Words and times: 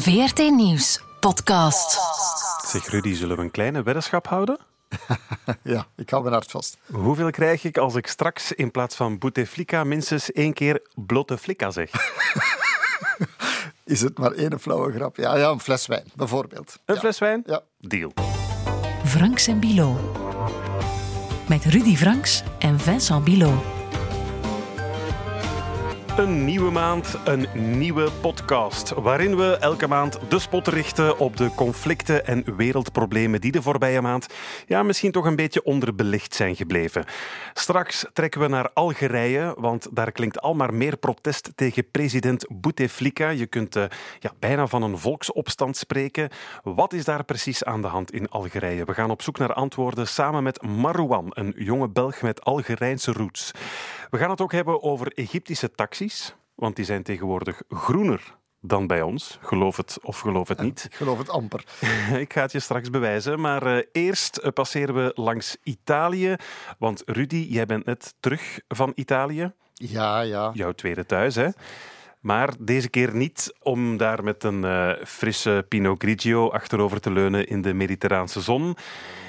VRT 0.00 0.38
Nieuws 0.38 1.00
podcast. 1.20 1.98
Zeg 2.66 2.86
Rudy, 2.90 3.14
zullen 3.14 3.36
we 3.36 3.42
een 3.42 3.50
kleine 3.50 3.82
weddenschap 3.82 4.26
houden? 4.26 4.58
Ja, 5.62 5.86
ik 5.96 6.10
hou 6.10 6.22
mijn 6.22 6.34
hart 6.34 6.50
vast. 6.50 6.76
Hoeveel 6.92 7.30
krijg 7.30 7.64
ik 7.64 7.78
als 7.78 7.94
ik 7.94 8.06
straks 8.06 8.52
in 8.52 8.70
plaats 8.70 8.96
van 8.96 9.18
Bouteflika 9.18 9.84
minstens 9.84 10.32
één 10.32 10.52
keer 10.52 10.82
blote 10.94 11.38
flika 11.38 11.70
zeg? 11.70 11.90
Is 13.84 14.00
het 14.00 14.18
maar 14.18 14.32
één 14.32 14.60
flauwe 14.60 14.92
grap? 14.92 15.16
Ja, 15.16 15.36
ja 15.36 15.48
een 15.50 15.60
fles 15.60 15.86
wijn, 15.86 16.04
bijvoorbeeld. 16.14 16.78
Een 16.84 16.94
Ja. 16.94 17.00
fles 17.00 17.18
wijn? 17.18 17.42
Ja. 17.46 17.62
Deal. 17.78 18.12
Franks 19.04 19.46
en 19.46 19.60
Bilo. 19.60 20.14
Met 21.48 21.64
Rudy 21.64 21.96
Franks 21.96 22.42
en 22.58 22.80
Vincent 22.80 23.24
Bilo. 23.24 23.62
Een 26.16 26.44
nieuwe 26.44 26.70
maand, 26.70 27.18
een 27.24 27.46
nieuwe 27.78 28.10
podcast. 28.20 28.90
Waarin 28.90 29.36
we 29.36 29.56
elke 29.56 29.86
maand 29.86 30.18
de 30.28 30.38
spot 30.38 30.68
richten 30.68 31.18
op 31.18 31.36
de 31.36 31.50
conflicten 31.54 32.26
en 32.26 32.56
wereldproblemen 32.56 33.40
die 33.40 33.52
de 33.52 33.62
voorbije 33.62 34.00
maand 34.00 34.26
ja, 34.66 34.82
misschien 34.82 35.12
toch 35.12 35.24
een 35.24 35.36
beetje 35.36 35.64
onderbelicht 35.64 36.34
zijn 36.34 36.56
gebleven. 36.56 37.04
Straks 37.54 38.06
trekken 38.12 38.40
we 38.40 38.48
naar 38.48 38.70
Algerije, 38.72 39.54
want 39.58 39.88
daar 39.92 40.12
klinkt 40.12 40.40
al 40.40 40.54
maar 40.54 40.74
meer 40.74 40.96
protest 40.96 41.50
tegen 41.54 41.90
president 41.90 42.46
Bouteflika. 42.48 43.28
Je 43.28 43.46
kunt 43.46 43.76
eh, 43.76 43.84
ja, 44.18 44.32
bijna 44.38 44.66
van 44.66 44.82
een 44.82 44.98
volksopstand 44.98 45.76
spreken. 45.76 46.28
Wat 46.62 46.92
is 46.92 47.04
daar 47.04 47.24
precies 47.24 47.64
aan 47.64 47.82
de 47.82 47.88
hand 47.88 48.12
in 48.12 48.28
Algerije? 48.28 48.84
We 48.84 48.94
gaan 48.94 49.10
op 49.10 49.22
zoek 49.22 49.38
naar 49.38 49.52
antwoorden 49.52 50.08
samen 50.08 50.42
met 50.42 50.62
Marouane, 50.62 51.30
een 51.30 51.54
jonge 51.56 51.88
Belg 51.88 52.22
met 52.22 52.44
Algerijnse 52.44 53.12
roots. 53.12 53.50
We 54.10 54.18
gaan 54.18 54.30
het 54.30 54.40
ook 54.40 54.52
hebben 54.52 54.82
over 54.82 55.12
Egyptische 55.12 55.70
taxis, 55.70 56.34
want 56.54 56.76
die 56.76 56.84
zijn 56.84 57.02
tegenwoordig 57.02 57.62
groener 57.68 58.38
dan 58.60 58.86
bij 58.86 59.02
ons. 59.02 59.38
Geloof 59.40 59.76
het 59.76 59.98
of 60.02 60.18
geloof 60.18 60.48
het 60.48 60.60
niet. 60.60 60.84
Ik 60.84 60.94
geloof 60.94 61.18
het 61.18 61.28
amper. 61.28 61.64
Ik 62.24 62.32
ga 62.32 62.42
het 62.42 62.52
je 62.52 62.60
straks 62.60 62.90
bewijzen. 62.90 63.40
Maar 63.40 63.76
eh, 63.76 63.84
eerst 63.92 64.36
eh, 64.36 64.52
passeren 64.52 64.94
we 64.94 65.12
langs 65.14 65.56
Italië. 65.62 66.36
Want 66.78 67.02
Rudy, 67.06 67.46
jij 67.50 67.66
bent 67.66 67.84
net 67.84 68.14
terug 68.20 68.60
van 68.68 68.92
Italië. 68.94 69.52
Ja, 69.74 70.20
ja. 70.20 70.50
Jouw 70.54 70.72
tweede 70.72 71.06
thuis, 71.06 71.34
hè? 71.34 71.48
Maar 72.20 72.54
deze 72.58 72.88
keer 72.88 73.14
niet 73.14 73.54
om 73.62 73.96
daar 73.96 74.24
met 74.24 74.44
een 74.44 74.64
eh, 74.64 74.90
frisse 75.04 75.64
Pinot 75.68 76.02
Grigio 76.02 76.50
achterover 76.50 77.00
te 77.00 77.10
leunen 77.10 77.46
in 77.46 77.62
de 77.62 77.74
Mediterraanse 77.74 78.40
zon. 78.40 78.76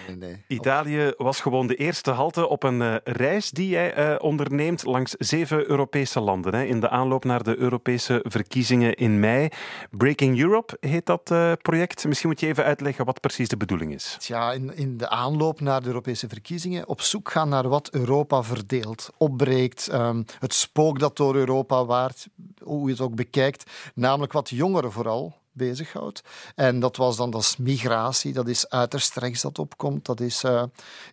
Nee, 0.08 0.16
nee. 0.16 0.44
Italië 0.48 1.14
was 1.18 1.40
gewoon 1.40 1.68
de 1.68 1.76
eerste 1.76 2.12
halte 2.12 2.48
op 2.48 2.64
een 2.64 2.82
eh, 2.82 2.96
reis 3.04 3.50
die 3.50 3.70
jij 3.70 3.94
eh, 3.94 4.16
onderneemt 4.20 4.86
langs 4.86 5.12
zeven 5.12 5.70
Europese 5.70 6.20
landen. 6.20 6.56
Hè, 6.56 6.64
in 6.64 6.80
de 6.80 6.90
aanloop 6.90 7.24
naar 7.24 7.44
de 7.44 7.58
Europese 7.58 8.20
verkiezingen 8.24 8.96
in 8.96 9.20
mei. 9.20 9.50
Breaking 9.92 10.40
Europe 10.40 10.78
heet 10.80 11.06
dat 11.06 11.32
eh, 11.32 11.52
project. 11.62 12.08
Misschien 12.08 12.30
moet 12.30 12.40
je 12.40 12.48
even 12.48 12.64
uitleggen 12.64 13.06
wat 13.06 13.20
precies 13.20 13.48
de 13.48 13.58
bedoeling 13.58 13.94
is. 13.94 14.16
Tja, 14.20 14.52
in, 14.52 14.76
in 14.76 14.98
de 14.98 15.10
aanloop 15.10 15.60
naar 15.60 15.82
de 15.82 15.88
Europese 15.88 16.28
verkiezingen 16.28 16.88
op 16.88 17.02
zoek 17.02 17.32
gaan 17.32 17.50
naar 17.50 17.68
wat 17.68 17.90
Europa 17.92 18.44
verdeelt, 18.44 19.10
opbreekt, 19.18 19.88
ehm, 19.88 20.24
het 20.40 20.54
spook 20.54 21.00
dat 21.00 21.18
door 21.18 21.36
Europa 21.36 21.86
waart, 21.86 22.28
hoe 22.64 22.86
je 22.86 22.92
het 22.92 23.02
ook 23.02 23.16
bekijkt, 23.16 23.72
namelijk 23.94 24.34
wat 24.34 24.50
jongeren 24.50 24.92
vooral 24.92 25.41
bezighoudt. 25.52 26.22
En 26.56 26.80
dat 26.80 26.98
was 26.98 27.18
dan 27.18 27.30
dat 27.30 27.42
is 27.42 27.58
migratie, 27.58 28.34
dat 28.34 28.48
is 28.48 28.70
uiterst 28.70 29.16
rechts 29.16 29.42
dat 29.42 29.60
opkomt, 29.60 30.06
dat 30.06 30.20
is 30.20 30.44
eh, 30.44 30.64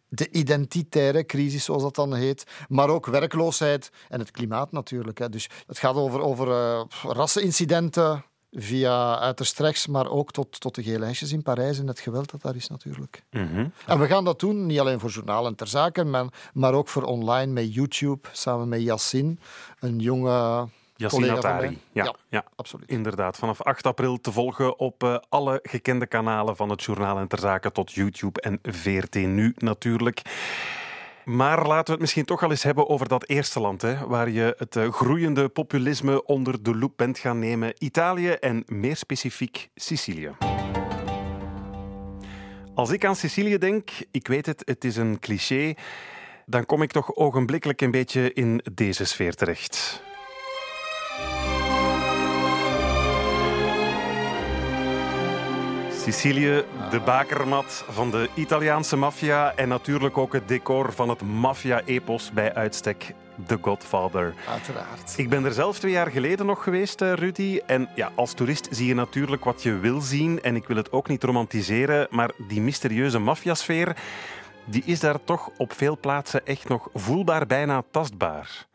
de 0.08 0.31
identitaire 0.31 1.27
crisis, 1.27 1.64
zoals 1.64 1.83
dat 1.83 1.94
dan 1.94 2.14
heet, 2.14 2.44
maar 2.69 2.89
ook 2.89 3.06
werkloosheid 3.06 3.91
en 4.09 4.19
het 4.19 4.31
klimaat 4.31 4.72
natuurlijk. 4.72 5.19
Hè. 5.19 5.28
Dus 5.28 5.48
het 5.66 5.78
gaat 5.78 5.94
over, 5.94 6.20
over 6.20 6.50
eh, 6.50 6.83
rassenincidenten, 7.03 8.25
via 8.53 9.19
uiterst 9.19 9.59
rechts, 9.59 9.86
maar 9.86 10.11
ook 10.11 10.31
tot, 10.33 10.61
tot 10.61 10.75
de 10.75 10.83
gele 10.83 11.05
hesjes 11.05 11.33
in 11.33 11.42
Parijs 11.42 11.78
en 11.78 11.86
het 11.86 12.00
geweld 12.00 12.31
dat 12.31 12.42
daar 12.42 12.56
is 12.56 12.69
natuurlijk. 12.69 13.25
Mhm. 13.31 13.66
En 13.86 13.98
we 13.98 14.06
gaan 14.06 14.25
dat 14.25 14.41
doen, 14.41 14.66
niet 14.66 14.81
alleen 14.81 15.00
voor 15.00 15.11
journalen 15.11 15.55
ter 15.55 15.66
zake, 15.66 16.04
maar, 16.04 16.27
maar 16.53 16.75
ook 16.75 16.88
voor 16.88 17.03
online 17.03 17.53
met 17.53 17.75
YouTube, 17.75 18.28
samen 18.32 18.69
met 18.69 18.82
Yassine, 18.82 19.37
een 19.78 19.98
jonge 19.98 20.69
Yassine 20.98 21.41
mij. 21.42 21.78
Ja, 21.92 22.04
Ja. 22.04 22.14
ja. 22.28 22.44
Absoluut. 22.56 22.91
Inderdaad, 22.91 23.36
vanaf 23.36 23.62
8 23.62 23.86
april 23.86 24.20
te 24.20 24.32
volgen 24.32 24.78
op 24.78 25.03
eh, 25.03 25.16
alle 25.28 25.60
gekende 25.62 26.06
kanalen 26.06 26.56
van 26.56 26.69
het 26.69 26.82
journaal 26.82 27.19
en 27.19 27.28
ter 27.28 27.38
zake 27.38 27.72
tot 27.72 27.92
YouTube 27.92 28.41
en 28.41 28.59
VRT 28.62 29.14
Nu 29.14 29.54
natuurlijk. 29.56 30.22
Maar 31.25 31.66
laten 31.66 31.84
we 31.84 31.91
het 31.91 32.00
misschien 32.00 32.25
toch 32.25 32.42
al 32.42 32.50
eens 32.50 32.62
hebben 32.62 32.88
over 32.88 33.09
dat 33.09 33.28
eerste 33.28 33.60
land, 33.60 33.82
hè, 33.82 34.06
waar 34.06 34.31
je 34.31 34.54
het 34.59 34.76
eh, 34.76 34.92
groeiende 34.92 35.48
populisme 35.48 36.25
onder 36.25 36.62
de 36.62 36.76
loep 36.76 36.92
bent 36.97 37.19
gaan 37.19 37.38
nemen. 37.38 37.72
Italië 37.78 38.30
en 38.30 38.62
meer 38.66 38.97
specifiek 38.97 39.69
Sicilië. 39.75 40.30
Als 42.75 42.91
ik 42.91 43.04
aan 43.04 43.16
Sicilië 43.16 43.59
denk, 43.59 43.91
ik 44.10 44.28
weet 44.28 44.47
het, 44.47 44.62
het 44.65 44.84
is 44.84 44.97
een 44.97 45.19
cliché, 45.19 45.75
dan 46.47 46.66
kom 46.66 46.82
ik 46.82 46.92
toch 46.92 47.15
ogenblikkelijk 47.15 47.80
een 47.80 47.91
beetje 47.91 48.32
in 48.32 48.60
deze 48.72 49.04
sfeer 49.04 49.34
terecht. 49.34 50.06
Sicilië, 56.12 56.64
de 56.91 57.00
bakermat 57.00 57.84
van 57.88 58.10
de 58.10 58.28
Italiaanse 58.34 58.96
maffia 58.96 59.54
en 59.56 59.69
natuurlijk 59.69 60.19
ook 60.19 60.32
het 60.32 60.48
decor 60.48 60.92
van 60.92 61.08
het 61.08 61.22
maffia-epos 61.22 62.32
bij 62.32 62.54
uitstek, 62.54 63.14
The 63.46 63.58
Godfather. 63.60 64.34
Uiteraard. 64.48 65.14
Ik 65.16 65.28
ben 65.28 65.44
er 65.44 65.52
zelf 65.52 65.78
twee 65.78 65.92
jaar 65.92 66.10
geleden 66.10 66.47
nog 66.47 66.62
geweest, 66.62 67.00
eh, 67.00 67.12
Rudy. 67.12 67.60
En 67.66 67.88
ja, 67.94 68.10
als 68.14 68.32
toerist 68.32 68.68
zie 68.70 68.86
je 68.86 68.94
natuurlijk 68.94 69.44
wat 69.44 69.62
je 69.62 69.78
wil 69.78 70.00
zien. 70.00 70.42
En 70.42 70.56
ik 70.56 70.66
wil 70.66 70.76
het 70.76 70.92
ook 70.92 71.08
niet 71.08 71.24
romantiseren, 71.24 72.06
maar 72.10 72.30
die 72.48 72.60
mysterieuze 72.60 73.18
maffiasfeer, 73.18 73.97
die 74.64 74.82
is 74.84 75.00
daar 75.00 75.24
toch 75.24 75.50
op 75.56 75.72
veel 75.72 75.98
plaatsen 75.98 76.47
echt 76.47 76.68
nog 76.68 76.88
voelbaar, 76.94 77.47
bijna 77.47 77.82
tastbaar. 77.91 78.66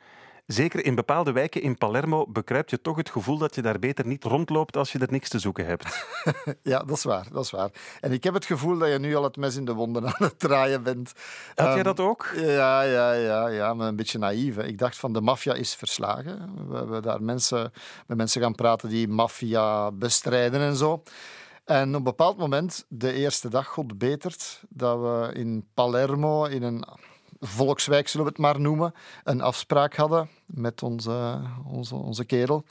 Zeker 0.46 0.86
in 0.86 0.96
bepaalde 0.96 1.32
wijken 1.32 1.62
in 1.62 1.78
Palermo 1.78 2.26
bekruipt 2.28 2.70
je 2.70 2.82
toch 2.82 2.96
het 2.98 3.10
gevoel 3.10 3.38
dat 3.38 3.56
je 3.56 3.62
daar 3.62 3.80
beter 3.80 4.08
niet 4.08 4.24
rondloopt 4.24 4.78
als 4.78 4.92
je 4.92 5.00
er 5.00 5.12
niks 5.12 5.30
te 5.30 5.40
zoeken 5.40 5.66
hebt. 5.66 5.86
Ja, 6.64 6.80
dat 6.80 6.98
is 6.98 7.04
waar, 7.04 7.28
dat 7.32 7.44
is 7.44 7.52
waar. 7.52 7.70
En 8.00 8.12
ik 8.12 8.24
heb 8.24 8.34
het 8.34 8.46
gevoel 8.46 8.78
dat 8.78 8.90
je 8.92 9.00
nu 9.00 9.16
al 9.16 9.24
het 9.24 9.38
mes 9.38 9.56
in 9.56 9.66
de 9.66 9.74
wonden 9.74 10.06
aan 10.06 10.14
het 10.28 10.40
draaien 10.40 10.84
bent. 10.84 11.12
Had 11.56 11.66
jij 11.66 11.76
Ehm, 11.76 11.84
dat 11.84 12.00
ook? 12.00 12.32
Ja, 12.36 12.82
ja, 12.82 13.12
ja, 13.14 13.48
ja, 13.48 13.74
maar 13.74 13.88
een 13.88 13.96
beetje 13.96 14.18
naïef. 14.18 14.56
hè. 14.56 14.66
Ik 14.66 14.78
dacht 14.78 14.98
van 14.98 15.14
de 15.14 15.22
maffia 15.22 15.54
is 15.54 15.76
verslagen. 15.76 16.68
We 16.68 16.76
hebben 16.76 17.02
daar 17.02 17.24
mensen, 17.24 17.72
met 18.08 18.18
mensen 18.18 18.42
gaan 18.42 18.56
praten 18.56 18.90
die 18.90 19.08
maffia 19.08 19.92
bestrijden 19.92 20.62
en 20.62 20.76
zo. 20.76 21.04
En 21.66 21.90
op 21.90 21.96
een 21.96 22.04
bepaald 22.04 22.38
moment, 22.38 22.86
de 22.90 23.14
eerste 23.14 23.50
dag, 23.50 23.68
God 23.68 23.98
betert, 23.98 24.62
dat 24.70 25.00
we 25.00 25.32
in 25.34 25.68
Palermo, 25.74 26.46
in 26.46 26.64
een 26.64 26.84
volkswijk 27.48 28.08
zullen 28.08 28.26
we 28.26 28.32
het 28.32 28.42
maar 28.42 28.60
noemen, 28.60 28.94
een 29.24 29.42
afspraak 29.42 29.96
hadden 29.96 30.30
met 30.46 30.84
onze, 30.84 31.42
onze, 31.66 31.96
onze 31.96 32.26
kerel. 32.26 32.64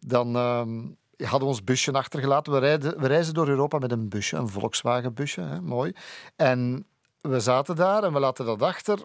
Dan 0.00 0.36
ehm, 0.36 0.82
hadden 1.18 1.40
we 1.40 1.54
ons 1.54 1.64
busje 1.64 1.92
achtergelaten. 1.92 2.52
We, 2.52 2.58
rijden, 2.58 3.00
we 3.00 3.06
reizen 3.06 3.34
door 3.34 3.48
Europa 3.48 3.78
met 3.78 3.92
een 3.92 4.08
busje, 4.08 4.36
een 4.36 4.48
Volkswagen-busje, 4.48 5.40
hè, 5.40 5.60
mooi. 5.60 5.92
En 6.36 6.86
we 7.20 7.40
zaten 7.40 7.76
daar 7.76 8.04
en 8.04 8.12
we 8.12 8.18
laten 8.18 8.44
dat 8.44 8.62
achter, 8.62 8.98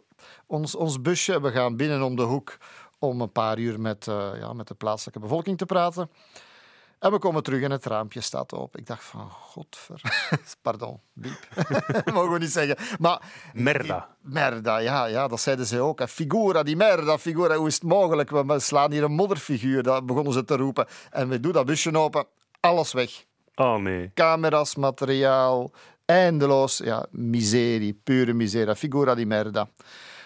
ons, 0.45 0.75
ons 0.75 1.01
busje. 1.01 1.41
We 1.41 1.51
gaan 1.51 1.75
binnen 1.75 2.01
om 2.01 2.15
de 2.15 2.21
hoek 2.21 2.57
om 2.99 3.21
een 3.21 3.31
paar 3.31 3.57
uur 3.59 3.79
met, 3.79 4.07
eh, 4.07 4.29
ja, 4.39 4.53
met 4.53 4.67
de 4.67 4.73
plaatselijke 4.73 5.19
bevolking 5.19 5.57
te 5.57 5.65
praten. 5.65 6.09
En 7.01 7.11
we 7.11 7.19
komen 7.19 7.43
terug 7.43 7.61
en 7.61 7.71
het 7.71 7.85
raampje 7.85 8.21
staat 8.21 8.53
open. 8.53 8.79
Ik 8.79 8.87
dacht 8.87 9.03
van, 9.03 9.29
godver... 9.29 10.01
Pardon, 10.61 10.99
biep. 11.13 11.47
Mogen 12.13 12.31
we 12.31 12.39
niet 12.39 12.51
zeggen. 12.51 12.77
Maar... 12.99 13.21
Merda. 13.53 14.15
Merda, 14.21 14.77
ja, 14.77 15.05
ja, 15.05 15.27
dat 15.27 15.39
zeiden 15.41 15.65
ze 15.65 15.79
ook. 15.79 15.99
hè. 15.99 16.07
Figura 16.07 16.63
di 16.63 16.75
merda, 16.75 17.17
figura. 17.17 17.55
Hoe 17.55 17.67
is 17.67 17.73
het 17.73 17.83
mogelijk? 17.83 18.29
We 18.29 18.59
slaan 18.59 18.91
hier 18.91 19.03
een 19.03 19.11
modderfiguur. 19.11 19.83
Dat 19.83 20.05
begonnen 20.05 20.33
ze 20.33 20.43
te 20.45 20.55
roepen. 20.55 20.87
En 21.09 21.29
we 21.29 21.39
doen 21.39 21.51
dat 21.51 21.65
busje 21.65 21.97
open. 21.97 22.25
Alles 22.59 22.93
weg. 22.93 23.25
Oh 23.55 23.75
nee. 23.75 24.11
Camera's, 24.13 24.75
materiaal, 24.75 25.71
eindeloos. 26.05 26.77
Ja, 26.77 27.05
miserie, 27.11 27.99
pure 28.03 28.33
miserie. 28.33 28.75
Figura 28.75 29.15
di 29.15 29.25
merda. 29.25 29.67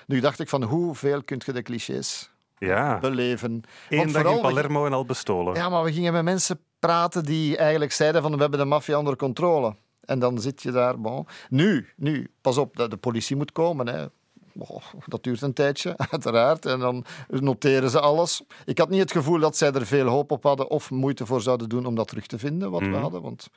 Nu 0.07 0.19
dacht 0.19 0.39
ik 0.39 0.49
van, 0.49 0.63
hoeveel 0.63 1.23
kun 1.23 1.41
je 1.45 1.51
de 1.53 1.61
clichés 1.61 2.29
Ja. 2.57 2.99
beleven? 2.99 3.51
Eén 3.89 3.97
dag 3.97 4.05
in 4.05 4.11
vooral, 4.11 4.39
Palermo 4.39 4.85
en 4.85 4.93
al 4.93 5.05
bestolen. 5.05 5.55
ja, 5.55 5.69
maar 5.69 5.83
we 5.83 5.93
gingen 5.93 6.13
met 6.13 6.23
mensen 6.23 6.59
praten 6.85 7.25
die 7.25 7.57
eigenlijk 7.57 7.91
zeiden 7.91 8.21
van 8.21 8.31
we 8.35 8.41
hebben 8.41 8.59
de 8.59 8.65
maffia 8.65 8.97
onder 8.97 9.15
controle. 9.15 9.75
En 10.01 10.19
dan 10.19 10.39
zit 10.41 10.61
je 10.61 10.71
daar, 10.71 10.99
bon. 10.99 11.27
Nu, 11.49 11.87
nu, 11.95 12.31
pas 12.41 12.57
op, 12.57 12.77
de, 12.77 12.87
de 12.87 12.97
politie 12.97 13.35
moet 13.35 13.51
komen. 13.51 13.87
Hè. 13.87 14.05
Oh, 14.57 14.83
dat 15.05 15.23
duurt 15.23 15.41
een 15.41 15.53
tijdje, 15.53 15.97
uiteraard. 16.11 16.65
En 16.65 16.79
dan 16.79 17.05
noteren 17.27 17.89
ze 17.89 17.99
alles. 17.99 18.41
Ik 18.65 18.77
had 18.77 18.89
niet 18.89 18.99
het 18.99 19.11
gevoel 19.11 19.39
dat 19.39 19.57
zij 19.57 19.71
er 19.71 19.85
veel 19.85 20.07
hoop 20.07 20.31
op 20.31 20.43
hadden 20.43 20.69
of 20.69 20.91
moeite 20.91 21.25
voor 21.25 21.41
zouden 21.41 21.69
doen 21.69 21.85
om 21.85 21.95
dat 21.95 22.07
terug 22.07 22.25
te 22.25 22.39
vinden, 22.39 22.71
wat 22.71 22.81
we 22.81 22.87
Mhm. 22.87 23.01
hadden, 23.01 23.21
want 23.21 23.47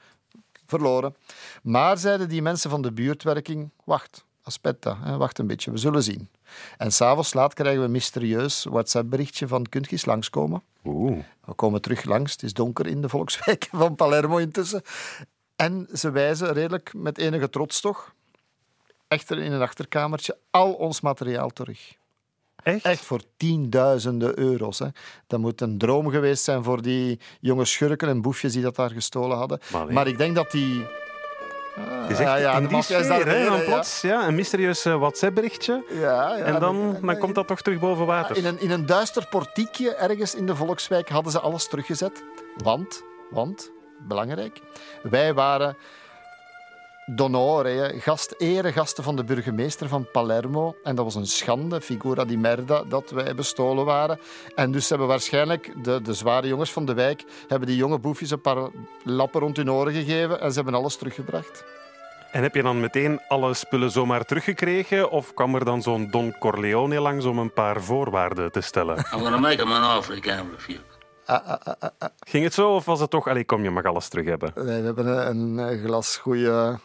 verloren. 0.66 1.14
Maar 1.62 1.98
zeiden 1.98 2.28
die 2.28 2.42
mensen 2.42 2.70
van 2.70 2.82
de 2.82 2.92
buurtwerking, 2.92 3.70
wacht, 3.84 4.24
aspetta, 4.42 4.98
hè, 5.00 5.16
wacht 5.16 5.38
een 5.38 5.46
beetje, 5.46 5.70
we 5.70 5.76
zullen 5.78 6.02
zien. 6.02 6.28
En 6.76 6.92
s'avonds 6.92 7.34
laat 7.34 7.54
krijgen 7.54 7.80
we 7.80 7.86
een 7.86 7.92
mysterieus 7.92 8.64
WhatsApp-berichtje 8.64 9.48
van 9.48 9.66
kunt 9.66 9.84
je 9.84 9.92
eens 9.92 10.04
langskomen? 10.04 10.62
Oeh. 10.84 11.18
We 11.44 11.52
komen 11.52 11.80
terug 11.80 12.04
langs. 12.04 12.32
Het 12.32 12.42
is 12.42 12.52
donker 12.52 12.86
in 12.86 13.00
de 13.00 13.08
volkswijk 13.08 13.68
van 13.72 13.94
Palermo 13.94 14.36
intussen. 14.36 14.82
En 15.56 15.88
ze 15.92 16.10
wijzen 16.10 16.52
redelijk 16.52 16.94
met 16.94 17.18
enige 17.18 17.50
trots 17.50 17.80
toch, 17.80 18.14
echter 19.08 19.38
in 19.38 19.52
een 19.52 19.62
achterkamertje, 19.62 20.38
al 20.50 20.72
ons 20.72 21.00
materiaal 21.00 21.50
terug. 21.50 21.96
Echt? 22.62 22.84
Echt 22.84 23.04
voor 23.04 23.20
tienduizenden 23.36 24.38
euro's. 24.38 24.78
Hè. 24.78 24.86
Dat 25.26 25.40
moet 25.40 25.60
een 25.60 25.78
droom 25.78 26.10
geweest 26.10 26.44
zijn 26.44 26.64
voor 26.64 26.82
die 26.82 27.20
jonge 27.40 27.64
schurken 27.64 28.08
en 28.08 28.22
boefjes 28.22 28.52
die 28.52 28.62
dat 28.62 28.76
daar 28.76 28.90
gestolen 28.90 29.36
hadden. 29.36 29.60
Maar 29.72 29.84
nee. 29.84 29.94
Maar 29.94 30.06
ik 30.06 30.18
denk 30.18 30.34
dat 30.34 30.50
die... 30.50 30.86
Het 32.00 32.10
is 32.10 32.18
echt 32.18 32.28
ja, 32.28 32.36
ja, 32.36 32.52
in 32.52 32.66
die 32.66 32.82
sfeer, 32.82 33.08
daar 33.08 33.26
hè, 33.26 33.44
dan 33.44 33.64
plots 33.64 34.00
ja, 34.00 34.26
een 34.26 34.34
mysterieus 34.34 34.84
eh, 34.84 34.96
WhatsApp-berichtje. 34.98 35.84
Ja, 35.88 36.36
ja, 36.36 36.44
en 36.44 36.60
dan, 36.60 36.96
dan 37.02 37.18
komt 37.18 37.34
dat 37.34 37.46
toch 37.46 37.62
terug 37.62 37.78
boven 37.78 38.06
water. 38.06 38.36
In 38.36 38.44
een, 38.44 38.60
in 38.60 38.70
een 38.70 38.86
duister 38.86 39.26
portiekje 39.30 39.94
ergens 39.94 40.34
in 40.34 40.46
de 40.46 40.56
Volkswijk 40.56 41.08
hadden 41.08 41.32
ze 41.32 41.40
alles 41.40 41.68
teruggezet. 41.68 42.22
Want, 42.56 43.02
want, 43.30 43.70
belangrijk, 43.98 44.60
wij 45.02 45.34
waren 45.34 45.76
d'onore, 47.08 47.94
gast, 47.98 48.34
eregasten 48.38 49.04
van 49.04 49.16
de 49.16 49.24
burgemeester 49.24 49.88
van 49.88 50.08
Palermo. 50.12 50.76
En 50.82 50.94
dat 50.94 51.04
was 51.04 51.14
een 51.14 51.26
schande, 51.26 51.80
figura 51.80 52.24
di 52.24 52.36
merda, 52.36 52.82
dat 52.88 53.10
wij 53.10 53.34
bestolen 53.34 53.84
waren. 53.84 54.18
En 54.54 54.72
dus 54.72 54.88
hebben 54.88 55.06
waarschijnlijk 55.06 55.84
de, 55.84 56.02
de 56.02 56.14
zware 56.14 56.46
jongens 56.46 56.72
van 56.72 56.84
de 56.86 56.94
wijk 56.94 57.24
hebben 57.48 57.68
die 57.68 57.76
jonge 57.76 57.98
boefjes 57.98 58.30
een 58.30 58.40
paar 58.40 58.68
lappen 59.04 59.40
rond 59.40 59.56
hun 59.56 59.70
oren 59.70 59.92
gegeven 59.92 60.40
en 60.40 60.48
ze 60.50 60.56
hebben 60.56 60.74
alles 60.74 60.96
teruggebracht. 60.96 61.64
En 62.30 62.42
heb 62.42 62.54
je 62.54 62.62
dan 62.62 62.80
meteen 62.80 63.20
alle 63.28 63.54
spullen 63.54 63.90
zomaar 63.90 64.24
teruggekregen? 64.24 65.10
Of 65.10 65.34
kwam 65.34 65.54
er 65.54 65.64
dan 65.64 65.82
zo'n 65.82 66.10
Don 66.10 66.34
Corleone 66.38 67.00
langs 67.00 67.24
om 67.24 67.38
een 67.38 67.52
paar 67.52 67.82
voorwaarden 67.82 68.52
te 68.52 68.60
stellen? 68.60 68.96
I'm 69.12 69.20
gonna 69.20 69.38
make 69.38 69.62
him 69.62 69.72
an 69.72 69.98
offer 69.98 70.14
he 70.14 70.20
can't 70.20 70.50
refuse. 70.56 70.87
Ging 72.26 72.44
het 72.44 72.54
zo 72.54 72.74
of 72.74 72.84
was 72.84 73.00
het 73.00 73.10
toch, 73.10 73.28
allee, 73.28 73.44
kom 73.44 73.62
je 73.62 73.70
mag 73.70 73.84
alles 73.84 74.08
terug 74.08 74.26
hebben? 74.26 74.52
Nee, 74.54 74.80
we 74.80 74.86
hebben 74.86 75.28
een, 75.28 75.58
een 75.58 75.78
glas 75.78 76.16
goede 76.16 76.78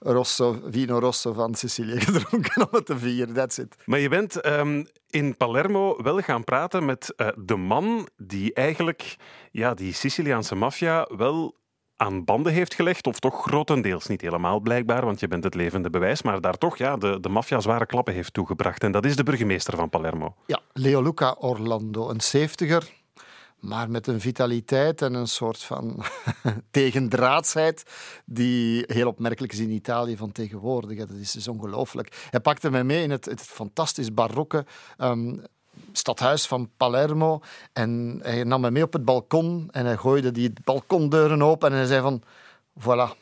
Rosso, 0.00 0.60
Vino 0.70 0.98
Rosso 0.98 1.32
van 1.32 1.54
Sicilië 1.54 2.00
gedronken 2.06 2.62
om 2.62 2.68
het 2.70 2.86
te 2.86 2.98
vieren. 2.98 3.34
That's 3.34 3.58
it. 3.58 3.76
Maar 3.84 3.98
je 3.98 4.08
bent 4.08 4.40
ehm, 4.40 4.84
in 5.10 5.36
Palermo 5.36 6.02
wel 6.02 6.18
gaan 6.20 6.44
praten 6.44 6.84
met 6.84 7.14
eh, 7.16 7.28
de 7.36 7.56
man 7.56 8.08
die 8.16 8.54
eigenlijk 8.54 9.16
ja, 9.50 9.74
die 9.74 9.92
Siciliaanse 9.92 10.54
maffia 10.54 11.08
wel 11.16 11.56
aan 11.96 12.24
banden 12.24 12.52
heeft 12.52 12.74
gelegd, 12.74 13.06
of 13.06 13.18
toch 13.18 13.42
grotendeels, 13.42 14.06
niet 14.06 14.20
helemaal 14.20 14.60
blijkbaar, 14.60 15.04
want 15.04 15.20
je 15.20 15.28
bent 15.28 15.44
het 15.44 15.54
levende 15.54 15.90
bewijs, 15.90 16.22
maar 16.22 16.40
daar 16.40 16.58
toch 16.58 16.76
ja, 16.76 16.96
de, 16.96 17.20
de 17.20 17.28
maffia 17.28 17.60
zware 17.60 17.86
klappen 17.86 18.14
heeft 18.14 18.32
toegebracht. 18.32 18.82
En 18.84 18.92
dat 18.92 19.04
is 19.04 19.16
de 19.16 19.22
burgemeester 19.22 19.76
van 19.76 19.88
Palermo. 19.88 20.34
Ja, 20.46 20.60
Leoluca 20.72 21.36
Orlando, 21.38 22.10
een 22.10 22.20
zeventiger, 22.20 22.90
maar 23.58 23.90
met 23.90 24.06
een 24.06 24.20
vitaliteit 24.20 25.02
en 25.02 25.14
een 25.14 25.28
soort 25.28 25.62
van 25.62 26.02
tegendraadsheid 26.70 27.82
die 28.24 28.84
heel 28.86 29.08
opmerkelijk 29.08 29.52
is 29.52 29.58
in 29.58 29.70
Italië 29.70 30.16
van 30.16 30.32
tegenwoordig. 30.32 30.98
Dat 30.98 31.10
is 31.10 31.32
dus 31.32 31.48
ongelooflijk. 31.48 32.26
Hij 32.30 32.40
pakte 32.40 32.70
mij 32.70 32.84
mee 32.84 33.02
in 33.02 33.10
het, 33.10 33.24
het 33.24 33.40
fantastisch 33.40 34.14
barokke 34.14 34.66
ehm, 34.96 35.36
stadhuis 35.92 36.46
van 36.46 36.70
Palermo 36.76 37.40
en 37.72 38.20
hij 38.22 38.44
nam 38.44 38.60
me 38.60 38.70
mee 38.70 38.82
op 38.82 38.92
het 38.92 39.04
balkon 39.04 39.68
en 39.70 39.86
hij 39.86 39.96
gooide 39.96 40.30
die 40.32 40.52
balkondeuren 40.64 41.42
open 41.42 41.70
en 41.70 41.76
hij 41.76 41.86
zei 41.86 42.00
van, 42.02 42.22
voilà, 42.80 43.16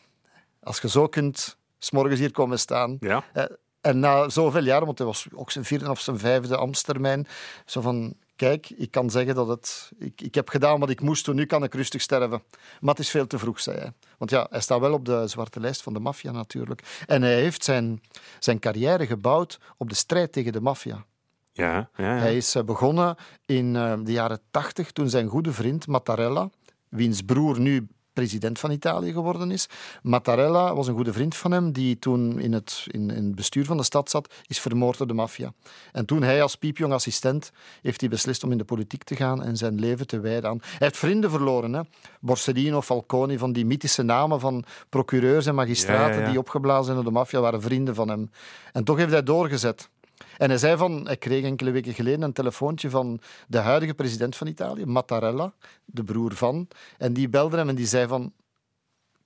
als 0.63 0.81
je 0.81 0.89
zo 0.89 1.07
kunt, 1.07 1.57
s'morgens 1.79 2.21
hier 2.21 2.31
komen 2.33 2.59
staan, 2.59 2.97
Ja. 3.01 3.25
eh, 3.33 3.45
En 3.81 3.99
na 3.99 4.29
zoveel 4.29 4.65
jaren, 4.65 4.87
want 4.87 4.99
hij 4.99 5.07
was 5.07 5.27
ook 5.35 5.51
zijn 5.51 5.65
vierde 5.65 5.91
of 5.91 6.01
zijn 6.01 6.19
vijfde 6.19 6.57
ambtstermijn, 6.57 7.27
zo 7.65 7.81
van, 7.81 8.15
kijk, 8.37 8.71
ik 8.71 8.91
kan 8.91 9.11
zeggen 9.11 9.35
dat 9.35 9.49
het... 9.49 9.93
Ik, 9.99 10.21
ik 10.21 10.35
heb 10.35 10.49
gedaan 10.49 10.81
wat 10.81 10.91
ik 10.91 11.01
moest 11.01 11.25
doen, 11.25 11.35
nu 11.35 11.47
kan 11.47 11.65
ik 11.65 11.75
rustig 11.75 12.01
sterven. 12.01 12.43
Maar 12.81 12.95
het 12.95 12.99
is 12.99 13.11
veel 13.11 13.27
te 13.27 13.39
vroeg, 13.39 13.61
zei 13.61 13.79
hij. 13.79 13.93
Want 14.19 14.31
ja, 14.31 14.47
hij 14.51 14.61
staat 14.61 14.81
wel 14.81 14.93
op 14.93 15.05
de 15.05 15.27
zwarte 15.27 15.61
lijst 15.61 15.83
van 15.83 15.93
de 15.93 16.01
maffia 16.01 16.31
natuurlijk. 16.31 17.05
En 17.07 17.23
hij 17.23 17.35
heeft 17.35 17.65
zijn, 17.65 18.03
zijn 18.39 18.59
carrière 18.59 19.07
gebouwd 19.07 19.61
op 19.77 19.89
de 19.89 19.95
strijd 19.95 20.33
tegen 20.33 20.53
de 20.53 20.61
maffia. 20.61 21.05
Ja, 21.53 21.91
ja, 21.97 22.15
ja. 22.15 22.21
Hij 22.21 22.37
is 22.37 22.55
eh, 22.55 22.63
begonnen 22.63 23.17
in 23.47 23.77
eh, 23.77 23.95
de 24.03 24.13
jaren 24.13 24.41
tachtig, 24.51 24.93
toen 24.93 25.09
zijn 25.09 25.29
goede 25.29 25.53
vriend 25.53 25.87
Mattarella, 25.87 26.51
wiens 26.89 27.23
broer 27.23 27.61
nu 27.61 27.87
president 28.17 28.59
van 28.59 28.71
Italië 28.71 29.13
geworden 29.13 29.51
is. 29.51 29.69
Mattarella 30.03 30.75
was 30.75 30.87
een 30.87 30.95
goede 30.95 31.13
vriend 31.13 31.37
van 31.37 31.51
hem, 31.53 31.73
die 31.73 31.99
toen 31.99 32.41
in 32.41 32.53
het, 32.53 32.85
in, 32.87 33.11
in 33.11 33.25
het 33.25 33.35
bestuur 33.35 33.65
van 33.65 33.77
de 33.77 33.83
stad 33.83 34.11
zat, 34.11 34.35
is 34.47 34.61
vermoord 34.61 34.99
door 34.99 35.07
de 35.07 35.15
maffia. 35.15 35.53
En 35.93 36.05
toen 36.07 36.23
hij 36.23 36.43
als 36.43 36.57
piepjong 36.57 36.93
assistent 36.93 37.53
heeft 37.83 38.01
hij 38.01 38.11
beslist 38.11 38.45
om 38.45 38.53
in 38.53 38.59
de 38.59 38.65
politiek 38.65 39.05
te 39.05 39.17
gaan 39.17 39.43
en 39.43 39.57
zijn 39.57 39.79
leven 39.81 40.07
te 40.07 40.21
wijden 40.21 40.51
aan... 40.51 40.59
Hij 40.61 40.77
heeft 40.79 40.97
vrienden 40.97 41.31
verloren, 41.31 41.73
hè. 41.73 41.81
Borsellino, 42.21 42.83
Falcone, 42.83 43.39
van 43.39 43.53
die 43.53 43.67
mythische 43.67 44.03
namen 44.03 44.41
van 44.41 44.65
procureurs 44.89 45.47
en 45.47 45.55
magistraten 45.55 46.15
Ja, 46.15 46.19
ja, 46.19 46.25
ja. 46.25 46.31
die 46.31 46.39
opgeblazen 46.39 46.85
zijn 46.85 46.97
door 46.97 47.05
de 47.05 47.11
maffia, 47.19 47.41
waren 47.41 47.63
vrienden 47.63 47.95
van 47.95 48.09
hem. 48.09 48.31
En 48.73 48.85
toch 48.85 48.97
heeft 48.97 49.13
hij 49.13 49.23
doorgezet. 49.23 49.89
En 50.37 50.49
hij 50.49 50.59
zei 50.59 50.77
van, 50.77 51.07
hij 51.07 51.17
kreeg 51.17 51.45
enkele 51.45 51.71
weken 51.71 51.95
geleden 51.95 52.23
een 52.23 52.33
telefoontje 52.33 52.91
van 52.91 53.21
de 53.49 53.59
huidige 53.59 53.95
president 53.95 54.37
van 54.37 54.47
Italië, 54.47 54.85
Mattarella, 54.85 55.53
de 55.85 56.05
broer 56.05 56.35
van. 56.35 56.69
En 56.99 57.13
die 57.13 57.29
belde 57.29 57.57
hem 57.57 57.69
en 57.69 57.75
die 57.75 57.87
zei 57.87 58.07
van, 58.07 58.33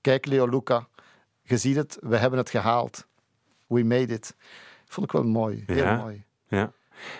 kijk 0.00 0.26
Leo 0.26 0.46
Luca, 0.46 0.88
je 1.42 1.56
ziet 1.56 1.76
het, 1.76 1.98
we 2.00 2.16
hebben 2.16 2.38
het 2.38 2.50
gehaald. 2.50 3.06
We 3.66 3.84
made 3.84 4.12
it. 4.14 4.37
Vond 4.87 5.06
ik 5.06 5.12
wel 5.12 5.25
mooi, 5.25 5.62
heel 5.66 5.76
Ja. 5.76 5.96
mooi. 5.96 6.25
Ja. 6.48 6.72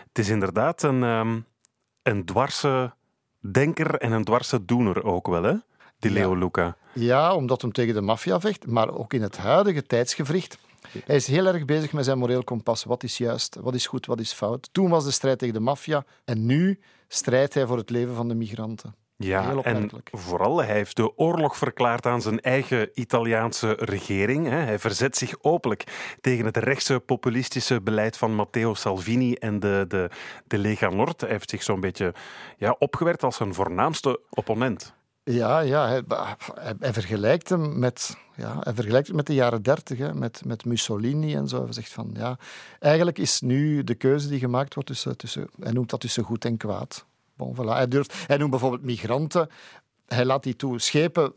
Het 0.09 0.19
is 0.19 0.29
inderdaad 0.29 0.83
een, 0.83 1.03
ehm, 1.03 1.41
een 2.03 2.25
dwarse 2.25 2.93
denker 3.41 3.95
en 3.95 4.13
een 4.13 4.25
dwarse 4.25 4.65
doener 4.65 5.05
ook 5.05 5.27
wel, 5.27 5.43
hè? 5.43 5.55
Die 5.99 6.11
Leo 6.11 6.35
Luca. 6.35 6.77
Ja, 6.93 7.35
omdat 7.35 7.63
hem 7.63 7.73
tegen 7.73 7.95
de 7.95 8.01
maffia 8.01 8.41
vecht, 8.41 8.67
maar 8.67 8.91
ook 8.95 9.13
in 9.15 9.23
het 9.23 9.37
huidige 9.37 9.83
tijdsgevricht. 9.83 10.59
Hij 11.05 11.17
is 11.17 11.27
heel 11.27 11.47
erg 11.47 11.65
bezig 11.65 11.93
met 11.93 12.05
zijn 12.05 12.19
moreel 12.19 12.45
kompas. 12.45 12.85
Wat 12.85 13.03
is 13.03 13.19
juist, 13.19 13.57
wat 13.61 13.75
is 13.75 13.87
goed, 13.87 14.07
wat 14.07 14.21
is 14.21 14.33
fout. 14.33 14.69
Toen 14.73 14.91
was 14.91 15.05
de 15.05 15.11
strijd 15.11 15.39
tegen 15.39 15.55
de 15.55 15.61
maffia 15.61 16.05
en 16.25 16.47
nu 16.47 16.79
strijdt 17.09 17.55
hij 17.55 17.67
voor 17.67 17.77
het 17.77 17.91
leven 17.91 18.15
van 18.15 18.29
de 18.29 18.35
migranten. 18.35 18.95
Ja, 19.17 19.55
en 19.63 19.91
vooral, 20.05 20.63
hij 20.63 20.75
heeft 20.75 20.97
de 20.97 21.17
oorlog 21.17 21.57
verklaard 21.57 22.07
aan 22.07 22.23
zijn 22.23 22.41
eigen 22.41 22.91
Italiaanse 22.95 23.77
regering. 23.79 24.49
Hij 24.49 24.79
verzet 24.79 25.17
zich 25.17 25.35
openlijk 25.41 25.85
tegen 26.21 26.45
het 26.45 26.57
rechtse 26.57 27.01
populistische 27.01 27.81
beleid 27.81 28.17
van 28.17 28.35
Matteo 28.35 28.75
Salvini 28.75 29.35
en 29.35 29.61
de, 29.61 29.85
de, 29.89 30.11
de 30.47 30.59
Lega 30.59 30.89
Nord. 30.89 31.21
Hij 31.21 31.31
heeft 31.31 31.51
zich 31.51 31.63
zo'n 31.63 31.81
beetje 31.81 32.15
ja, 32.57 32.77
opgewerkt 32.79 33.23
als 33.23 33.37
zijn 33.37 33.55
voornaamste 33.55 34.21
opponent. 34.31 34.95
Ja, 35.25 35.61
ja 35.61 35.89
hij, 35.89 36.03
hij, 36.79 36.93
vergelijkt 36.93 37.49
hem 37.49 37.79
met, 37.79 38.17
ja, 38.37 38.59
hij 38.61 38.75
vergelijkt 38.75 39.13
met 39.13 39.27
de 39.27 39.35
jaren 39.35 39.63
dertig, 39.63 40.13
met, 40.13 40.45
met 40.45 40.65
Mussolini 40.65 41.35
en 41.35 41.49
zo. 41.49 41.65
Hij 41.65 41.73
zegt 41.73 41.93
van, 41.93 42.11
ja, 42.13 42.39
eigenlijk 42.79 43.19
is 43.19 43.41
nu 43.41 43.85
de 43.85 43.95
keuze 43.95 44.29
die 44.29 44.39
gemaakt 44.39 44.75
wordt 44.75 44.89
tussen, 44.89 45.17
tussen 45.17 45.49
hij 45.61 45.73
noemt 45.73 45.91
dat 45.91 46.01
tussen 46.01 46.25
goed 46.25 46.45
en 46.45 46.57
kwaad. 46.57 47.07
Bon, 47.37 47.57
voilà. 47.57 47.69
hij, 47.69 47.89
durft, 47.89 48.15
hij 48.27 48.37
noemt 48.37 48.51
bijvoorbeeld 48.51 48.83
migranten, 48.83 49.49
hij 50.07 50.25
laat 50.25 50.43
die 50.43 50.57
toe. 50.57 50.79
Schepen 50.81 51.33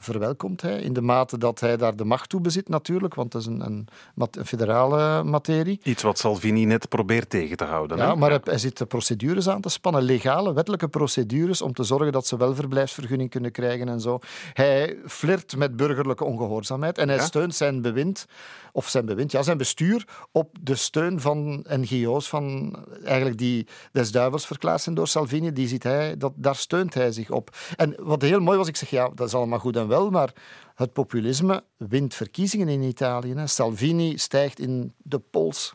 verwelkomt 0.00 0.62
hij 0.62 0.80
in 0.80 0.92
de 0.92 1.00
mate 1.00 1.38
dat 1.38 1.60
hij 1.60 1.76
daar 1.76 1.96
de 1.96 2.04
macht 2.04 2.28
toe 2.28 2.40
bezit 2.40 2.68
natuurlijk, 2.68 3.14
want 3.14 3.32
dat 3.32 3.40
is 3.40 3.46
een, 3.46 3.60
een, 3.60 3.88
een 4.14 4.46
federale 4.46 5.22
materie. 5.22 5.80
Iets 5.82 6.02
wat 6.02 6.18
Salvini 6.18 6.64
net 6.64 6.88
probeert 6.88 7.30
tegen 7.30 7.56
te 7.56 7.64
houden. 7.64 7.96
Ja, 7.96 8.08
hè? 8.08 8.16
maar 8.16 8.30
hij, 8.30 8.40
hij 8.44 8.58
zit 8.58 8.78
de 8.78 8.86
procedures 8.86 9.48
aan 9.48 9.60
te 9.60 9.68
spannen, 9.68 10.02
legale, 10.02 10.52
wettelijke 10.52 10.88
procedures, 10.88 11.62
om 11.62 11.72
te 11.72 11.82
zorgen 11.82 12.12
dat 12.12 12.26
ze 12.26 12.36
wel 12.36 12.54
verblijfsvergunning 12.54 13.30
kunnen 13.30 13.52
krijgen 13.52 13.88
en 13.88 14.00
zo. 14.00 14.18
Hij 14.52 14.96
flirt 15.06 15.56
met 15.56 15.76
burgerlijke 15.76 16.24
ongehoorzaamheid 16.24 16.98
en 16.98 17.08
hij 17.08 17.16
Ja? 17.16 17.24
steunt 17.24 17.54
zijn 17.54 17.82
bewind, 17.82 18.26
of 18.72 18.88
zijn 18.88 19.06
bewind, 19.06 19.32
ja, 19.32 19.42
zijn 19.42 19.58
bestuur, 19.58 20.04
op 20.32 20.56
de 20.60 20.74
steun 20.74 21.20
van 21.20 21.64
NGO's, 21.68 22.28
van 22.28 22.74
eigenlijk 23.04 23.38
die 23.38 23.66
des 23.92 24.12
duivels 24.12 24.46
verklaard 24.46 24.80
zijn 24.80 24.94
door 24.94 25.08
Salvini. 25.08 25.52
Die 25.52 25.68
ziet 25.68 25.82
hij, 25.82 26.16
dat, 26.16 26.32
daar 26.36 26.56
steunt 26.56 26.94
hij 26.94 27.12
zich 27.12 27.30
op. 27.30 27.56
En 27.76 27.94
wat 27.98 28.22
heel 28.22 28.40
mooi 28.40 28.58
was, 28.58 28.68
ik 28.68 28.76
zeg, 28.76 28.90
ja, 28.90 29.10
dat 29.14 29.26
is 29.26 29.34
allemaal 29.34 29.58
goed 29.58 29.76
en 29.76 29.88
wel, 29.90 30.10
maar 30.10 30.32
het 30.74 30.92
populisme 30.92 31.64
wint 31.76 32.14
verkiezingen 32.14 32.68
in 32.68 32.82
Italië. 32.82 33.34
Hè. 33.34 33.46
Salvini 33.46 34.18
stijgt 34.18 34.58
in 34.58 34.94
de 34.96 35.18
pols. 35.18 35.74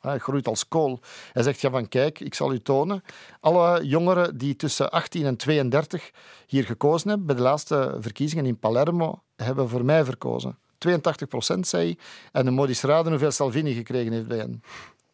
Hij 0.00 0.18
groeit 0.18 0.48
als 0.48 0.68
kool. 0.68 1.00
Hij 1.32 1.42
zegt, 1.42 1.60
ja 1.60 1.70
van 1.70 1.88
kijk, 1.88 2.20
ik 2.20 2.34
zal 2.34 2.52
u 2.52 2.60
tonen. 2.60 3.02
Alle 3.40 3.86
jongeren 3.86 4.38
die 4.38 4.56
tussen 4.56 4.90
18 4.90 5.26
en 5.26 5.36
32 5.36 6.10
hier 6.46 6.64
gekozen 6.64 7.08
hebben, 7.08 7.26
bij 7.26 7.36
de 7.36 7.42
laatste 7.42 7.96
verkiezingen 8.00 8.46
in 8.46 8.58
Palermo, 8.58 9.22
hebben 9.36 9.68
voor 9.68 9.84
mij 9.84 10.04
verkozen. 10.04 10.58
82 10.78 11.28
procent, 11.28 11.66
zei 11.66 11.84
hij. 11.84 11.98
En 12.42 12.52
moet 12.52 12.68
eens 12.68 12.82
raden 12.82 13.10
hoeveel 13.10 13.30
Salvini 13.30 13.74
gekregen 13.74 14.12
heeft 14.12 14.28
bij 14.28 14.38
hen. 14.38 14.62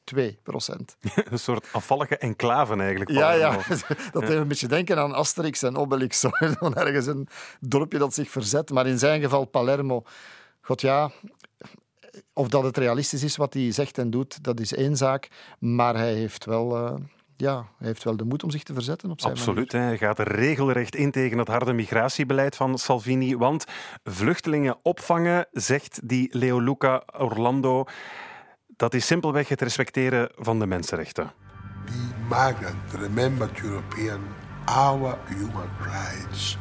2 0.06 0.38
procent. 0.42 0.96
Een 1.30 1.38
soort 1.38 1.66
afvallige 1.72 2.16
enclave 2.16 2.76
eigenlijk. 2.76 3.10
Ja, 3.10 3.32
ja. 3.32 3.50
Dat 4.12 4.26
deed 4.26 4.30
een 4.30 4.48
beetje 4.48 4.66
denken 4.66 4.98
aan 4.98 5.14
Asterix 5.14 5.62
en 5.62 5.76
Obelix. 5.76 6.20
Zo 6.20 6.30
ergens 6.30 7.06
een 7.06 7.28
dorpje 7.60 7.98
dat 7.98 8.14
zich 8.14 8.30
verzet. 8.30 8.70
Maar 8.70 8.86
in 8.86 8.98
zijn 8.98 9.20
geval 9.20 9.44
Palermo. 9.44 10.04
God 10.60 10.80
ja, 10.80 11.10
of 12.32 12.48
dat 12.48 12.62
het 12.62 12.76
realistisch 12.76 13.22
is 13.22 13.36
wat 13.36 13.54
hij 13.54 13.72
zegt 13.72 13.98
en 13.98 14.10
doet, 14.10 14.44
dat 14.44 14.60
is 14.60 14.74
één 14.74 14.96
zaak. 14.96 15.28
Maar 15.58 15.94
hij 15.96 16.14
heeft 16.14 16.44
wel... 16.44 16.76
Uh, 16.76 16.94
ja, 17.36 17.66
hij 17.78 17.86
heeft 17.86 18.04
wel 18.04 18.16
de 18.16 18.24
moed 18.24 18.42
om 18.44 18.50
zich 18.50 18.62
te 18.62 18.74
verzetten 18.74 19.10
op 19.10 19.20
zijn 19.20 19.32
Absoluut. 19.32 19.72
Manier. 19.72 19.88
Hij 19.88 19.98
gaat 19.98 20.18
regelrecht 20.18 20.94
in 20.94 21.10
tegen 21.10 21.38
het 21.38 21.48
harde 21.48 21.72
migratiebeleid 21.72 22.56
van 22.56 22.78
Salvini. 22.78 23.36
Want 23.36 23.64
vluchtelingen 24.04 24.76
opvangen, 24.82 25.46
zegt 25.52 26.00
die 26.08 26.38
Leo 26.38 26.60
Luca 26.60 27.02
Orlando, 27.18 27.84
dat 28.76 28.94
is 28.94 29.06
simpelweg 29.06 29.48
het 29.48 29.60
respecteren 29.60 30.30
van 30.36 30.58
de 30.58 30.66
mensenrechten. 30.66 31.32
The 31.84 31.92
migrant 32.28 32.92
remembered 32.92 33.60
European 33.60 34.20
our 34.64 35.18
human 35.28 35.70
rights. 35.80 36.58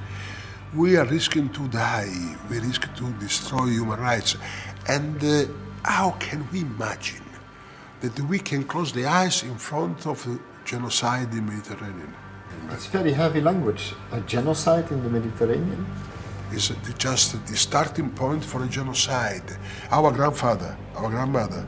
We 0.74 1.00
are 1.00 1.08
risking 1.08 1.54
to 1.54 1.68
die. 1.70 2.36
We 2.48 2.60
risk 2.60 2.88
to 2.96 3.06
destroy 3.20 3.70
human 3.70 4.00
rights. 4.00 4.38
And 4.86 5.24
uh, 5.24 5.48
how 5.82 6.14
can 6.18 6.48
we 6.52 6.60
imagine 6.60 7.24
that 8.00 8.20
we 8.28 8.40
can 8.40 8.66
close 8.66 8.94
the 8.94 9.06
eyes 9.06 9.44
in 9.44 9.58
front 9.58 10.06
of 10.06 10.24
the 10.24 10.40
genocide 10.64 11.28
in 11.32 11.46
the 11.46 11.52
Mediterranean? 11.52 12.14
It's 12.72 12.88
very 12.88 13.14
heavy 13.14 13.42
language. 13.42 13.94
A 14.12 14.20
genocide 14.20 14.92
in 14.92 15.02
the 15.04 15.10
Mediterranean? 15.10 15.86
Is 16.52 16.72
just 16.98 17.46
the 17.48 17.56
starting 17.56 18.10
point 18.12 18.44
for 18.44 18.64
a 18.64 18.68
genocide. 18.68 19.58
Our 19.90 20.12
grandfather, 20.12 20.78
our 20.96 21.10
grandmother 21.10 21.66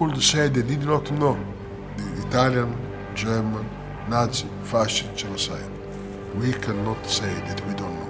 they 0.00 0.62
did 0.62 0.84
not 0.84 1.10
know 1.10 1.36
the 1.96 2.26
Italian, 2.26 2.74
German, 3.14 3.66
Nazi, 4.08 4.46
fascist 4.62 5.14
genocide. 5.14 5.70
We 6.34 6.52
cannot 6.52 6.96
say 7.06 7.34
that 7.46 7.60
we 7.66 7.74
don't 7.74 7.96
know. 7.96 8.08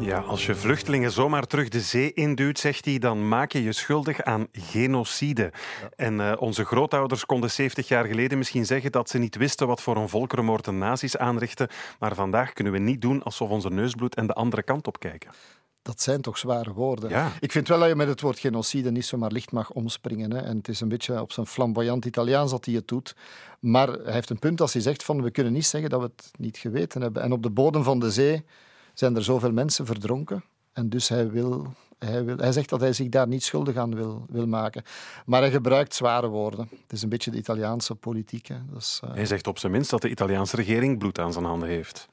Ja, 0.00 0.18
als 0.18 0.46
je 0.46 0.54
vluchtelingen 0.54 1.10
zomaar 1.10 1.46
terug 1.46 1.68
de 1.68 1.80
zee 1.80 2.12
induwt, 2.12 2.58
zegt 2.58 2.84
hij, 2.84 2.98
dan 2.98 3.28
maak 3.28 3.52
je 3.52 3.62
je 3.62 3.72
schuldig 3.72 4.22
aan 4.22 4.46
genocide. 4.52 5.52
En 5.96 6.14
uh, 6.14 6.32
onze 6.38 6.64
grootouders 6.64 7.26
konden 7.26 7.50
70 7.50 7.88
jaar 7.88 8.04
geleden 8.04 8.38
misschien 8.38 8.66
zeggen 8.66 8.92
dat 8.92 9.08
ze 9.08 9.18
niet 9.18 9.36
wisten 9.36 9.66
wat 9.66 9.82
voor 9.82 9.96
een 9.96 10.08
volkerenmoord 10.08 10.64
de 10.64 10.70
nazi's 10.70 11.16
aanrichten. 11.16 11.68
Maar 11.98 12.14
vandaag 12.14 12.52
kunnen 12.52 12.72
we 12.72 12.78
niet 12.78 13.02
doen 13.02 13.22
alsof 13.22 13.50
onze 13.50 13.70
neusbloed 13.70 14.14
en 14.14 14.26
de 14.26 14.34
andere 14.34 14.62
kant 14.62 14.86
op 14.86 15.00
kijken 15.00 15.30
dat 15.88 16.00
zijn 16.00 16.20
toch 16.20 16.38
zware 16.38 16.72
woorden. 16.72 17.10
Ja. 17.10 17.32
Ik 17.40 17.52
vind 17.52 17.68
wel 17.68 17.78
dat 17.78 17.88
je 17.88 17.94
met 17.94 18.08
het 18.08 18.20
woord 18.20 18.38
genocide 18.38 18.90
niet 18.90 19.04
zomaar 19.04 19.30
licht 19.30 19.52
mag 19.52 19.70
omspringen. 19.70 20.30
Hè. 20.30 20.38
En 20.38 20.56
het 20.56 20.68
is 20.68 20.80
een 20.80 20.88
beetje 20.88 21.20
op 21.20 21.32
zijn 21.32 21.46
flamboyant 21.46 22.04
Italiaans 22.04 22.50
dat 22.50 22.64
hij 22.64 22.74
het 22.74 22.88
doet. 22.88 23.16
Maar 23.60 23.88
hij 23.88 24.12
heeft 24.12 24.30
een 24.30 24.38
punt 24.38 24.60
als 24.60 24.72
hij 24.72 24.82
zegt 24.82 25.02
van 25.02 25.22
we 25.22 25.30
kunnen 25.30 25.52
niet 25.52 25.66
zeggen 25.66 25.90
dat 25.90 26.00
we 26.00 26.06
het 26.16 26.30
niet 26.38 26.56
geweten 26.56 27.00
hebben. 27.00 27.22
En 27.22 27.32
op 27.32 27.42
de 27.42 27.50
bodem 27.50 27.82
van 27.82 27.98
de 27.98 28.10
zee 28.10 28.44
zijn 28.94 29.16
er 29.16 29.24
zoveel 29.24 29.52
mensen 29.52 29.86
verdronken. 29.86 30.44
En 30.72 30.88
dus 30.88 31.08
hij 31.08 31.30
wil 31.30 31.66
hij, 31.98 32.24
wil, 32.24 32.36
hij, 32.36 32.52
zegt 32.52 32.68
dat 32.68 32.80
hij 32.80 32.92
zich 32.92 33.08
daar 33.08 33.28
niet 33.28 33.44
schuldig 33.44 33.76
aan 33.76 33.94
wil, 33.94 34.26
wil, 34.28 34.46
maken. 34.46 34.82
Maar 35.26 35.40
hij 35.40 35.50
gebruikt 35.50 35.94
zware 35.94 36.28
woorden. 36.28 36.68
Het 36.70 36.92
is 36.92 37.02
een 37.02 37.08
beetje 37.08 37.30
de 37.30 37.38
Italiaanse 37.38 37.94
politiek. 37.94 38.46
Hè. 38.46 38.56
Dus, 38.72 39.00
uh... 39.04 39.14
Hij 39.14 39.26
zegt 39.26 39.46
op 39.46 39.58
zijn 39.58 39.72
minst 39.72 39.90
dat 39.90 40.02
de 40.02 40.10
Italiaanse 40.10 40.56
regering 40.56 40.98
bloed 40.98 41.18
aan 41.18 41.32
zijn 41.32 41.44
handen 41.44 41.68
heeft. 41.68 42.08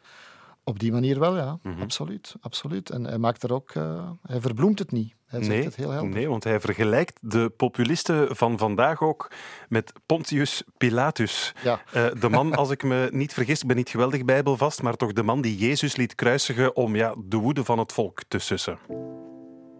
Op 0.67 0.79
die 0.79 0.91
manier 0.91 1.19
wel, 1.19 1.35
ja. 1.35 1.59
Mm 1.61 1.71
-hmm. 1.73 1.81
Absoluut, 1.81 2.35
absoluut. 2.41 2.89
En 2.89 3.03
hij 3.03 3.17
maakt 3.17 3.43
er 3.43 3.53
ook... 3.53 3.73
Uh, 3.73 4.09
hij 4.27 4.41
verbloemt 4.41 4.79
het 4.79 4.91
niet. 4.91 5.13
Hij 5.25 5.39
zegt 5.39 5.55
nee, 5.55 5.63
het 5.63 5.75
heel 5.75 5.91
helder. 5.91 6.09
Nee, 6.09 6.29
want 6.29 6.43
hij 6.43 6.59
vergelijkt 6.59 7.17
de 7.21 7.49
populisten 7.49 8.35
van 8.35 8.57
vandaag 8.57 9.01
ook 9.01 9.31
met 9.69 9.93
Pontius 10.05 10.63
Pilatus. 10.77 11.53
Ja. 11.63 11.81
Uh, 11.95 12.05
de 12.19 12.29
man, 12.29 12.55
als 12.61 12.69
ik 12.69 12.83
me 12.83 13.09
niet 13.11 13.33
vergis, 13.33 13.61
ik 13.61 13.67
ben 13.67 13.75
niet 13.75 13.89
geweldig 13.89 14.25
bijbelvast, 14.25 14.81
maar 14.81 14.95
toch 14.95 15.13
de 15.13 15.23
man 15.23 15.41
die 15.41 15.57
Jezus 15.57 15.95
liet 15.95 16.15
kruisigen 16.15 16.75
om 16.75 16.95
ja, 16.95 17.15
de 17.25 17.37
woede 17.37 17.63
van 17.63 17.79
het 17.79 17.93
volk 17.93 18.21
te 18.27 18.39
sussen. 18.39 18.77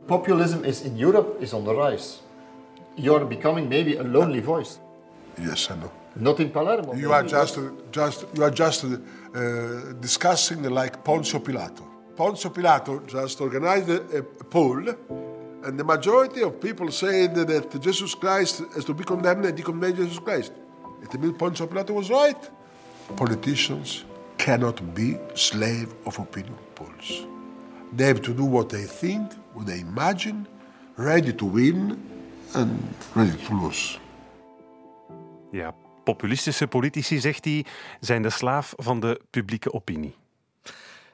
Populism 0.05 0.57
is 0.61 0.81
in 0.81 1.01
Europe 1.01 1.39
is 1.39 1.53
on 1.53 1.63
the 1.63 1.73
rise. 1.73 2.13
You 2.95 3.15
are 3.15 3.25
becoming 3.25 3.69
maybe 3.69 3.99
a 3.99 4.03
lonely 4.03 4.43
voice. 4.43 4.77
Yes, 5.39 5.69
I 5.69 5.73
know. 5.73 5.91
Not 6.13 6.39
in 6.39 6.51
Palermo. 6.51 6.95
You 6.95 7.13
are 7.13 7.27
just, 7.27 7.59
just, 7.91 8.25
you 8.33 8.43
are 8.43 8.55
just 8.55 8.85
uh, 9.35 9.93
discussing 9.99 10.63
like 10.63 11.03
Poncio 11.03 11.39
Pilato. 11.39 11.83
Poncio 12.15 12.49
Pilato 12.49 13.05
just 13.05 13.41
organized 13.41 13.89
a, 13.89 14.19
a 14.19 14.23
poll, 14.23 14.87
and 15.63 15.77
the 15.77 15.83
majority 15.83 16.41
of 16.41 16.61
people 16.61 16.89
said 16.91 17.35
that 17.35 17.81
Jesus 17.81 18.15
Christ 18.15 18.63
has 18.73 18.85
to 18.85 18.93
be 18.93 19.03
condemned, 19.03 19.45
and 19.45 19.57
he 19.57 19.63
condemned 19.63 19.97
Jesus 19.97 20.19
Christ. 20.19 20.53
It 21.01 21.19
means 21.19 21.37
Poncio 21.37 21.67
Pilato 21.67 21.91
was 21.91 22.09
right. 22.09 22.49
Politicians 23.15 24.05
cannot 24.37 24.95
be 24.95 25.17
slave 25.35 25.93
of 26.05 26.17
opinion 26.19 26.57
polls. 26.75 27.25
They 27.93 28.07
have 28.07 28.21
to 28.21 28.33
do 28.33 28.45
what 28.45 28.69
they 28.69 28.83
think, 28.83 29.33
what 29.53 29.65
they 29.65 29.79
imagine, 29.81 30.47
ready 30.97 31.33
to 31.33 31.45
win 31.45 31.99
and 32.53 32.93
ready 33.15 33.37
to 33.47 33.53
lose. 33.53 33.99
Ja, 35.51 35.73
populistische 36.05 36.67
politici, 36.67 37.19
zegt 37.19 37.45
hij, 37.45 37.65
zijn 38.00 38.21
de 38.21 38.29
slaaf 38.29 38.74
van 38.77 39.00
de 39.00 39.21
publieke 39.29 39.74
opinie. 39.74 40.15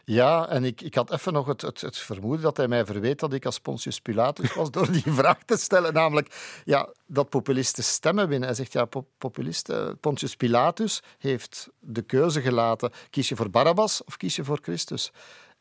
Ja, 0.06 0.48
en 0.48 0.64
ik, 0.64 0.82
ik 0.82 0.96
had 0.96 1.12
even 1.12 1.34
nog 1.34 1.48
het, 1.48 1.62
het, 1.62 1.82
het, 1.82 1.98
vermoeden 1.98 2.42
dat 2.42 2.58
hij 2.58 2.68
mij 2.68 2.86
verweet 2.86 3.20
dat 3.20 3.34
ik 3.34 3.46
als 3.46 3.60
Pontius 3.60 4.00
Pilatus 4.00 4.54
was 4.54 4.72
door 4.72 4.92
die 4.92 5.14
vraag 5.22 5.44
te 5.46 5.58
stellen. 5.58 5.94
Namelijk, 5.94 6.62
ja, 6.66 6.90
dat 7.06 7.30
populisten 7.30 7.84
stemmen 7.84 8.28
winnen. 8.28 8.48
Hij 8.48 8.58
zegt, 8.58 8.74
ja, 8.74 8.88
populisten, 9.18 9.98
Pontius 10.00 10.36
Pilatus 10.36 11.02
heeft 11.18 11.70
de 11.80 12.02
keuze 12.02 12.42
gelaten. 12.42 12.92
Kies 13.10 13.30
je 13.30 13.36
voor 13.36 13.50
Barabbas 13.50 14.04
of 14.04 14.18
kies 14.18 14.36
je 14.36 14.44
voor 14.44 14.60
Christus? 14.62 15.12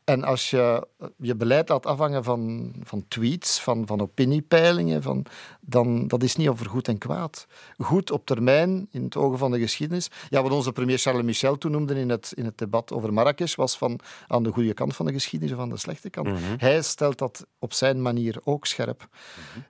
En 0.03 0.23
als 0.23 0.49
je 0.49 0.87
je 1.17 1.35
beleid 1.35 1.69
laat 1.69 1.85
afhangen 1.85 2.23
van, 2.23 2.73
van 2.83 3.05
tweets, 3.07 3.59
van, 3.59 3.87
van 3.87 4.01
opiniepeilingen, 4.01 5.01
van, 5.01 5.25
dan 5.61 6.07
dat 6.07 6.23
is 6.23 6.35
niet 6.35 6.47
over 6.47 6.65
goed 6.65 6.87
en 6.87 6.97
kwaad. 6.97 7.47
Goed 7.77 8.11
op 8.11 8.25
termijn, 8.25 8.87
in 8.91 9.03
het 9.03 9.15
ogen 9.15 9.37
van 9.37 9.51
de 9.51 9.59
geschiedenis. 9.59 10.09
Ja, 10.29 10.41
wat 10.41 10.51
onze 10.51 10.71
premier 10.71 10.97
Charles 10.97 11.23
Michel 11.23 11.57
toen 11.57 11.71
noemde 11.71 11.95
in 11.95 12.09
het, 12.09 12.31
in 12.35 12.45
het 12.45 12.57
debat 12.57 12.93
over 12.93 13.13
Marrakesh, 13.13 13.55
was 13.55 13.77
van 13.77 13.99
aan 14.27 14.43
de 14.43 14.51
goede 14.51 14.73
kant 14.73 14.95
van 14.95 15.05
de 15.05 15.13
geschiedenis 15.13 15.55
of 15.55 15.61
aan 15.61 15.69
de 15.69 15.77
slechte 15.77 16.09
kant. 16.09 16.27
Mhm. 16.27 16.39
Hij 16.57 16.81
stelt 16.81 17.17
dat 17.17 17.45
op 17.59 17.73
zijn 17.73 18.01
manier 18.01 18.39
ook 18.43 18.65
scherp. 18.65 19.07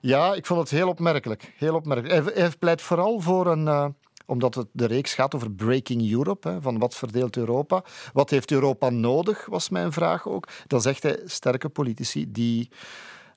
Ja, 0.00 0.34
ik 0.34 0.46
vond 0.46 0.60
het 0.60 0.70
heel 0.70 0.88
opmerkelijk. 0.88 1.52
Heel 1.56 1.74
opmerkelijk. 1.74 2.24
Hij, 2.24 2.42
hij 2.42 2.52
pleit 2.58 2.82
vooral 2.82 3.20
voor 3.20 3.46
een... 3.46 3.66
Uh, 3.66 3.86
omdat 4.26 4.54
het 4.54 4.66
de 4.72 4.86
reeks 4.86 5.14
gaat 5.14 5.34
over 5.34 5.50
Breaking 5.50 6.12
Europe. 6.12 6.48
Hè, 6.48 6.62
van 6.62 6.78
wat 6.78 6.94
verdeelt 6.94 7.36
Europa? 7.36 7.84
Wat 8.12 8.30
heeft 8.30 8.50
Europa 8.50 8.90
nodig, 8.90 9.46
was 9.46 9.68
mijn 9.68 9.92
vraag 9.92 10.28
ook. 10.28 10.48
Dan 10.66 10.80
zegt 10.80 11.02
hij 11.02 11.20
sterke 11.24 11.68
politici 11.68 12.32
die, 12.32 12.70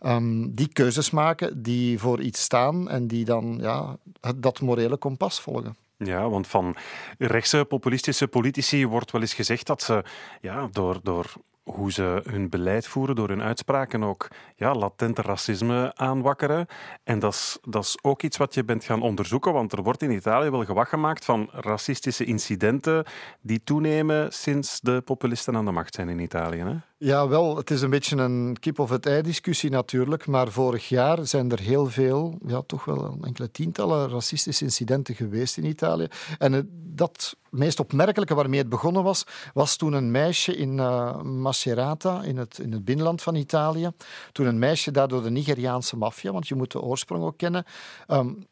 um, 0.05 0.55
die 0.55 0.67
keuzes 0.67 1.09
maken, 1.09 1.63
die 1.63 1.99
voor 1.99 2.21
iets 2.21 2.41
staan 2.41 2.89
en 2.89 3.07
die 3.07 3.25
dan 3.25 3.57
ja, 3.61 3.97
dat 4.35 4.61
morele 4.61 4.97
kompas 4.97 5.39
volgen. 5.39 5.75
Ja, 5.97 6.29
want 6.29 6.47
van 6.47 6.75
rechtse 7.17 7.65
populistische 7.65 8.27
politici 8.27 8.87
wordt 8.87 9.11
wel 9.11 9.21
eens 9.21 9.33
gezegd 9.33 9.67
dat 9.67 9.81
ze 9.81 10.03
ja, 10.41 10.67
door, 10.71 10.99
door 11.03 11.33
hoe 11.65 11.91
ze 11.91 12.21
hun 12.29 12.49
beleid 12.49 12.87
voeren, 12.87 13.15
door 13.15 13.29
hun 13.29 13.41
uitspraken 13.41 14.03
ook 14.03 14.27
ja, 14.55 14.73
latente 14.75 15.21
racisme 15.21 15.91
aanwakkeren. 15.95 16.67
En 17.03 17.19
dat 17.19 17.33
is, 17.33 17.57
dat 17.61 17.83
is 17.83 17.97
ook 18.01 18.21
iets 18.21 18.37
wat 18.37 18.53
je 18.53 18.63
bent 18.63 18.83
gaan 18.83 19.01
onderzoeken, 19.01 19.53
want 19.53 19.71
er 19.71 19.83
wordt 19.83 20.01
in 20.01 20.11
Italië 20.11 20.49
wel 20.49 20.65
gewacht 20.65 20.89
gemaakt 20.89 21.25
van 21.25 21.49
racistische 21.51 22.25
incidenten 22.25 23.05
die 23.41 23.63
toenemen 23.63 24.33
sinds 24.33 24.79
de 24.81 25.01
populisten 25.01 25.55
aan 25.55 25.65
de 25.65 25.71
macht 25.71 25.95
zijn 25.95 26.09
in 26.09 26.19
Italië. 26.19 26.57
Hè? 26.57 26.75
Ja, 26.97 27.27
wel, 27.27 27.57
het 27.57 27.71
is 27.71 27.81
een 27.81 27.89
beetje 27.89 28.17
een 28.17 28.57
kip 28.59 28.79
of 28.79 28.89
het 28.89 29.05
ei 29.05 29.21
discussie 29.21 29.69
natuurlijk, 29.69 30.27
maar 30.27 30.51
vorig 30.51 30.89
jaar 30.89 31.25
zijn 31.27 31.51
er 31.51 31.59
heel 31.59 31.85
veel, 31.85 32.37
ja, 32.45 32.61
toch 32.61 32.85
wel 32.85 33.17
enkele 33.21 33.51
tientallen 33.51 34.09
racistische 34.09 34.63
incidenten 34.63 35.15
geweest 35.15 35.57
in 35.57 35.65
Italië. 35.65 36.07
En 36.37 36.69
dat 36.71 37.35
meest 37.49 37.79
opmerkelijke 37.79 38.35
waarmee 38.35 38.59
het 38.59 38.69
begonnen 38.69 39.03
was, 39.03 39.23
was 39.53 39.75
toen 39.75 39.93
een 39.93 40.11
meisje 40.11 40.55
in 40.55 40.77
uh, 40.77 41.21
Macerata, 41.21 42.23
in 42.23 42.37
het, 42.37 42.59
in 42.59 42.71
het 42.71 42.85
binnenland 42.85 43.21
van 43.21 43.35
Italië, 43.35 43.91
toen 44.31 44.45
een 44.45 44.59
meisje 44.59 44.91
daar 44.91 45.07
door 45.07 45.23
de 45.23 45.29
Nigeriaanse 45.29 45.97
maffia, 45.97 46.31
want 46.31 46.47
je 46.47 46.55
moet 46.55 46.71
de 46.71 46.81
oorsprong 46.81 47.23
ook 47.23 47.37
kennen, 47.37 47.65
um, 48.07 48.47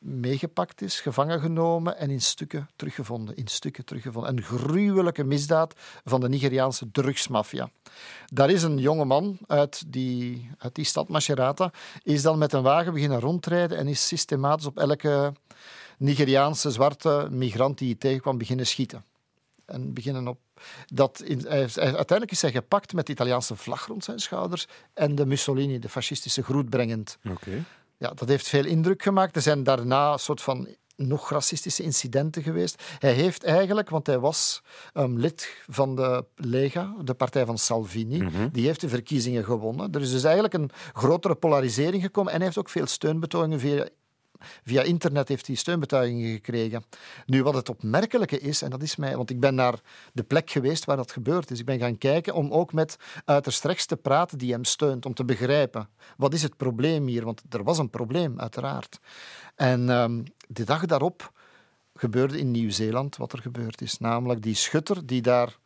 meegepakt 0.00 0.82
is, 0.82 1.00
gevangen 1.00 1.40
genomen 1.40 1.96
en 1.98 2.10
in 2.10 2.20
stukken 2.20 2.68
teruggevonden. 2.76 3.36
In 3.36 3.46
stukken 3.46 3.84
teruggevonden. 3.84 4.36
Een 4.36 4.42
gruwelijke 4.42 5.24
misdaad 5.24 5.74
van 6.04 6.20
de 6.20 6.28
Nigeriaanse 6.28 6.90
drugsmafia. 6.90 7.70
Daar 8.26 8.50
is 8.50 8.62
een 8.62 8.78
jonge 8.78 9.04
man 9.04 9.38
uit 9.46 9.92
die, 9.92 10.50
uit 10.58 10.74
die 10.74 10.84
stad 10.84 11.08
Macerata, 11.08 11.72
is 12.02 12.22
dan 12.22 12.38
met 12.38 12.52
een 12.52 12.62
wagen 12.62 12.92
beginnen 12.92 13.20
rondrijden 13.20 13.78
en 13.78 13.88
is 13.88 14.06
systematisch 14.06 14.66
op 14.66 14.78
elke 14.78 15.32
Nigeriaanse 15.98 16.70
zwarte 16.70 17.28
migrant 17.30 17.78
die 17.78 17.88
hij 17.88 17.96
tegenkwam 17.98 18.38
beginnen 18.38 18.66
schieten. 18.66 19.04
En 19.64 19.92
beginnen 19.92 20.28
op 20.28 20.38
dat 20.86 21.22
in, 21.22 21.48
uiteindelijk 21.48 22.30
is 22.30 22.42
hij 22.42 22.50
gepakt 22.50 22.92
met 22.92 23.06
de 23.06 23.12
Italiaanse 23.12 23.56
vlag 23.56 23.86
rond 23.86 24.04
zijn 24.04 24.18
schouders 24.18 24.66
en 24.94 25.14
de 25.14 25.26
Mussolini, 25.26 25.78
de 25.78 25.88
fascistische 25.88 26.42
groet 26.42 26.70
brengend. 26.70 27.18
Ja, 28.00 28.10
dat 28.14 28.28
heeft 28.28 28.48
veel 28.48 28.64
indruk 28.64 29.02
gemaakt. 29.02 29.36
Er 29.36 29.42
zijn 29.42 29.62
daarna 29.62 30.12
een 30.12 30.18
soort 30.18 30.40
van 30.42 30.68
nog 30.96 31.30
racistische 31.30 31.82
incidenten 31.82 32.42
geweest. 32.42 32.82
Hij 32.98 33.12
heeft 33.12 33.44
eigenlijk, 33.44 33.90
want 33.90 34.06
hij 34.06 34.18
was 34.18 34.62
um, 34.94 35.18
lid 35.18 35.56
van 35.68 35.96
de 35.96 36.24
Lega, 36.34 36.94
de 37.04 37.14
partij 37.14 37.46
van 37.46 37.58
Salvini, 37.58 38.22
Mhm. 38.22 38.48
die 38.52 38.66
heeft 38.66 38.80
de 38.80 38.88
verkiezingen 38.88 39.44
gewonnen. 39.44 39.92
Er 39.92 40.00
is 40.00 40.10
dus 40.10 40.24
eigenlijk 40.24 40.54
een 40.54 40.70
grotere 40.92 41.34
polarisering 41.34 42.02
gekomen 42.02 42.30
en 42.32 42.36
hij 42.36 42.46
heeft 42.46 42.58
ook 42.58 42.68
veel 42.68 42.86
steunbetuigingen 42.86 43.60
via 43.60 43.88
Via 44.64 44.82
internet 44.82 45.28
heeft 45.28 45.46
hij 45.46 45.56
steunbetuigingen 45.56 46.32
gekregen. 46.32 46.84
Nu, 47.26 47.42
wat 47.42 47.54
het 47.54 47.68
opmerkelijke 47.68 48.40
is, 48.40 48.62
en 48.62 48.70
dat 48.70 48.82
is 48.82 48.96
mij, 48.96 49.16
want 49.16 49.30
ik 49.30 49.40
ben 49.40 49.54
naar 49.54 49.80
de 50.12 50.22
plek 50.22 50.50
geweest 50.50 50.84
waar 50.84 50.96
dat 50.96 51.12
gebeurd 51.12 51.50
is. 51.50 51.58
Ik 51.58 51.66
ben 51.66 51.78
gaan 51.78 51.98
kijken 51.98 52.34
om 52.34 52.52
ook 52.52 52.72
met 52.72 52.96
uiterst 53.24 53.64
rechts 53.64 53.86
te 53.86 53.96
praten 53.96 54.38
die 54.38 54.52
hem 54.52 54.64
steunt, 54.64 55.06
om 55.06 55.14
te 55.14 55.24
begrijpen 55.24 55.88
wat 56.16 56.34
is 56.34 56.42
het 56.42 56.56
probleem 56.56 57.06
hier, 57.06 57.24
want 57.24 57.42
er 57.48 57.64
was 57.64 57.78
een 57.78 57.90
probleem, 57.90 58.40
uiteraard. 58.40 59.00
En 59.54 59.90
ehm, 59.90 60.22
de 60.48 60.64
dag 60.64 60.86
daarop 60.86 61.32
gebeurde 61.94 62.38
in 62.38 62.50
Nieuw-Zeeland 62.50 63.16
wat 63.16 63.32
er 63.32 63.38
gebeurd 63.38 63.80
is, 63.80 63.98
namelijk 63.98 64.42
die 64.42 64.54
schutter 64.54 65.06
die 65.06 65.22
daar 65.22 65.58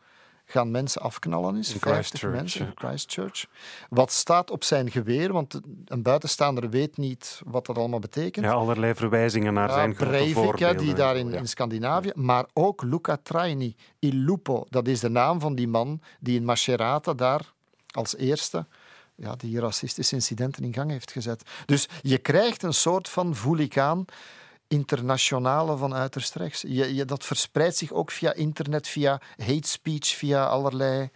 gaan 0.46 0.70
mensen 0.70 1.00
afknallen 1.02 1.56
is. 1.56 1.72
In 1.72 1.80
50 1.80 1.92
Christchurch, 2.08 2.34
mensen 2.34 2.66
in. 2.66 2.72
Christchurch. 2.74 3.46
Wat 3.88 4.12
staat 4.12 4.50
op 4.50 4.64
zijn 4.64 4.90
geweer? 4.90 5.32
Want 5.32 5.60
een 5.84 6.02
buitenstaander 6.02 6.70
weet 6.70 6.96
niet 6.96 7.40
wat 7.44 7.66
dat 7.66 7.78
allemaal 7.78 7.98
betekent. 7.98 8.44
Ja, 8.46 8.52
allerlei 8.52 8.94
verwijzingen 8.94 9.54
naar 9.54 9.68
Ja, 9.68 9.74
zijn 9.74 9.94
grote 9.94 10.10
Breivik, 10.10 10.34
voorbeelden. 10.34 10.76
die 10.76 10.94
daar 10.94 11.16
in, 11.16 11.30
Ja. 11.30 11.38
in 11.38 11.48
Scandinavië, 11.48 12.10
maar 12.14 12.44
ook 12.52 12.82
Luca 12.82 13.18
Traini, 13.22 13.76
Il 13.98 14.14
Lupo, 14.14 14.66
dat 14.70 14.88
is 14.88 15.00
de 15.00 15.08
naam 15.08 15.40
van 15.40 15.54
die 15.54 15.68
man 15.68 16.00
die 16.20 16.36
in 16.36 16.44
Macerata 16.44 17.14
daar 17.14 17.52
als 17.90 18.16
eerste 18.16 18.66
ja, 19.16 19.34
die 19.36 19.60
racistische 19.60 20.14
incidenten 20.14 20.64
in 20.64 20.74
gang 20.74 20.90
heeft 20.90 21.12
gezet. 21.12 21.42
Dus 21.66 21.88
je 22.02 22.18
krijgt 22.18 22.62
een 22.62 22.74
soort 22.74 23.08
van 23.08 23.34
voel 23.34 23.56
ik 23.58 23.78
aan 23.78 24.04
internationale 24.74 25.76
van 25.76 25.94
uiterst 25.94 26.34
rechts. 26.34 26.64
Je, 26.66 27.04
dat 27.04 27.24
verspreidt 27.24 27.76
zich 27.76 27.92
ook 27.92 28.10
via 28.10 28.32
internet, 28.32 28.88
via 28.88 29.20
hate 29.36 29.68
speech, 29.68 30.06
via 30.06 30.46
allerlei 30.46 31.10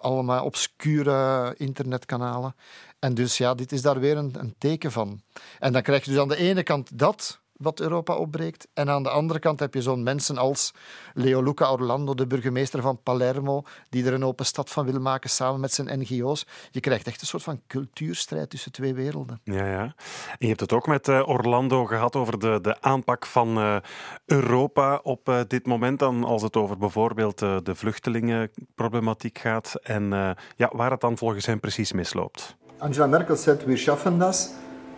allemaal 0.00 0.44
obscure 0.44 1.54
internetkanalen. 1.56 2.54
En 2.98 3.14
dus 3.14 3.38
ja, 3.38 3.54
dit 3.54 3.72
is 3.72 3.82
daar 3.82 4.00
weer 4.00 4.16
een, 4.16 4.34
een 4.38 4.54
teken 4.58 4.92
van. 4.92 5.22
En 5.58 5.72
dan 5.72 5.82
krijg 5.82 6.04
je 6.04 6.10
dus 6.10 6.20
aan 6.20 6.28
de 6.28 6.36
ene 6.36 6.62
kant 6.62 6.98
dat 6.98 7.40
wat 7.62 7.80
Europa 7.80 8.14
opbreekt. 8.14 8.68
En 8.74 8.90
aan 8.90 9.02
de 9.02 9.08
andere 9.08 9.38
kant 9.38 9.60
heb 9.60 9.74
je 9.74 9.82
zo'n 9.82 10.02
mensen 10.02 10.38
als 10.38 10.74
Leo 11.14 11.42
Luca 11.42 11.72
Orlando, 11.72 12.14
de 12.14 12.26
burgemeester 12.26 12.82
van 12.82 13.02
Palermo, 13.02 13.62
die 13.88 14.06
er 14.06 14.12
een 14.12 14.24
open 14.24 14.46
stad 14.46 14.70
van 14.70 14.84
wil 14.84 15.00
maken 15.00 15.30
samen 15.30 15.60
met 15.60 15.72
zijn 15.72 16.00
NGO's. 16.00 16.46
Je 16.70 16.80
krijgt 16.80 17.06
echt 17.06 17.20
een 17.20 17.26
soort 17.26 17.42
van 17.42 17.60
cultuurstrijd 17.66 18.50
tussen 18.50 18.72
twee 18.72 18.94
werelden. 18.94 19.40
Ja, 19.44 19.66
ja. 19.66 19.82
En 19.82 20.36
je 20.38 20.46
hebt 20.46 20.60
het 20.60 20.72
ook 20.72 20.86
met 20.86 21.08
eh, 21.08 21.28
Orlando 21.28 21.86
gehad 21.86 22.16
over 22.16 22.38
de, 22.38 22.58
de 22.62 22.80
aanpak 22.80 23.26
van 23.26 23.58
eh, 23.58 23.76
Europa 24.24 25.00
op 25.02 25.28
eh, 25.28 25.40
dit 25.48 25.66
moment, 25.66 25.98
dan 25.98 26.24
als 26.24 26.42
het 26.42 26.56
over 26.56 26.78
bijvoorbeeld 26.78 27.42
eh, 27.42 27.56
de 27.62 27.74
vluchtelingenproblematiek 27.74 29.38
gaat 29.38 29.74
en 29.82 30.12
eh, 30.12 30.30
ja, 30.56 30.70
waar 30.72 30.90
het 30.90 31.00
dan 31.00 31.18
volgens 31.18 31.46
hem 31.46 31.60
precies 31.60 31.92
misloopt. 31.92 32.56
Angela 32.78 33.06
Merkel 33.06 33.36
said, 33.36 33.64
we 33.64 33.76
schaffen 33.76 34.18
das. 34.18 34.50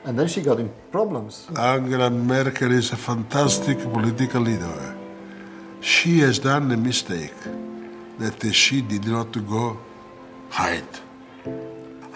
And 0.04 0.18
then 0.18 0.28
she 0.28 0.42
got 0.42 0.61
in 0.61 0.70
problems. 0.92 1.49
Angela 1.58 2.11
Merkel 2.11 2.73
is 2.73 2.92
a 2.92 2.96
fantastic 2.96 3.78
political 3.78 4.42
leader. 4.42 4.94
She 5.80 6.18
has 6.20 6.38
done 6.38 6.70
a 6.73 6.76
mistake 6.76 7.32
that 8.18 8.52
she 8.52 8.82
did 8.82 9.06
not 9.06 9.32
go 9.49 9.78
hide. 10.50 10.84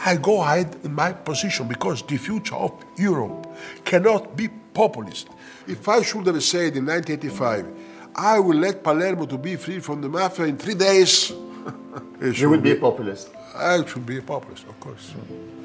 I 0.04 0.16
go 0.16 0.40
hide 0.42 0.76
in 0.84 0.94
my 0.94 1.12
position 1.12 1.66
because 1.66 2.02
the 2.02 2.18
future 2.18 2.54
of 2.54 2.72
Europe 2.96 3.46
cannot 3.84 4.36
be 4.36 4.48
populist. 4.48 5.28
If 5.66 5.88
I 5.88 6.02
should 6.02 6.26
have 6.26 6.42
said 6.42 6.76
in 6.76 6.86
1985, 6.86 7.66
I 8.14 8.38
will 8.38 8.56
let 8.58 8.82
Palermo 8.82 9.26
to 9.26 9.38
be 9.38 9.56
free 9.56 9.80
from 9.80 10.00
the 10.00 10.08
mafia 10.08 10.46
in 10.46 10.56
three 10.56 10.74
days, 10.74 11.32
it 12.20 12.34
should 12.34 12.62
be- 12.62 12.72
a 12.72 12.76
populist. 12.76 13.30
I 13.58 13.84
should 13.86 14.06
be 14.06 14.18
a 14.18 14.22
populist, 14.22 14.64
of 14.68 14.78
course. 14.80 15.14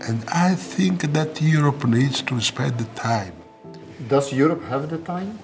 And 0.08 0.24
I 0.30 0.56
think 0.56 1.02
that 1.14 1.42
Europe 1.42 1.86
needs 1.86 2.22
to 2.24 2.40
spend 2.42 2.78
the 2.78 2.86
time. 2.96 3.34
Does 4.08 4.34
Europe 4.34 4.64
have 4.70 4.90
the 4.90 4.98
time? 4.98 5.38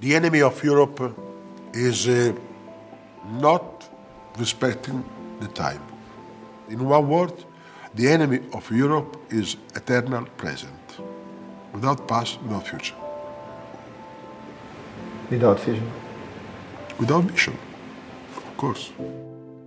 The 0.00 0.14
enemy 0.14 0.42
of 0.42 0.62
Europe 0.64 1.14
is 1.72 2.08
uh, 2.08 2.32
not 3.40 3.88
respecting 4.38 5.04
the 5.40 5.48
time. 5.48 5.80
In 6.68 6.84
one 6.88 7.08
word, 7.08 7.32
the 7.94 8.08
enemy 8.08 8.40
of 8.52 8.70
Europe 8.70 9.16
is 9.30 9.56
eternal 9.74 10.24
present, 10.36 10.98
without 11.72 12.06
past, 12.08 12.42
without 12.42 12.66
future, 12.68 12.94
Without 15.30 15.58
vision. 15.60 15.90
without 16.98 17.24
vision, 17.24 17.56
of 18.36 18.56
course. 18.56 18.90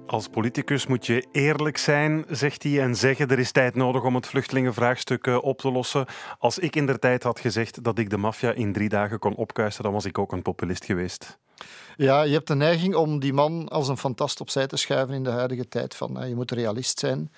Als 0.10 0.28
politicus 0.28 0.88
moet 0.88 1.06
je 1.06 1.28
eerlijk 1.32 1.78
zijn, 1.78 2.26
zegt 2.30 2.63
hij, 2.63 2.82
en 2.82 2.95
zeggen 2.95 3.30
er 3.30 3.39
is 3.39 3.52
tijd 3.52 3.76
nodig 3.76 4.04
om 4.04 4.15
het 4.15 4.28
vluchtelingenvraagstuk 4.28 5.28
eh, 5.28 5.38
op 5.43 5.58
te 5.58 5.72
lossen. 5.72 6.06
Als 6.39 6.60
ik 6.60 6.76
in 6.76 6.86
der 6.86 7.00
tijd 7.00 7.24
had 7.24 7.39
gezegd 7.39 7.84
dat 7.84 7.98
ik 7.98 8.10
de 8.10 8.17
maffia 8.17 8.52
in 8.52 8.74
drie 8.74 8.89
dagen 8.89 9.19
kon 9.19 9.36
opkuisen, 9.36 9.84
dan 9.84 9.93
was 9.93 10.06
ik 10.06 10.17
ook 10.17 10.32
een 10.32 10.41
populist 10.41 10.86
geweest. 10.86 11.38
Ja, 11.98 12.22
je 12.22 12.34
hebt 12.34 12.48
de 12.48 12.56
neiging 12.56 12.95
om 12.95 13.19
die 13.19 13.34
man 13.34 13.67
als 13.67 13.88
een 13.88 13.98
fantast 13.98 14.41
opzij 14.41 14.67
te 14.67 14.78
schuiven 14.78 15.15
in 15.15 15.24
de 15.24 15.30
huidige 15.30 15.67
tijd. 15.67 15.95
Van, 15.95 16.19
eh, 16.19 16.28
je 16.28 16.36
moet 16.36 16.52
realist 16.52 17.00
zijn. 17.00 17.32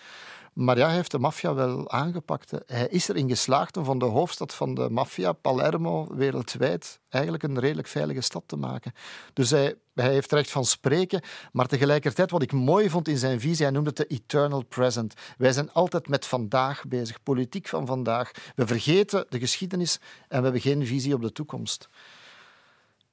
Maar 0.53 0.77
ja, 0.77 0.85
hij 0.85 0.95
heeft 0.95 1.11
de 1.11 1.19
maffia 1.19 1.53
wel 1.53 1.91
aangepakt. 1.91 2.51
Hij 2.65 2.87
is 2.87 3.07
erin 3.07 3.29
geslaagd 3.29 3.77
om 3.77 3.83
van 3.83 3.99
de 3.99 4.05
hoofdstad 4.05 4.53
van 4.53 4.73
de 4.73 4.89
maffia, 4.89 5.31
Palermo, 5.33 6.07
wereldwijd, 6.15 6.99
eigenlijk 7.09 7.43
een 7.43 7.59
redelijk 7.59 7.87
veilige 7.87 8.21
stad 8.21 8.43
te 8.45 8.55
maken. 8.55 8.93
Dus 9.33 9.49
hij, 9.49 9.75
hij 9.93 10.11
heeft 10.11 10.31
recht 10.31 10.51
van 10.51 10.65
spreken. 10.65 11.21
Maar 11.51 11.67
tegelijkertijd, 11.67 12.31
wat 12.31 12.41
ik 12.41 12.51
mooi 12.51 12.89
vond 12.89 13.07
in 13.07 13.17
zijn 13.17 13.39
visie, 13.39 13.65
hij 13.65 13.73
noemde 13.73 13.89
het 13.89 13.97
de 13.97 14.15
eternal 14.15 14.63
present. 14.63 15.13
Wij 15.37 15.51
zijn 15.51 15.71
altijd 15.71 16.07
met 16.07 16.25
vandaag 16.25 16.87
bezig, 16.87 17.23
politiek 17.23 17.67
van 17.67 17.85
vandaag. 17.85 18.31
We 18.55 18.67
vergeten 18.67 19.25
de 19.29 19.39
geschiedenis 19.39 19.99
en 20.27 20.37
we 20.37 20.43
hebben 20.43 20.61
geen 20.61 20.85
visie 20.85 21.13
op 21.13 21.21
de 21.21 21.31
toekomst. 21.31 21.89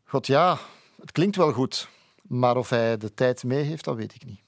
God 0.04 0.26
ja, 0.26 0.58
het 1.00 1.12
klinkt 1.12 1.36
wel 1.36 1.52
goed, 1.52 1.88
maar 2.22 2.56
of 2.56 2.70
hij 2.70 2.96
de 2.96 3.14
tijd 3.14 3.44
mee 3.44 3.62
heeft, 3.62 3.84
dat 3.84 3.96
weet 3.96 4.14
ik 4.14 4.24
niet. 4.24 4.47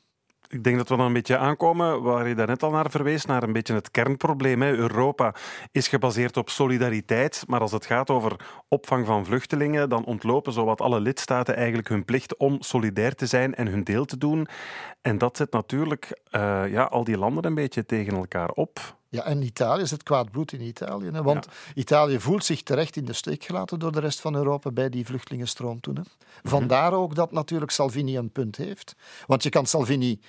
Ik 0.51 0.65
denk 0.65 0.77
dat 0.77 0.89
we 0.89 0.97
dan 0.97 1.07
een 1.07 1.13
beetje 1.13 1.39
aankomen 1.39 2.03
waar 2.03 2.29
je 2.29 2.35
daarnet 2.35 2.63
al 2.63 2.71
naar 2.71 2.91
verwees, 2.91 3.25
naar 3.25 3.43
een 3.43 3.53
beetje 3.53 3.75
het 3.75 3.91
kernprobleem. 3.91 4.63
Hè. 4.63 4.73
Europa 4.73 5.35
is 5.73 5.89
gebaseerd 5.89 6.37
op 6.37 6.51
solidariteit, 6.51 7.45
maar 7.47 7.61
als 7.61 7.73
het 7.73 7.87
gaat 7.87 8.11
over 8.11 8.37
opvang 8.69 9.07
van 9.07 9.25
vluchtelingen, 9.25 9.89
dan 9.89 10.05
ontlopen 10.05 10.53
zowat 10.53 10.81
alle 10.81 11.01
lidstaten 11.01 11.57
eigenlijk 11.57 11.89
hun 11.89 12.05
plicht 12.05 12.37
om 12.37 12.57
solidair 12.63 13.15
te 13.15 13.27
zijn 13.27 13.55
en 13.55 13.67
hun 13.67 13.85
deel 13.85 14.05
te 14.05 14.19
doen. 14.19 14.47
En 15.01 15.19
dat 15.19 15.37
zet 15.37 15.53
natuurlijk 15.53 16.21
eh, 16.31 16.63
ja, 16.71 16.83
al 16.83 17.05
die 17.05 17.19
landen 17.19 17.45
een 17.45 17.55
beetje 17.55 17.87
tegen 17.87 18.17
elkaar 18.17 18.51
op. 18.51 18.99
Ja, 19.13 19.25
en 19.25 19.43
Italië 19.43 19.83
is 19.83 19.91
het 19.91 20.03
kwaad 20.03 20.31
bloed 20.31 20.53
in 20.53 20.61
Italië. 20.61 21.11
Hè? 21.13 21.23
Want 21.23 21.47
Italië 21.75 22.21
voelt 22.21 22.45
zich 22.45 22.63
terecht 22.63 22.97
in 22.97 23.05
de 23.05 23.13
steek 23.13 23.45
gelaten 23.45 23.79
door 23.79 23.93
de 23.93 24.01
rest 24.01 24.21
van 24.21 24.35
Europa 24.35 24.71
bij 24.71 24.89
die 24.89 25.07
vluchtelingenstroom 25.07 25.81
toen. 25.81 25.97
Hè? 25.97 26.03
Vandaar 26.43 26.93
ook 26.93 27.15
dat 27.15 27.33
natuurlijk 27.33 27.71
Salvini 27.71 28.17
een 28.17 28.33
punt 28.33 28.57
heeft. 28.57 28.95
Want 29.27 29.43
je 29.43 29.49
kan 29.49 29.67
Salvini, 29.67 30.21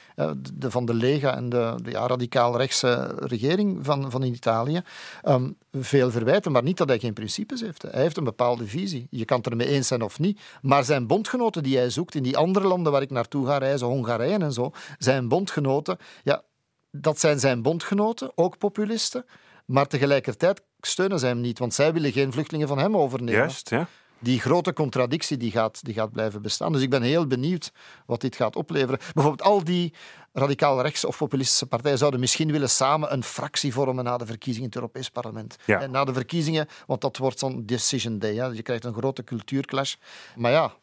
de, 0.54 0.72
van 0.72 0.86
de 0.86 0.94
Lega 0.94 1.36
en 1.36 1.50
de, 1.50 1.76
de 1.84 1.92
ja, 1.92 2.08
radicaal-rechtse 2.08 3.16
regering 3.18 3.86
van, 3.86 4.12
van 4.12 4.24
Italië, 4.24 4.82
ehm, 5.22 5.50
veel 5.72 6.12
verwijten, 6.12 6.52
maar 6.52 6.64
niet 6.64 6.78
dat 6.78 6.88
hij 6.88 7.00
geen 7.00 7.14
principes 7.14 7.62
heeft. 7.62 7.82
hè. 7.82 7.90
Hij 7.90 8.02
heeft 8.02 8.18
een 8.18 8.24
bepaalde 8.24 8.68
visie. 8.68 9.08
Je 9.10 9.26
kan 9.26 9.38
het 9.38 9.48
ermee 9.48 9.68
eens 9.68 9.88
zijn 9.88 10.02
of 10.02 10.20
niet. 10.20 10.40
Maar 10.62 10.84
zijn 10.84 11.08
bondgenoten 11.08 11.64
die 11.64 11.78
hij 11.78 11.90
zoekt 11.90 12.16
in 12.16 12.24
die 12.24 12.38
andere 12.38 12.68
landen 12.68 12.92
waar 12.92 13.02
ik 13.02 13.12
naartoe 13.12 13.46
ga 13.46 13.58
reizen, 13.58 13.88
Hongarije 13.88 14.38
en 14.38 14.54
zo, 14.54 14.72
zijn 14.98 15.28
bondgenoten, 15.28 15.98
ja, 16.24 16.44
dat 16.92 17.20
zijn 17.20 17.40
zijn 17.40 17.62
bondgenoten, 17.62 18.32
ook 18.36 18.58
populisten. 18.58 19.26
Maar 19.66 19.88
tegelijkertijd 19.88 20.62
steunen 20.82 21.20
zij 21.20 21.30
hem 21.30 21.42
niet, 21.42 21.60
want 21.60 21.74
zij 21.74 21.94
willen 21.94 22.12
geen 22.12 22.32
vluchtelingen 22.32 22.68
van 22.68 22.78
hem 22.78 22.98
overnemen. 22.98 23.40
Juist, 23.40 23.70
ja. 23.70 23.88
Die 24.20 24.40
grote 24.40 24.74
contradictie 24.74 25.38
die 25.38 25.52
gaat, 25.52 25.86
die 25.86 25.94
gaat 25.94 26.12
blijven 26.12 26.42
bestaan. 26.42 26.72
Dus 26.72 26.82
ik 26.82 26.90
ben 26.90 27.02
heel 27.02 27.28
benieuwd 27.28 27.72
wat 28.06 28.22
dit 28.22 28.36
gaat 28.36 28.56
opleveren. 28.56 29.00
Bijvoorbeeld 29.14 29.50
al 29.50 29.64
die 29.64 29.94
radicaal-rechtse 30.34 31.08
of 31.08 31.18
populistische 31.18 31.66
partijen 31.66 31.98
zouden 31.98 32.20
misschien 32.20 32.52
willen 32.52 32.70
samen 32.70 33.14
een 33.14 33.24
fractie 33.24 33.74
vormen 33.74 34.04
na 34.04 34.18
de 34.18 34.26
verkiezingen 34.26 34.70
in 34.70 34.74
het 34.74 34.76
Europees 34.76 35.10
Parlement. 35.10 35.56
Ja. 35.66 35.82
En 35.82 35.92
na 35.92 36.04
de 36.04 36.14
verkiezingen, 36.14 36.68
want 36.86 37.02
dat 37.02 37.18
wordt 37.18 37.40
zo'n 37.40 37.66
decision 37.66 38.20
day. 38.20 38.36
Hè. 38.36 38.46
Je 38.46 38.62
krijgt 38.62 38.86
een 38.86 38.94
grote 38.94 39.24
cultuurclash. 39.24 39.96
Maar 40.36 40.52
ja, 40.52 40.74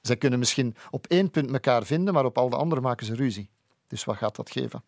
zij 0.00 0.16
kunnen 0.16 0.38
misschien 0.38 0.76
op 0.90 1.06
één 1.06 1.30
punt 1.30 1.52
elkaar 1.52 1.84
vinden, 1.84 2.14
maar 2.14 2.24
op 2.24 2.38
al 2.38 2.50
de 2.50 2.56
andere 2.56 2.80
maken 2.80 3.06
ze 3.06 3.14
ruzie. 3.14 3.50
Dus 3.88 4.04
wat 4.04 4.16
gaat 4.16 4.36
dat 4.36 4.50
geven? 4.50 4.82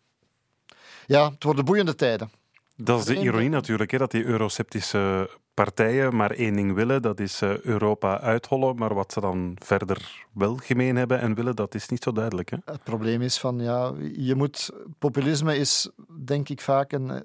Ja, 1.09 1.29
het 1.31 1.43
worden 1.43 1.65
boeiende 1.65 1.95
tijden. 1.95 2.29
Dat 2.75 2.99
is 2.99 3.05
de 3.05 3.19
ironie 3.19 3.49
natuurlijk, 3.49 3.91
hè, 3.91 3.97
dat 3.97 4.11
die 4.11 4.23
euroceptische 4.23 5.29
partijen 5.53 6.15
maar 6.15 6.31
één 6.31 6.55
ding 6.55 6.73
willen, 6.73 7.01
dat 7.01 7.19
is 7.19 7.41
eh, 7.41 7.59
Europa 7.59 8.19
uithollen. 8.19 8.75
Maar 8.75 8.93
wat 8.93 9.11
ze 9.13 9.19
dan 9.19 9.55
verder 9.63 10.25
wel 10.33 10.55
gemeen 10.55 10.95
hebben 10.95 11.19
en 11.19 11.33
willen, 11.33 11.55
dat 11.55 11.75
is 11.75 11.89
niet 11.89 12.03
zo 12.03 12.11
duidelijk. 12.11 12.49
Hè? 12.49 12.57
Het 12.65 12.83
probleem 12.83 13.21
is 13.21 13.39
van, 13.39 13.59
ja, 13.59 13.93
je 14.13 14.35
moet... 14.35 14.69
Populisme 14.99 15.57
is, 15.57 15.89
denk 16.25 16.49
ik, 16.49 16.61
vaak 16.61 16.91
een 16.91 17.09
eh, 17.09 17.21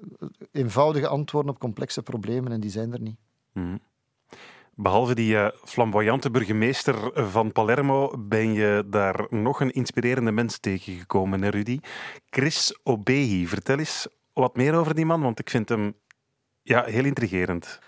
eenvoudige 0.51 1.07
antwoord 1.07 1.47
op 1.47 1.59
complexe 1.59 2.01
problemen 2.01 2.51
en 2.51 2.59
die 2.59 2.71
zijn 2.71 2.93
er 2.93 3.01
niet. 3.01 3.17
Mhm. 3.53 3.77
Behalve 4.77 5.15
die 5.15 5.33
uh, 5.33 5.47
flamboyante 5.63 6.31
burgemeester 6.31 7.11
van 7.31 7.51
Palermo 7.51 8.13
ben 8.17 8.53
je 8.53 8.83
daar 8.87 9.27
nog 9.29 9.61
een 9.61 9.71
inspirerende 9.71 10.31
mens 10.31 10.57
tegengekomen, 10.57 11.41
hè 11.41 11.49
Rudy? 11.49 11.79
Chris 12.29 12.79
Obehi. 12.83 13.47
Vertel 13.47 13.77
eens 13.77 14.07
wat 14.33 14.55
meer 14.55 14.73
over 14.73 14.95
die 14.95 15.05
man, 15.05 15.21
want 15.21 15.39
ik 15.39 15.49
vind 15.49 15.69
hem 15.69 15.95
ja, 16.61 16.83
heel 16.83 17.05
intrigerend. 17.05 17.79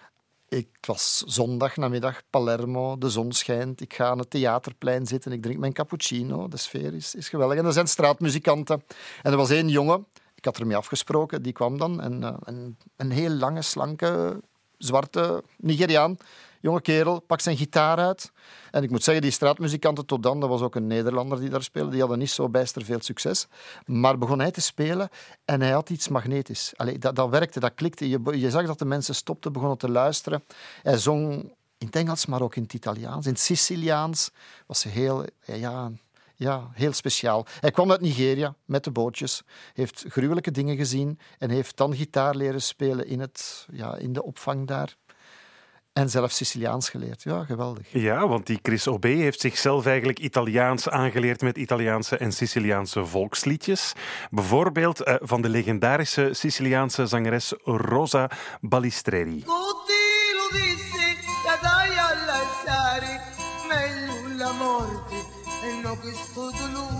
Ik 0.49 0.69
was 0.81 1.23
zondag 1.25 1.77
namiddag 1.77 2.21
Palermo, 2.29 2.97
de 2.97 3.09
zon 3.09 3.31
schijnt. 3.31 3.81
Ik 3.81 3.93
ga 3.93 4.05
aan 4.05 4.19
het 4.19 4.29
theaterplein 4.29 5.05
zitten, 5.05 5.31
ik 5.31 5.41
drink 5.41 5.59
mijn 5.59 5.73
cappuccino. 5.73 6.47
De 6.47 6.57
sfeer 6.57 6.93
is, 6.93 7.15
is 7.15 7.29
geweldig. 7.29 7.57
En 7.57 7.65
er 7.65 7.73
zijn 7.73 7.87
straatmuzikanten. 7.87 8.83
En 9.21 9.31
er 9.31 9.37
was 9.37 9.49
één 9.49 9.69
jongen, 9.69 10.07
ik 10.35 10.45
had 10.45 10.57
ermee 10.57 10.77
afgesproken, 10.77 11.41
die 11.41 11.53
kwam 11.53 11.77
dan. 11.77 12.01
En, 12.01 12.39
een, 12.43 12.77
een 12.95 13.11
heel 13.11 13.29
lange, 13.29 13.61
slanke, 13.61 14.41
zwarte 14.77 15.43
Nigeriaan 15.57 16.17
jonge 16.61 16.81
kerel, 16.81 17.19
pakt 17.19 17.43
zijn 17.43 17.57
gitaar 17.57 17.97
uit. 17.97 18.31
En 18.71 18.83
ik 18.83 18.89
moet 18.89 19.03
zeggen, 19.03 19.23
die 19.23 19.31
straatmuzikanten 19.31 20.05
tot 20.05 20.23
dan, 20.23 20.39
dat 20.39 20.49
was 20.49 20.61
ook 20.61 20.75
een 20.75 20.87
Nederlander 20.87 21.39
die 21.39 21.49
daar 21.49 21.63
speelde, 21.63 21.91
die 21.91 21.99
hadden 21.99 22.19
niet 22.19 22.29
zo 22.29 22.49
bijster 22.49 22.85
veel 22.85 23.01
succes. 23.01 23.47
Maar 23.85 24.17
begon 24.17 24.39
hij 24.39 24.51
te 24.51 24.61
spelen 24.61 25.09
en 25.45 25.61
hij 25.61 25.71
had 25.71 25.89
iets 25.89 26.07
magnetisch. 26.07 26.73
Allee, 26.75 26.97
dat, 26.97 27.15
dat 27.15 27.29
werkte, 27.29 27.59
dat 27.59 27.73
klikte. 27.75 28.09
Je, 28.09 28.39
je 28.39 28.49
zag 28.49 28.65
dat 28.65 28.79
de 28.79 28.85
mensen 28.85 29.15
stopten, 29.15 29.53
begonnen 29.53 29.77
te 29.77 29.89
luisteren. 29.89 30.43
Hij 30.83 30.97
zong 30.97 31.33
in 31.77 31.85
het 31.85 31.95
Engels, 31.95 32.25
maar 32.25 32.41
ook 32.41 32.55
in 32.55 32.63
het 32.63 32.73
Italiaans. 32.73 33.25
In 33.25 33.31
het 33.31 33.41
Siciliaans 33.41 34.31
was 34.65 34.83
heel... 34.83 35.25
Ja, 35.45 35.91
ja, 36.37 36.69
heel 36.73 36.93
speciaal. 36.93 37.45
Hij 37.59 37.71
kwam 37.71 37.91
uit 37.91 38.01
Nigeria 38.01 38.55
met 38.65 38.83
de 38.83 38.91
bootjes, 38.91 39.43
heeft 39.73 40.05
gruwelijke 40.07 40.51
dingen 40.51 40.75
gezien 40.75 41.19
en 41.37 41.49
heeft 41.49 41.77
dan 41.77 41.95
gitaar 41.95 42.35
leren 42.35 42.61
spelen 42.61 43.07
in, 43.07 43.19
het, 43.19 43.67
ja, 43.71 43.95
in 43.95 44.13
de 44.13 44.23
opvang 44.23 44.67
daar. 44.67 44.95
En 45.93 46.09
zelfs 46.09 46.35
Siciliaans 46.35 46.89
geleerd. 46.89 47.23
Ja, 47.23 47.43
geweldig. 47.43 47.87
Ja, 47.91 48.27
want 48.27 48.45
die 48.45 48.59
Chris 48.61 48.87
Obé 48.87 49.07
heeft 49.07 49.39
zichzelf 49.39 49.85
eigenlijk 49.85 50.19
Italiaans 50.19 50.89
aangeleerd 50.89 51.41
met 51.41 51.57
Italiaanse 51.57 52.17
en 52.17 52.31
Siciliaanse 52.31 53.05
volksliedjes. 53.05 53.93
Bijvoorbeeld 54.29 55.07
uh, 55.07 55.15
van 55.19 55.41
de 55.41 55.49
legendarische 55.49 56.29
Siciliaanse 56.33 57.05
zangeres 57.05 57.53
Rosa 57.63 58.29
Balistreri. 58.61 59.43
do 66.01 66.09
o 66.09 66.67
luz. 66.67 66.96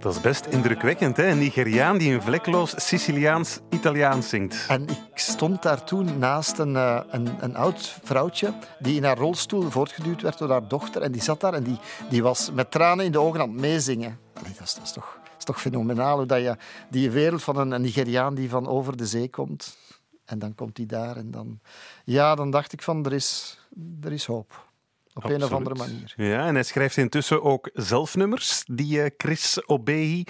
Dat 0.00 0.14
is 0.14 0.20
best 0.20 0.46
indrukwekkend, 0.46 1.16
hè? 1.16 1.26
Een 1.26 1.38
Nigeriaan 1.38 1.98
die 1.98 2.14
een 2.14 2.22
vlekloos 2.22 2.74
Siciliaans-Italiaans 2.76 4.28
zingt. 4.28 4.66
En 4.68 4.88
ik 4.88 4.98
stond 5.14 5.62
daar 5.62 5.84
toen 5.84 6.18
naast 6.18 6.58
een, 6.58 6.74
uh, 6.74 7.00
een, 7.08 7.28
een, 7.40 7.56
oud 7.56 7.98
vrouwtje 8.02 8.54
die 8.78 8.96
in 8.96 9.04
haar 9.04 9.18
rolstoel 9.18 9.70
voortgeduwd 9.70 10.22
werd 10.22 10.38
door 10.38 10.50
haar 10.50 10.68
dochter. 10.68 11.02
En 11.02 11.12
die 11.12 11.22
zat 11.22 11.40
daar 11.40 11.54
en 11.54 11.62
die, 11.62 11.78
die 12.10 12.22
was 12.22 12.50
met 12.52 12.70
tranen 12.70 13.04
in 13.04 13.12
de 13.12 13.20
ogen 13.20 13.40
aan 13.40 13.48
het 13.48 13.60
meezingen. 13.60 14.18
Dat, 14.32 14.78
is, 14.82 14.92
toch, 14.92 15.18
is 15.38 15.44
toch 15.44 15.60
fenomenaal 15.60 16.16
hoe 16.16 16.26
dat 16.26 16.40
je 16.40 16.56
die 16.90 17.10
wereld 17.10 17.42
van 17.42 17.56
een, 17.56 17.70
een 17.70 17.80
Nigeriaan 17.80 18.34
die 18.34 18.48
van 18.48 18.66
over 18.66 18.96
de 18.96 19.06
zee 19.06 19.30
komt. 19.30 19.76
En 20.24 20.38
dan 20.38 20.54
komt 20.54 20.76
hij 20.76 20.86
daar 20.86 21.16
en 21.16 21.30
dan... 21.30 21.60
Ja, 22.04 22.34
dan 22.34 22.50
dacht 22.50 22.72
ik 22.72 22.82
van, 22.82 23.04
er 23.04 23.12
is, 23.12 23.58
er 24.02 24.12
is 24.12 24.26
hoop. 24.26 24.69
Op 25.14 25.24
een 25.24 25.44
of 25.44 25.52
andere 25.52 25.74
manier. 25.74 26.14
Ja, 26.16 26.46
en 26.46 26.54
hij 26.54 26.62
schrijft 26.62 26.96
intussen 26.96 27.42
ook 27.42 27.70
zelf 27.72 28.16
nummers, 28.16 28.62
die 28.66 28.98
uh, 28.98 29.06
Chris 29.16 29.66
Obehi. 29.66 30.24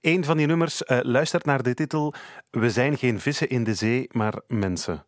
Een 0.00 0.24
van 0.24 0.36
die 0.36 0.46
nummers 0.46 0.82
uh, 0.82 0.98
luistert 1.02 1.44
naar 1.44 1.62
de 1.62 1.74
titel 1.74 2.14
We 2.50 2.70
zijn 2.70 2.98
geen 2.98 3.20
vissen 3.20 3.48
in 3.48 3.64
de 3.64 3.74
zee, 3.74 4.06
maar 4.10 4.34
mensen. 4.48 5.06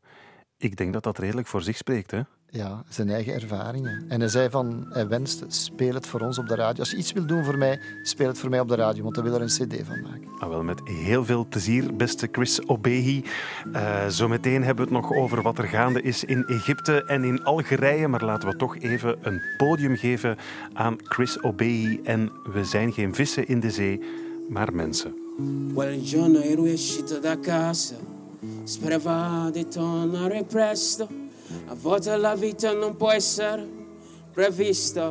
Ik 0.57 0.77
denk 0.77 0.93
dat 0.93 1.03
dat 1.03 1.19
redelijk 1.19 1.47
voor 1.47 1.63
zich 1.63 1.77
spreekt, 1.77 2.11
hè? 2.11 2.21
Ja, 2.53 2.83
zijn 2.89 3.11
eigen 3.11 3.35
ervaringen. 3.35 4.05
En 4.09 4.21
hij 4.21 4.29
zei 4.29 4.51
van, 4.51 4.87
hij 4.89 5.09
wenst, 5.09 5.45
speel 5.49 5.95
het 5.95 6.07
voor 6.07 6.21
ons 6.21 6.39
op 6.39 6.49
de 6.49 6.55
radio. 6.55 6.79
Als 6.79 6.91
je 6.91 6.97
iets 6.97 7.13
wil 7.13 7.27
doen 7.27 7.45
voor 7.45 7.59
mij, 7.59 7.81
speel 8.03 8.27
het 8.27 8.39
voor 8.39 8.51
mij 8.51 8.61
op 8.61 8.69
de 8.69 8.75
radio, 8.75 9.03
want 9.03 9.17
hij 9.17 9.25
wil 9.25 9.35
er 9.35 9.41
een 9.41 9.47
cd 9.47 9.87
van 9.87 10.01
maken. 10.03 10.29
Ah, 10.39 10.49
wel, 10.49 10.63
met 10.63 10.81
heel 10.85 11.25
veel 11.25 11.47
plezier, 11.47 11.97
beste 11.97 12.29
Chris 12.33 12.69
Obehi. 12.69 13.25
Uh, 13.73 14.07
zometeen 14.09 14.65
hebben 14.65 14.89
we 14.89 14.95
het 14.95 15.03
nog 15.03 15.13
over 15.13 15.43
wat 15.43 15.59
er 15.59 15.69
gaande 15.69 16.03
is 16.03 16.25
in 16.25 16.45
Egypte 16.45 17.05
en 17.05 17.25
in 17.25 17.45
Algerije, 17.45 18.09
maar 18.09 18.25
laten 18.25 18.49
we 18.49 18.57
toch 18.57 18.79
even 18.79 19.17
een 19.21 19.43
podium 19.57 19.97
geven 19.97 20.37
aan 20.73 20.97
Chris 21.03 21.43
Obehi 21.43 22.01
en 22.05 22.33
We 22.53 22.65
zijn 22.65 22.93
geen 22.93 23.15
vissen 23.15 23.49
in 23.49 23.61
de 23.61 23.71
zee, 23.71 24.01
maar 24.49 24.75
mensen. 24.75 25.15
A 31.67 31.75
volte 31.75 32.17
la 32.17 32.35
vita 32.35 32.73
non 32.73 32.97
può 32.97 33.11
essere 33.11 33.67
prevista. 34.33 35.09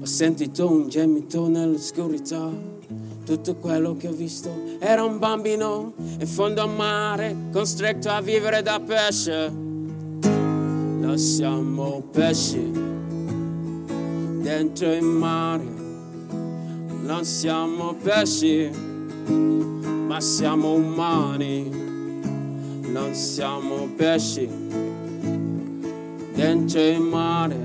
Ho 0.00 0.04
sentito 0.04 0.70
un 0.70 0.88
gemito 0.88 1.48
nell'oscurità. 1.48 2.74
Tutto 3.24 3.56
quello 3.56 3.96
che 3.96 4.06
ho 4.06 4.12
visto 4.12 4.50
era 4.78 5.02
un 5.02 5.18
bambino 5.18 5.94
in 5.96 6.26
fondo 6.26 6.62
al 6.62 6.70
mare, 6.70 7.34
costretto 7.52 8.08
a 8.08 8.20
vivere 8.20 8.62
da 8.62 8.78
pesce. 8.78 9.48
Noi 9.48 11.18
siamo 11.18 12.02
pesci 12.12 12.70
dentro 14.40 14.92
il 14.92 15.02
mare. 15.02 15.64
Non 17.02 17.24
siamo 17.24 17.94
pesci, 17.94 18.70
ma 20.06 20.20
siamo 20.20 20.72
umani 20.72 21.85
non 22.96 23.14
siamo 23.14 23.90
pesci 23.94 24.48
dentro 26.32 26.80
il 26.80 26.98
mare, 26.98 27.58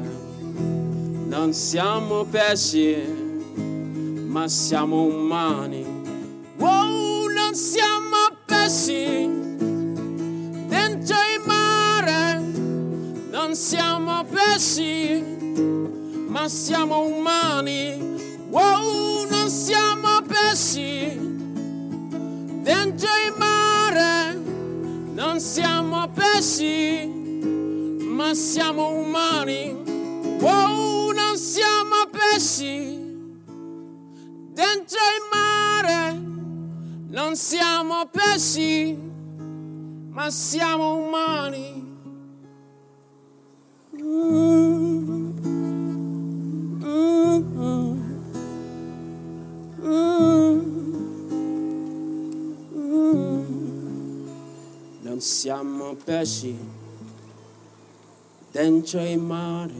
non 1.30 1.54
siamo 1.54 2.26
pesci, 2.26 2.98
ma 4.28 4.50
siamo 4.50 5.04
umani. 5.04 5.86
Wow, 6.58 7.28
non 7.28 7.56
siamo 7.56 8.17
pesci 8.46 9.30
dentro 10.67 11.15
il 11.15 11.41
mare, 11.46 12.41
non 13.32 13.56
siamo 13.56 14.26
pesci, 14.26 15.24
ma 16.28 16.50
siamo 16.50 17.04
umani. 17.04 18.17
Wow, 18.50 19.30
non 19.30 19.48
siamo 19.48 20.10
pesci 20.28 21.40
non 25.32 25.39
siamo 25.39 26.10
pesci, 26.10 27.08
ma 27.08 28.34
siamo 28.34 28.89
umani. 28.89 29.72
Wow, 30.41 31.12
non 31.12 31.38
siamo 31.38 32.06
pesci. 32.12 33.00
Dentro 34.52 35.00
il 35.15 35.24
mare 35.32 36.20
non 37.12 37.38
siamo 37.38 38.10
pesci, 38.12 38.98
ma 40.10 40.30
siamo 40.30 40.96
umani. 40.96 41.89
Mm. 44.02 45.32
Mm. 46.84 47.44
Mm. 49.82 50.40
Siamo 55.22 55.94
pesci 55.94 56.58
dentro 58.52 59.02
il 59.02 59.20
mare, 59.20 59.74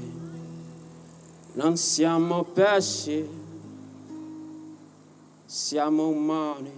non 1.54 1.76
siamo 1.78 2.44
pesci, 2.44 3.28
siamo 5.46 6.08
umani. 6.08 6.72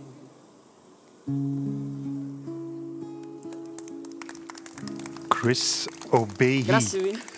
Chris 5.27 5.85
Obehi. 6.11 6.63
Grazie. 6.63 7.32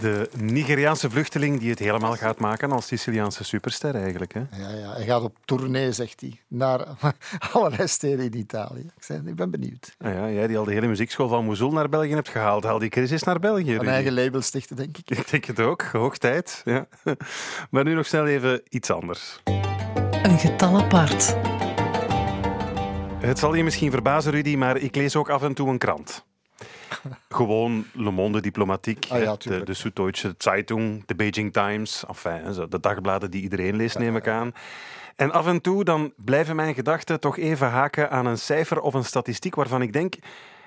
De 0.00 0.30
Nigeriaanse 0.36 1.10
vluchteling 1.10 1.60
die 1.60 1.70
het 1.70 1.78
helemaal 1.78 2.16
gaat 2.16 2.38
maken 2.38 2.72
als 2.72 2.86
Siciliaanse 2.86 3.44
superster 3.44 3.94
eigenlijk. 3.94 4.34
Hè? 4.34 4.40
Ja, 4.40 4.70
ja, 4.70 4.92
hij 4.92 5.04
gaat 5.04 5.22
op 5.22 5.36
tournee, 5.44 5.92
zegt 5.92 6.20
hij, 6.20 6.40
naar 6.48 6.86
allerlei 7.52 7.88
steden 7.88 8.24
in 8.24 8.36
Italië. 8.36 8.80
Ik, 8.96 9.02
zei, 9.02 9.22
ik 9.26 9.34
ben 9.34 9.50
benieuwd. 9.50 9.94
Ah 9.98 10.12
ja, 10.12 10.30
jij 10.30 10.46
die 10.46 10.58
al 10.58 10.64
de 10.64 10.72
hele 10.72 10.86
muziekschool 10.86 11.28
van 11.28 11.44
Mosul 11.44 11.72
naar 11.72 11.88
België 11.88 12.14
hebt 12.14 12.28
gehaald, 12.28 12.64
haal 12.64 12.78
die 12.78 12.88
crisis 12.88 13.22
naar 13.22 13.38
België. 13.38 13.74
Een 13.74 13.88
eigen 13.88 14.12
label 14.12 14.40
stichten, 14.40 14.76
denk 14.76 14.98
ik. 14.98 15.10
Ik 15.10 15.30
denk 15.30 15.44
het 15.44 15.60
ook, 15.60 15.82
hoog 15.82 16.18
tijd. 16.18 16.62
Ja. 16.64 16.86
Maar 17.70 17.84
nu 17.84 17.94
nog 17.94 18.06
snel 18.06 18.26
even 18.26 18.62
iets 18.68 18.90
anders. 18.90 19.40
Een 20.22 20.38
getal 20.38 20.78
apart. 20.78 21.36
Het 23.18 23.38
zal 23.38 23.54
je 23.54 23.64
misschien 23.64 23.90
verbazen, 23.90 24.32
Rudy, 24.32 24.56
maar 24.56 24.76
ik 24.76 24.96
lees 24.96 25.16
ook 25.16 25.30
af 25.30 25.42
en 25.42 25.54
toe 25.54 25.68
een 25.68 25.78
krant. 25.78 26.25
Gewoon 27.28 27.86
Le 27.92 28.10
Monde 28.10 28.40
Diplomatiek, 28.40 29.06
Ah 29.08 29.22
ja, 29.22 29.36
de, 29.36 29.64
de 29.64 29.74
Süddeutsche 29.74 30.34
Zeitung, 30.38 31.06
de 31.06 31.14
Beijing 31.14 31.52
Times, 31.52 32.04
enfin, 32.08 32.52
zo, 32.52 32.68
de 32.68 32.80
dagbladen 32.80 33.30
die 33.30 33.42
iedereen 33.42 33.76
leest, 33.76 33.98
neem 33.98 34.16
ik 34.16 34.28
aan. 34.28 34.52
En 35.16 35.32
af 35.32 35.46
en 35.46 35.60
toe 35.60 35.84
dan 35.84 36.12
blijven 36.16 36.56
mijn 36.56 36.74
gedachten 36.74 37.20
toch 37.20 37.38
even 37.38 37.68
haken 37.68 38.10
aan 38.10 38.26
een 38.26 38.38
cijfer 38.38 38.80
of 38.80 38.94
een 38.94 39.04
statistiek 39.04 39.54
waarvan 39.54 39.82
ik 39.82 39.92
denk, 39.92 40.14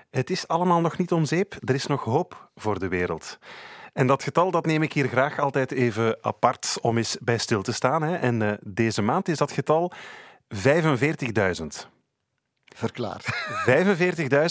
het 0.10 0.30
is 0.30 0.48
allemaal 0.48 0.82
nog 0.82 0.98
niet 0.98 1.12
om 1.12 1.26
zeep, 1.26 1.56
er 1.64 1.76
is 1.76 1.88
nog 1.88 2.04
hoop 2.04 2.50
voor 2.56 2.80
de 2.80 2.88
wereld. 2.88 3.38
En 3.94 4.08
dat 4.08 4.24
getal 4.24 4.52
dat 4.52 4.66
neem 4.66 4.84
ik 4.84 4.94
hier 4.94 5.08
graag 5.08 5.40
altijd 5.40 5.72
even 5.72 6.18
apart 6.22 6.78
om 6.82 6.98
eens 6.98 7.18
bij 7.22 7.38
stil 7.38 7.62
te 7.62 7.74
staan. 7.74 8.02
Hè. 8.02 8.16
En 8.16 8.42
eh, 8.42 8.52
deze 8.62 9.02
maand 9.02 9.28
is 9.28 9.38
dat 9.38 9.52
getal 9.52 9.92
45.000. 10.56 11.99
Verklaar. 12.80 13.22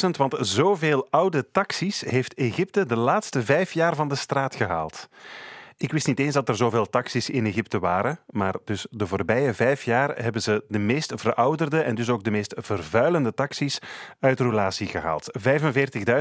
45.000, 0.03 0.07
want 0.17 0.37
zoveel 0.41 1.07
oude 1.11 1.51
taxis 1.51 2.01
heeft 2.01 2.35
Egypte 2.35 2.87
de 2.87 2.97
laatste 2.97 3.43
vijf 3.43 3.73
jaar 3.73 3.95
van 3.95 4.09
de 4.09 4.15
straat 4.15 4.55
gehaald. 4.55 5.09
Ik 5.77 5.93
wist 5.93 6.07
niet 6.07 6.19
eens 6.19 6.35
dat 6.35 6.49
er 6.49 6.57
zoveel 6.57 6.87
taxis 6.87 7.31
in 7.31 7.47
Egypte 7.47 7.79
waren, 7.79 8.19
maar 8.27 8.55
dus 8.65 8.87
de 8.91 9.07
voorbije 9.07 9.55
vijf 9.55 9.83
jaar 9.83 10.23
hebben 10.23 10.43
ze 10.43 10.65
de 10.69 10.79
meest 10.79 11.13
verouderde 11.17 11.81
en 11.81 11.95
dus 11.95 12.09
ook 12.09 12.25
de 12.25 12.31
meest 12.31 12.55
vervuilende 12.57 13.35
taxis 13.35 13.79
uit 14.21 14.41
roulatie 14.41 14.87
gehaald. 14.87 15.39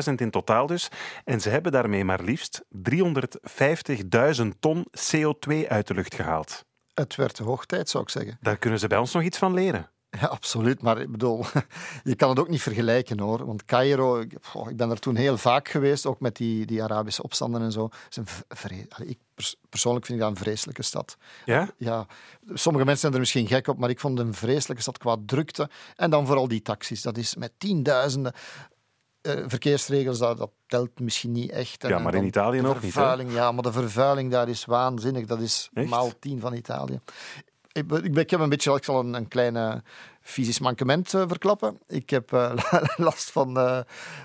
45.000 0.10 0.14
in 0.16 0.32
totaal 0.32 0.68
dus. 0.68 0.90
En 1.24 1.42
ze 1.42 1.50
hebben 1.50 1.72
daarmee 1.72 2.04
maar 2.04 2.22
liefst 2.24 2.64
350.000 2.90 4.48
ton 4.60 4.86
CO2 5.14 5.68
uit 5.68 5.88
de 5.88 5.94
lucht 5.94 6.16
gehaald. 6.16 6.66
Het 6.94 7.16
werd 7.16 7.38
hoog 7.38 7.66
tijd, 7.66 7.90
zou 7.90 8.04
ik 8.04 8.10
zeggen. 8.10 8.38
Daar 8.42 8.58
kunnen 8.58 8.80
ze 8.80 8.88
bij 8.88 8.98
ons 8.98 9.14
nog 9.14 9.24
iets 9.24 9.38
van 9.38 9.54
leren. 9.54 9.90
Ja, 10.10 10.28
absoluut. 10.28 10.82
Maar 10.82 11.02
ik 11.02 11.12
bedoel, 11.12 11.46
je 12.04 12.16
kan 12.16 12.30
het 12.30 12.40
ook 12.40 12.50
niet 12.50 12.62
vergelijken 12.62 13.20
hoor. 13.20 13.46
Want 13.46 13.66
Cairo, 13.66 14.20
ik, 14.20 14.34
ik 14.70 14.78
ben 14.78 14.90
er 14.90 15.00
toen 15.00 15.16
heel 15.16 15.38
vaak 15.38 15.68
geweest, 15.68 16.06
ook 16.06 16.20
met 16.20 16.36
die, 16.36 16.66
die 16.66 16.84
Arabische 16.84 17.24
opstanden 17.24 17.62
en 17.62 17.72
zo. 17.72 17.90
Is 18.10 18.16
een 18.16 18.28
Allee, 18.48 18.88
ik 19.10 19.18
pers- 19.36 19.56
persoonlijk 19.70 20.06
vind 20.06 20.18
ik 20.20 20.24
dat 20.24 20.34
een 20.36 20.44
vreselijke 20.44 20.84
stad. 20.84 21.18
Ja? 21.46 21.70
Ja, 21.78 22.06
sommige 22.54 22.84
mensen 22.86 23.00
zijn 23.02 23.14
er 23.14 23.20
misschien 23.20 23.48
gek 23.48 23.68
op, 23.68 23.78
maar 23.78 23.90
ik 23.90 24.00
vond 24.00 24.18
het 24.18 24.28
een 24.28 24.34
vreselijke 24.34 24.82
stad 24.82 24.98
qua 24.98 25.16
drukte. 25.26 25.70
En 25.96 26.10
dan 26.10 26.26
vooral 26.26 26.48
die 26.48 26.62
taxis. 26.62 27.02
Dat 27.02 27.18
is 27.18 27.36
met 27.36 27.52
tienduizenden 27.58 28.34
eh, 29.22 29.44
verkeersregels, 29.48 30.18
dat, 30.18 30.38
dat 30.38 30.52
telt 30.68 31.00
misschien 31.00 31.32
niet 31.32 31.52
echt. 31.52 31.84
En- 31.84 31.90
Ja, 31.90 32.00
maar 32.00 32.16
in 32.16 32.26
Italië 32.26 32.62
nog 32.62 32.82
niet, 32.82 32.94
hè? 32.96 33.00
Ja, 33.34 33.52
maar 33.52 33.64
de 33.64 33.72
vervuiling 33.72 34.32
daar 34.32 34.50
is 34.50 34.66
waanzinnig. 34.66 35.26
Dat 35.26 35.40
is 35.40 35.70
Echt? 35.74 35.90
maal 35.90 36.12
tien 36.20 36.40
van 36.40 36.54
Italië. 36.54 37.00
Ik, 37.78 38.18
ik 38.18 38.30
heb 38.30 38.40
een 38.40 38.50
beetje, 38.50 38.76
ik 38.76 38.84
zal 38.84 39.00
een, 39.00 39.14
een 39.14 39.28
kleine 39.28 39.84
fysisch 40.28 40.60
mankement 40.60 41.14
eh, 41.14 41.24
verklappen. 41.28 41.80
Ik 41.88 42.10
heb 42.10 42.34
eh, 42.34 42.52
last 43.08 43.32
van, 43.32 43.58
eh 43.58 43.80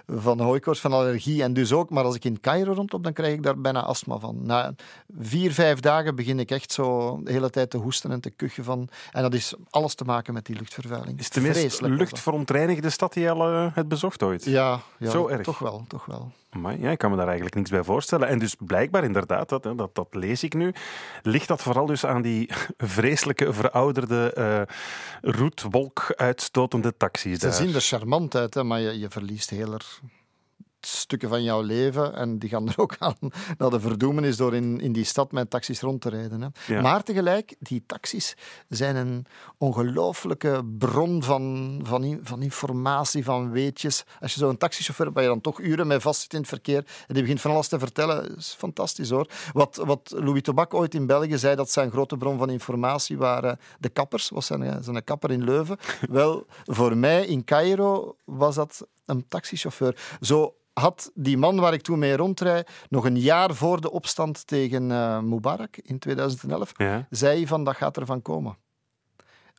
van 0.07 0.41
hooikoorts, 0.41 0.81
van 0.81 0.93
allergie 0.93 1.43
en 1.43 1.53
dus 1.53 1.73
ook. 1.73 1.91
Maar 1.91 2.05
als 2.05 2.15
ik 2.15 2.25
in 2.25 2.41
Cairo 2.41 2.73
rondloop, 2.73 3.03
dan 3.03 3.12
krijg 3.12 3.35
ik 3.35 3.43
daar 3.43 3.61
bijna 3.61 3.83
astma 3.83 4.19
van. 4.19 4.38
Na 4.43 4.75
vier, 5.19 5.53
vijf 5.53 5.81
dagen 5.81 6.15
begin 6.15 6.38
ik 6.38 6.51
echt 6.51 6.73
zo 6.73 7.19
de 7.23 7.33
hele 7.33 7.51
tijd 7.51 7.71
te 7.71 7.77
hoesten 7.77 8.11
en 8.11 8.21
te 8.21 8.31
kuchen 8.31 8.65
van. 8.65 8.88
En 9.12 9.23
dat 9.23 9.35
is 9.35 9.55
alles 9.71 9.95
te 9.95 10.05
maken 10.05 10.35
met 10.35 10.47
die 10.47 10.57
luchtvervuiling. 10.57 11.19
Is 11.19 11.25
het 11.25 11.35
de 11.35 11.41
meest 11.41 11.81
luchtverontreinigde 11.81 12.91
stad 12.91 13.12
die 13.12 13.23
je 13.23 13.31
al 13.31 13.71
hebt 13.73 13.88
bezocht 13.88 14.23
ooit? 14.23 14.45
Ja, 14.45 14.81
ja 14.99 15.11
Zo 15.11 15.29
erg? 15.29 15.43
toch 15.43 15.59
wel, 15.59 15.85
toch 15.88 16.07
wel. 16.07 16.33
Amai, 16.55 16.81
ja, 16.81 16.91
ik 16.91 16.99
kan 16.99 17.11
me 17.11 17.17
daar 17.17 17.27
eigenlijk 17.27 17.57
niks 17.57 17.71
bij 17.71 17.85
voorstellen. 17.85 18.29
En 18.29 18.38
dus 18.38 18.57
blijkbaar 18.59 19.05
inderdaad, 19.05 19.49
dat, 19.49 19.62
dat, 19.62 19.95
dat 19.95 20.09
lees 20.11 20.43
ik 20.43 20.55
nu, 20.55 20.75
ligt 21.23 21.49
dat 21.49 21.62
vooral 21.62 21.87
dus 21.87 22.07
aan 22.07 22.23
die 22.23 22.51
vreselijke, 22.79 23.53
verouderde, 23.53 24.33
eh 24.33 24.62
roetwolk 25.21 25.91
uitstotende 26.16 26.96
taxis 26.96 27.38
Ze 27.38 27.46
daar. 27.46 27.52
zien 27.55 27.74
er 27.74 27.81
charmant 27.81 28.35
uit, 28.35 28.55
hè, 28.55 28.64
maar 28.64 28.81
je, 28.81 28.98
je 28.98 29.11
verliest 29.11 29.50
heel 29.50 29.72
er 29.72 29.98
stukken 30.87 31.29
van 31.29 31.42
jouw 31.42 31.61
leven. 31.61 32.14
En 32.14 32.38
die 32.38 32.49
gaan 32.49 32.68
er 32.68 32.75
ook 32.77 32.97
aan 32.99 33.16
naar 33.59 33.71
de 33.71 33.81
verdoemenis 33.81 34.37
door 34.37 34.55
in, 34.55 34.81
in 34.81 34.92
die 34.92 35.05
stad 35.05 35.33
met 35.33 35.51
taxis 35.51 35.81
rond 35.81 36.01
te 36.01 36.09
rijden. 36.09 36.40
Hè. 36.40 36.75
Ja. 36.75 36.81
Maar 36.81 37.03
tegelijk, 37.03 37.55
die 37.59 37.83
taxis 37.87 38.37
zijn 38.68 38.97
een 38.97 39.27
ongelooflijke 39.59 40.64
bron 40.79 41.23
van, 41.23 41.81
van, 41.83 42.18
van 42.23 42.42
informatie, 42.42 43.25
van 43.25 43.51
weetjes. 43.51 44.05
Als 44.21 44.35
je 44.35 44.40
zo'n 44.40 44.57
taxichauffeur 44.57 45.07
hebt, 45.07 45.18
waar 45.18 45.29
je 45.29 45.33
dan 45.33 45.40
toch 45.40 45.61
uren 45.61 45.87
mee 45.87 46.01
vastzit 46.01 46.33
in 46.33 46.38
het 46.38 46.49
verkeer 46.49 46.85
en 47.07 47.14
die 47.14 47.23
begint 47.23 47.40
van 47.40 47.51
alles 47.51 47.68
te 47.68 47.79
vertellen, 47.79 48.37
is 48.37 48.55
fantastisch 48.59 49.11
hoor. 49.11 49.27
Wat, 49.53 49.83
wat 49.85 50.12
Louis 50.16 50.42
Tobac 50.42 50.75
ooit 50.75 50.95
in 50.95 51.07
België 51.07 51.38
zei, 51.38 51.57
dat 51.57 51.71
zijn 51.71 51.90
grote 51.90 52.16
bron 52.16 52.38
van 52.38 52.51
informatie 52.51 53.18
waren 53.18 53.59
de 53.79 53.88
kappers, 53.88 54.29
was 54.29 54.47
zijn, 54.47 54.85
zijn 54.85 55.05
kapper 55.05 55.31
in 55.31 55.45
Leuven. 55.45 55.77
Wel, 56.11 56.47
voor 56.64 56.97
mij 56.97 57.27
in 57.27 57.45
Cairo 57.45 58.16
was 58.25 58.55
dat 58.55 58.87
een 59.07 59.29
taxichauffeur. 59.29 60.17
Zo 60.21 60.55
had 60.73 61.11
die 61.15 61.38
man 61.38 61.61
waar 61.61 61.73
ik 61.73 61.83
toen 61.83 61.99
mee 61.99 62.17
rondrijd, 62.17 62.71
nog 62.88 63.05
een 63.05 63.19
jaar 63.19 63.55
voor 63.55 63.81
de 63.81 63.91
opstand 63.91 64.47
tegen 64.47 64.91
eh, 64.91 65.19
Mubarak 65.21 65.77
in 65.77 65.99
2011, 65.99 66.73
Ja. 66.77 67.07
zei 67.11 67.47
van 67.47 67.65
dat 67.65 67.77
gaat 67.77 67.97
ervan 67.97 68.23
komen. 68.23 68.57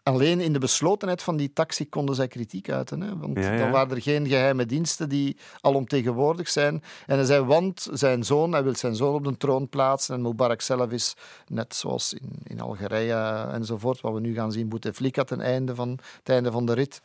Alleen 0.04 0.40
in 0.40 0.54
de 0.54 0.60
beslotenheid 0.60 1.22
van 1.22 1.38
die 1.38 1.54
taxi 1.54 1.90
konden 1.90 2.16
zij 2.16 2.28
kritiek 2.28 2.70
uiten. 2.70 3.02
Hè? 3.02 3.18
Want 3.18 3.38
Ja, 3.38 3.52
ja. 3.54 3.58
dan 3.58 3.72
waren 3.72 3.96
er 3.96 4.02
geen 4.02 4.28
geheime 4.28 4.66
diensten 4.66 5.10
die 5.10 5.38
alomtegenwoordig 5.62 6.50
zijn. 6.50 6.84
En 7.06 7.16
hij 7.16 7.26
zei, 7.26 7.44
want 7.44 7.88
zijn 7.92 8.24
zoon, 8.24 8.52
hij 8.52 8.64
wil 8.64 8.76
zijn 8.76 8.96
zoon 8.96 9.14
op 9.14 9.24
de 9.24 9.38
troon 9.38 9.70
plaatsen. 9.70 10.16
En 10.16 10.22
Mubarak 10.22 10.62
zelf 10.62 10.92
is, 10.92 11.14
net 11.48 11.76
zoals 11.76 12.14
in, 12.14 12.30
in 12.44 12.62
Algerije 12.62 13.48
enzovoort, 13.52 14.02
wat 14.02 14.14
we 14.14 14.20
nu 14.20 14.34
gaan 14.34 14.52
zien, 14.52 14.70
Bouteflika 14.70 15.24
ten 15.24 15.42
einde 15.42 15.76
van, 15.76 15.90
het 16.18 16.30
einde 16.30 16.52
van 16.52 16.66
de 16.66 16.74
rit. 16.74 17.02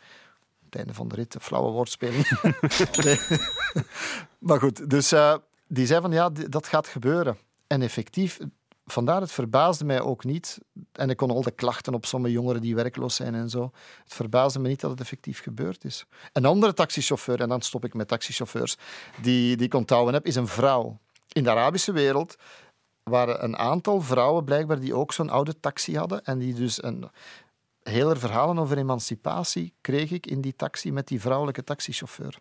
Het 0.68 0.78
einde 0.78 0.94
van 0.94 1.08
de 1.08 1.14
rit, 1.14 1.34
een 1.34 1.40
flauwe 1.40 1.70
woordspeling. 1.70 2.28
Maar 4.38 4.60
goed, 4.60 4.90
dus 4.90 5.12
eh, 5.12 5.34
die 5.66 5.86
zei 5.86 6.00
van 6.00 6.12
ja, 6.12 6.30
dat 6.30 6.66
gaat 6.66 6.86
gebeuren. 6.86 7.36
En 7.66 7.82
effectief, 7.82 8.38
vandaar 8.84 9.20
het 9.20 9.32
verbaasde 9.32 9.84
mij 9.84 10.00
ook 10.00 10.24
niet. 10.24 10.58
En 10.92 11.10
ik 11.10 11.16
kon 11.16 11.30
al 11.30 11.42
de 11.42 11.50
klachten 11.50 11.94
op 11.94 12.06
sommige 12.06 12.32
jongeren 12.32 12.60
die 12.60 12.74
werkloos 12.74 13.14
zijn 13.14 13.34
en 13.34 13.50
zo. 13.50 13.70
Het 14.04 14.14
verbaasde 14.14 14.58
me 14.58 14.68
niet 14.68 14.80
dat 14.80 14.90
het 14.90 15.00
effectief 15.00 15.42
gebeurd 15.42 15.84
is. 15.84 16.04
Een 16.32 16.44
andere 16.44 16.74
taxichauffeur, 16.74 17.40
en 17.40 17.48
dan 17.48 17.62
stop 17.62 17.84
ik 17.84 17.94
met 17.94 18.08
taxichauffeurs, 18.08 18.76
die, 19.22 19.56
die 19.56 19.66
ik 19.66 19.74
onthouden 19.74 20.14
heb, 20.14 20.26
is 20.26 20.34
een 20.34 20.48
vrouw. 20.48 20.98
In 21.32 21.44
de 21.44 21.50
Arabische 21.50 21.92
wereld 21.92 22.36
waren 23.02 23.44
een 23.44 23.56
aantal 23.56 24.00
vrouwen 24.00 24.44
blijkbaar 24.44 24.80
die 24.80 24.94
ook 24.94 25.12
zo'n 25.12 25.30
oude 25.30 25.60
taxi 25.60 25.96
hadden 25.96 26.24
en 26.24 26.38
die 26.38 26.54
dus 26.54 26.82
een 26.82 27.10
hele 27.88 28.16
verhalen 28.16 28.58
over 28.58 28.78
emancipatie 28.78 29.74
kreeg 29.80 30.10
ik 30.10 30.26
in 30.26 30.40
die 30.40 30.56
taxi 30.56 30.92
met 30.92 31.08
die 31.08 31.20
vrouwelijke 31.20 31.64
taxichauffeur. 31.64 32.38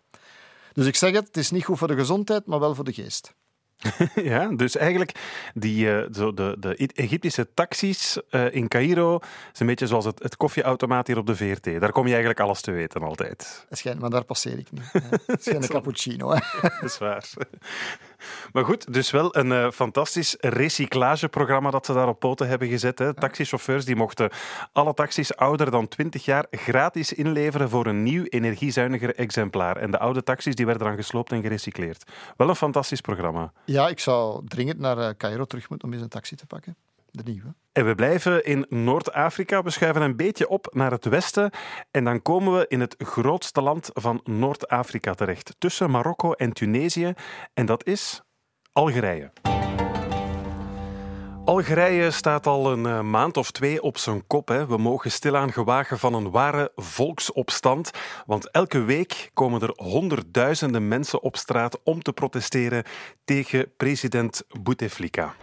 Dus 0.72 0.86
ik 0.86 0.96
zeg 0.96 1.12
het, 1.12 1.26
het 1.26 1.36
is 1.36 1.50
niet 1.50 1.64
goed 1.64 1.78
voor 1.78 1.88
de 1.88 1.96
gezondheid, 1.96 2.46
maar 2.46 2.60
wel 2.60 2.74
voor 2.74 2.84
de 2.84 2.92
geest. 2.92 3.34
Ja, 4.14 4.48
dus 4.48 4.76
eigenlijk 4.76 5.12
die, 5.54 5.90
eh, 5.90 6.12
zo 6.12 6.34
de, 6.34 6.56
de 6.58 6.76
Egyptische 6.94 7.48
taxis 7.54 8.20
eh, 8.30 8.54
in 8.54 8.68
Cairo 8.68 9.18
is 9.52 9.60
een 9.60 9.66
beetje 9.66 9.86
zoals 9.86 10.04
het, 10.04 10.22
het 10.22 10.36
koffieautomaat 10.36 11.06
hier 11.06 11.18
op 11.18 11.26
de 11.26 11.36
VRT. 11.36 11.80
Daar 11.80 11.92
kom 11.92 12.04
je 12.04 12.10
eigenlijk 12.10 12.40
alles 12.40 12.60
te 12.60 12.70
weten 12.70 13.02
altijd. 13.02 13.66
Het 13.68 13.78
schijnt, 13.78 14.00
maar 14.00 14.10
daar 14.10 14.24
passeer 14.24 14.58
ik 14.58 14.72
niet. 14.72 14.92
Het 15.26 15.38
is 15.46 15.52
geen 15.52 15.66
cappuccino. 15.66 16.30
Hè. 16.30 16.40
Dat 16.60 16.82
is 16.82 16.98
waar. 16.98 17.28
Maar 18.52 18.64
goed, 18.64 18.92
dus 18.92 19.10
wel 19.10 19.36
een 19.36 19.52
eh, 19.52 19.70
fantastisch 19.70 20.36
recyclageprogramma 20.38 21.70
dat 21.70 21.86
ze 21.86 21.92
daar 21.92 22.08
op 22.08 22.18
poten 22.18 22.48
hebben 22.48 22.68
gezet. 22.68 22.98
Hè. 22.98 23.14
Taxichauffeurs 23.14 23.84
die 23.84 23.96
mochten 23.96 24.30
alle 24.72 24.94
taxis 24.94 25.36
ouder 25.36 25.70
dan 25.70 25.88
20 25.88 26.24
jaar 26.24 26.46
gratis 26.50 27.12
inleveren 27.12 27.68
voor 27.68 27.86
een 27.86 28.02
nieuw 28.02 28.24
energiezuiniger 28.24 29.14
exemplaar. 29.14 29.76
En 29.76 29.90
de 29.90 29.98
oude 29.98 30.22
taxis 30.22 30.54
die 30.54 30.66
werden 30.66 30.86
dan 30.86 30.96
gesloopt 30.96 31.32
en 31.32 31.42
gerecycleerd. 31.42 32.10
Wel 32.36 32.48
een 32.48 32.56
fantastisch 32.56 33.00
programma. 33.00 33.52
Ja, 33.64 33.88
ik 33.88 34.00
zou 34.00 34.46
dringend 34.46 34.78
naar 34.78 34.98
eh, 34.98 35.08
Cairo 35.16 35.44
terug 35.44 35.68
moeten 35.68 35.88
om 35.88 35.94
eens 35.94 36.02
een 36.02 36.08
taxi 36.08 36.36
te 36.36 36.46
pakken. 36.46 36.76
De 37.24 37.30
nieuwe. 37.32 37.54
En 37.72 37.86
we 37.86 37.94
blijven 37.94 38.44
in 38.44 38.66
Noord-Afrika. 38.68 39.62
We 39.62 39.70
schuiven 39.70 40.02
een 40.02 40.16
beetje 40.16 40.48
op 40.48 40.68
naar 40.72 40.90
het 40.90 41.04
westen. 41.04 41.50
En 41.90 42.04
dan 42.04 42.22
komen 42.22 42.58
we 42.58 42.64
in 42.68 42.80
het 42.80 42.94
grootste 42.98 43.62
land 43.62 43.90
van 43.94 44.20
Noord-Afrika 44.24 45.14
terecht. 45.14 45.54
Tussen 45.58 45.90
Marokko 45.90 46.32
en 46.32 46.52
Tunesië. 46.52 47.12
En 47.54 47.66
dat 47.66 47.86
is 47.86 48.22
Algerije. 48.72 49.32
Algerije 51.44 52.10
staat 52.10 52.46
al 52.46 52.72
een 52.72 52.86
eh, 52.86 53.00
maand 53.00 53.36
of 53.36 53.50
twee 53.50 53.82
op 53.82 53.98
zijn 53.98 54.26
kop. 54.26 54.48
Hè. 54.48 54.66
We 54.66 54.76
mogen 54.76 55.10
stilaan 55.10 55.52
gewagen 55.52 55.98
van 55.98 56.14
een 56.14 56.30
ware 56.30 56.72
volksopstand. 56.76 57.90
Want 58.26 58.50
elke 58.50 58.82
week 58.82 59.30
komen 59.34 59.60
er 59.60 59.72
honderdduizenden 59.74 60.88
mensen 60.88 61.22
op 61.22 61.36
straat 61.36 61.82
om 61.82 62.02
te 62.02 62.12
protesteren 62.12 62.84
tegen 63.24 63.72
president 63.76 64.42
Bouteflika. 64.62 65.34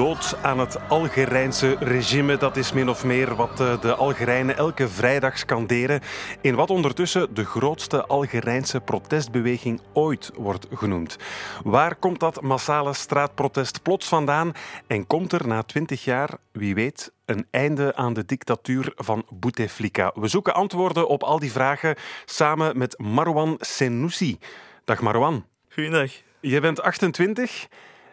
Dood 0.00 0.36
aan 0.42 0.58
het 0.58 0.88
Algerijnse 0.88 1.76
regime. 1.78 2.36
Dat 2.36 2.56
is 2.56 2.72
min 2.72 2.88
of 2.88 3.04
meer 3.04 3.34
wat 3.34 3.60
eh, 3.60 3.80
de 3.80 3.94
Algerijnen 3.94 4.56
elke 4.56 4.88
vrijdag 4.88 5.38
scanderen. 5.38 6.00
In 6.40 6.54
wat 6.54 6.70
ondertussen 6.70 7.34
de 7.34 7.44
grootste 7.44 8.06
Algerijnse 8.06 8.80
protestbeweging 8.80 9.80
ooit 9.92 10.30
wordt 10.36 10.66
genoemd. 10.72 11.16
Waar 11.64 11.96
komt 11.96 12.20
dat 12.20 12.40
massale 12.40 12.94
straatprotest 12.94 13.82
plots 13.82 14.08
vandaan? 14.08 14.52
En 14.86 15.06
komt 15.06 15.32
er 15.32 15.46
na 15.46 15.62
twintig 15.62 16.04
jaar, 16.04 16.30
wie 16.52 16.74
weet, 16.74 17.12
een 17.24 17.46
einde 17.50 17.94
aan 17.94 18.12
de 18.12 18.24
dictatuur 18.24 18.92
van 18.96 19.24
Bouteflika? 19.30 20.12
We 20.14 20.28
zoeken 20.28 20.54
antwoorden 20.54 21.08
op 21.08 21.22
al 21.22 21.38
die 21.38 21.52
vragen 21.52 21.94
samen 22.24 22.78
met 22.78 22.98
Marwan 22.98 23.56
Senoussi. 23.58 24.38
Dag 24.84 25.00
Marwan. 25.00 25.44
Goedendag. 25.68 26.12
Je 26.40 26.60
bent 26.60 26.82
28. 26.82 27.68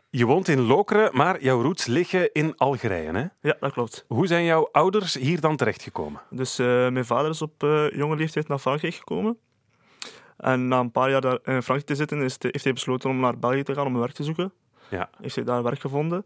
Je 0.10 0.26
woont 0.26 0.48
in 0.48 0.62
Lokeren, 0.62 1.10
maar 1.14 1.44
jouw 1.44 1.62
roots 1.62 1.86
liggen 1.86 2.34
in 2.34 2.58
Algerije. 2.58 3.12
Hè? 3.12 3.26
Ja, 3.42 3.58
dat 3.60 3.72
klopt. 3.72 4.06
Hoe 4.08 4.28
zijn 4.28 4.44
jouw 4.44 4.70
ouders 4.72 5.14
hier 5.14 5.42
dan 5.42 5.56
terechtgekomen? 5.56 6.22
Dus 6.30 6.60
uh, 6.60 6.68
mijn 6.68 7.06
vader 7.06 7.30
is 7.30 7.42
op 7.42 7.64
uh, 7.64 7.90
jonge 7.90 8.16
leeftijd 8.16 8.48
naar 8.48 8.60
Frankrijk 8.60 8.94
gekomen. 8.94 9.38
En 10.38 10.68
na 10.68 10.80
een 10.80 10.92
paar 10.92 11.10
jaar 11.10 11.22
daar 11.22 11.34
in 11.34 11.42
Frankrijk 11.44 11.86
te 11.86 11.96
zitten, 11.96 12.22
is 12.22 12.38
heeft 12.40 12.64
hij 12.64 12.74
besloten 12.74 13.10
om 13.10 13.20
naar 13.20 13.40
België 13.40 13.64
te 13.64 13.74
gaan 13.74 13.86
om 13.86 14.00
werk 14.00 14.12
te 14.12 14.24
zoeken. 14.24 14.54
Ja. 14.90 15.10
Heeft 15.22 15.36
hij 15.36 15.44
daar 15.44 15.64
werk 15.64 15.80
gevonden. 15.80 16.26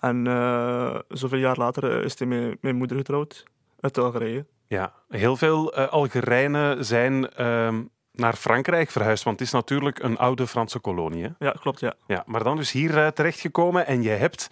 En 0.00 0.26
uh, 0.26 0.98
zoveel 1.08 1.38
jaar 1.38 1.56
later 1.56 2.04
is 2.04 2.18
hij 2.18 2.26
met 2.26 2.62
mijn 2.62 2.76
moeder 2.76 2.96
getrouwd 2.96 3.44
uit 3.80 3.98
Algerije. 3.98 4.46
Ja, 4.66 4.92
heel 5.08 5.36
veel 5.36 5.74
Algerijnen 5.74 6.84
zijn 6.84 7.30
ehm, 7.30 7.82
naar 8.12 8.34
Frankrijk 8.34 8.90
verhuisd, 8.90 9.24
want 9.24 9.38
het 9.38 9.48
is 9.48 9.54
natuurlijk 9.54 10.02
een 10.02 10.18
oude 10.18 10.46
Franse 10.46 10.78
kolonie. 10.78 11.22
Hè? 11.22 11.30
Ja, 11.38 11.50
klopt, 11.50 11.80
ja. 11.80 11.94
ja. 12.06 12.22
Maar 12.26 12.44
dan 12.44 12.56
dus 12.56 12.72
hier 12.72 12.96
uh, 12.96 13.06
terechtgekomen 13.06 13.86
en 13.86 14.02
je 14.02 14.08
hebt, 14.08 14.48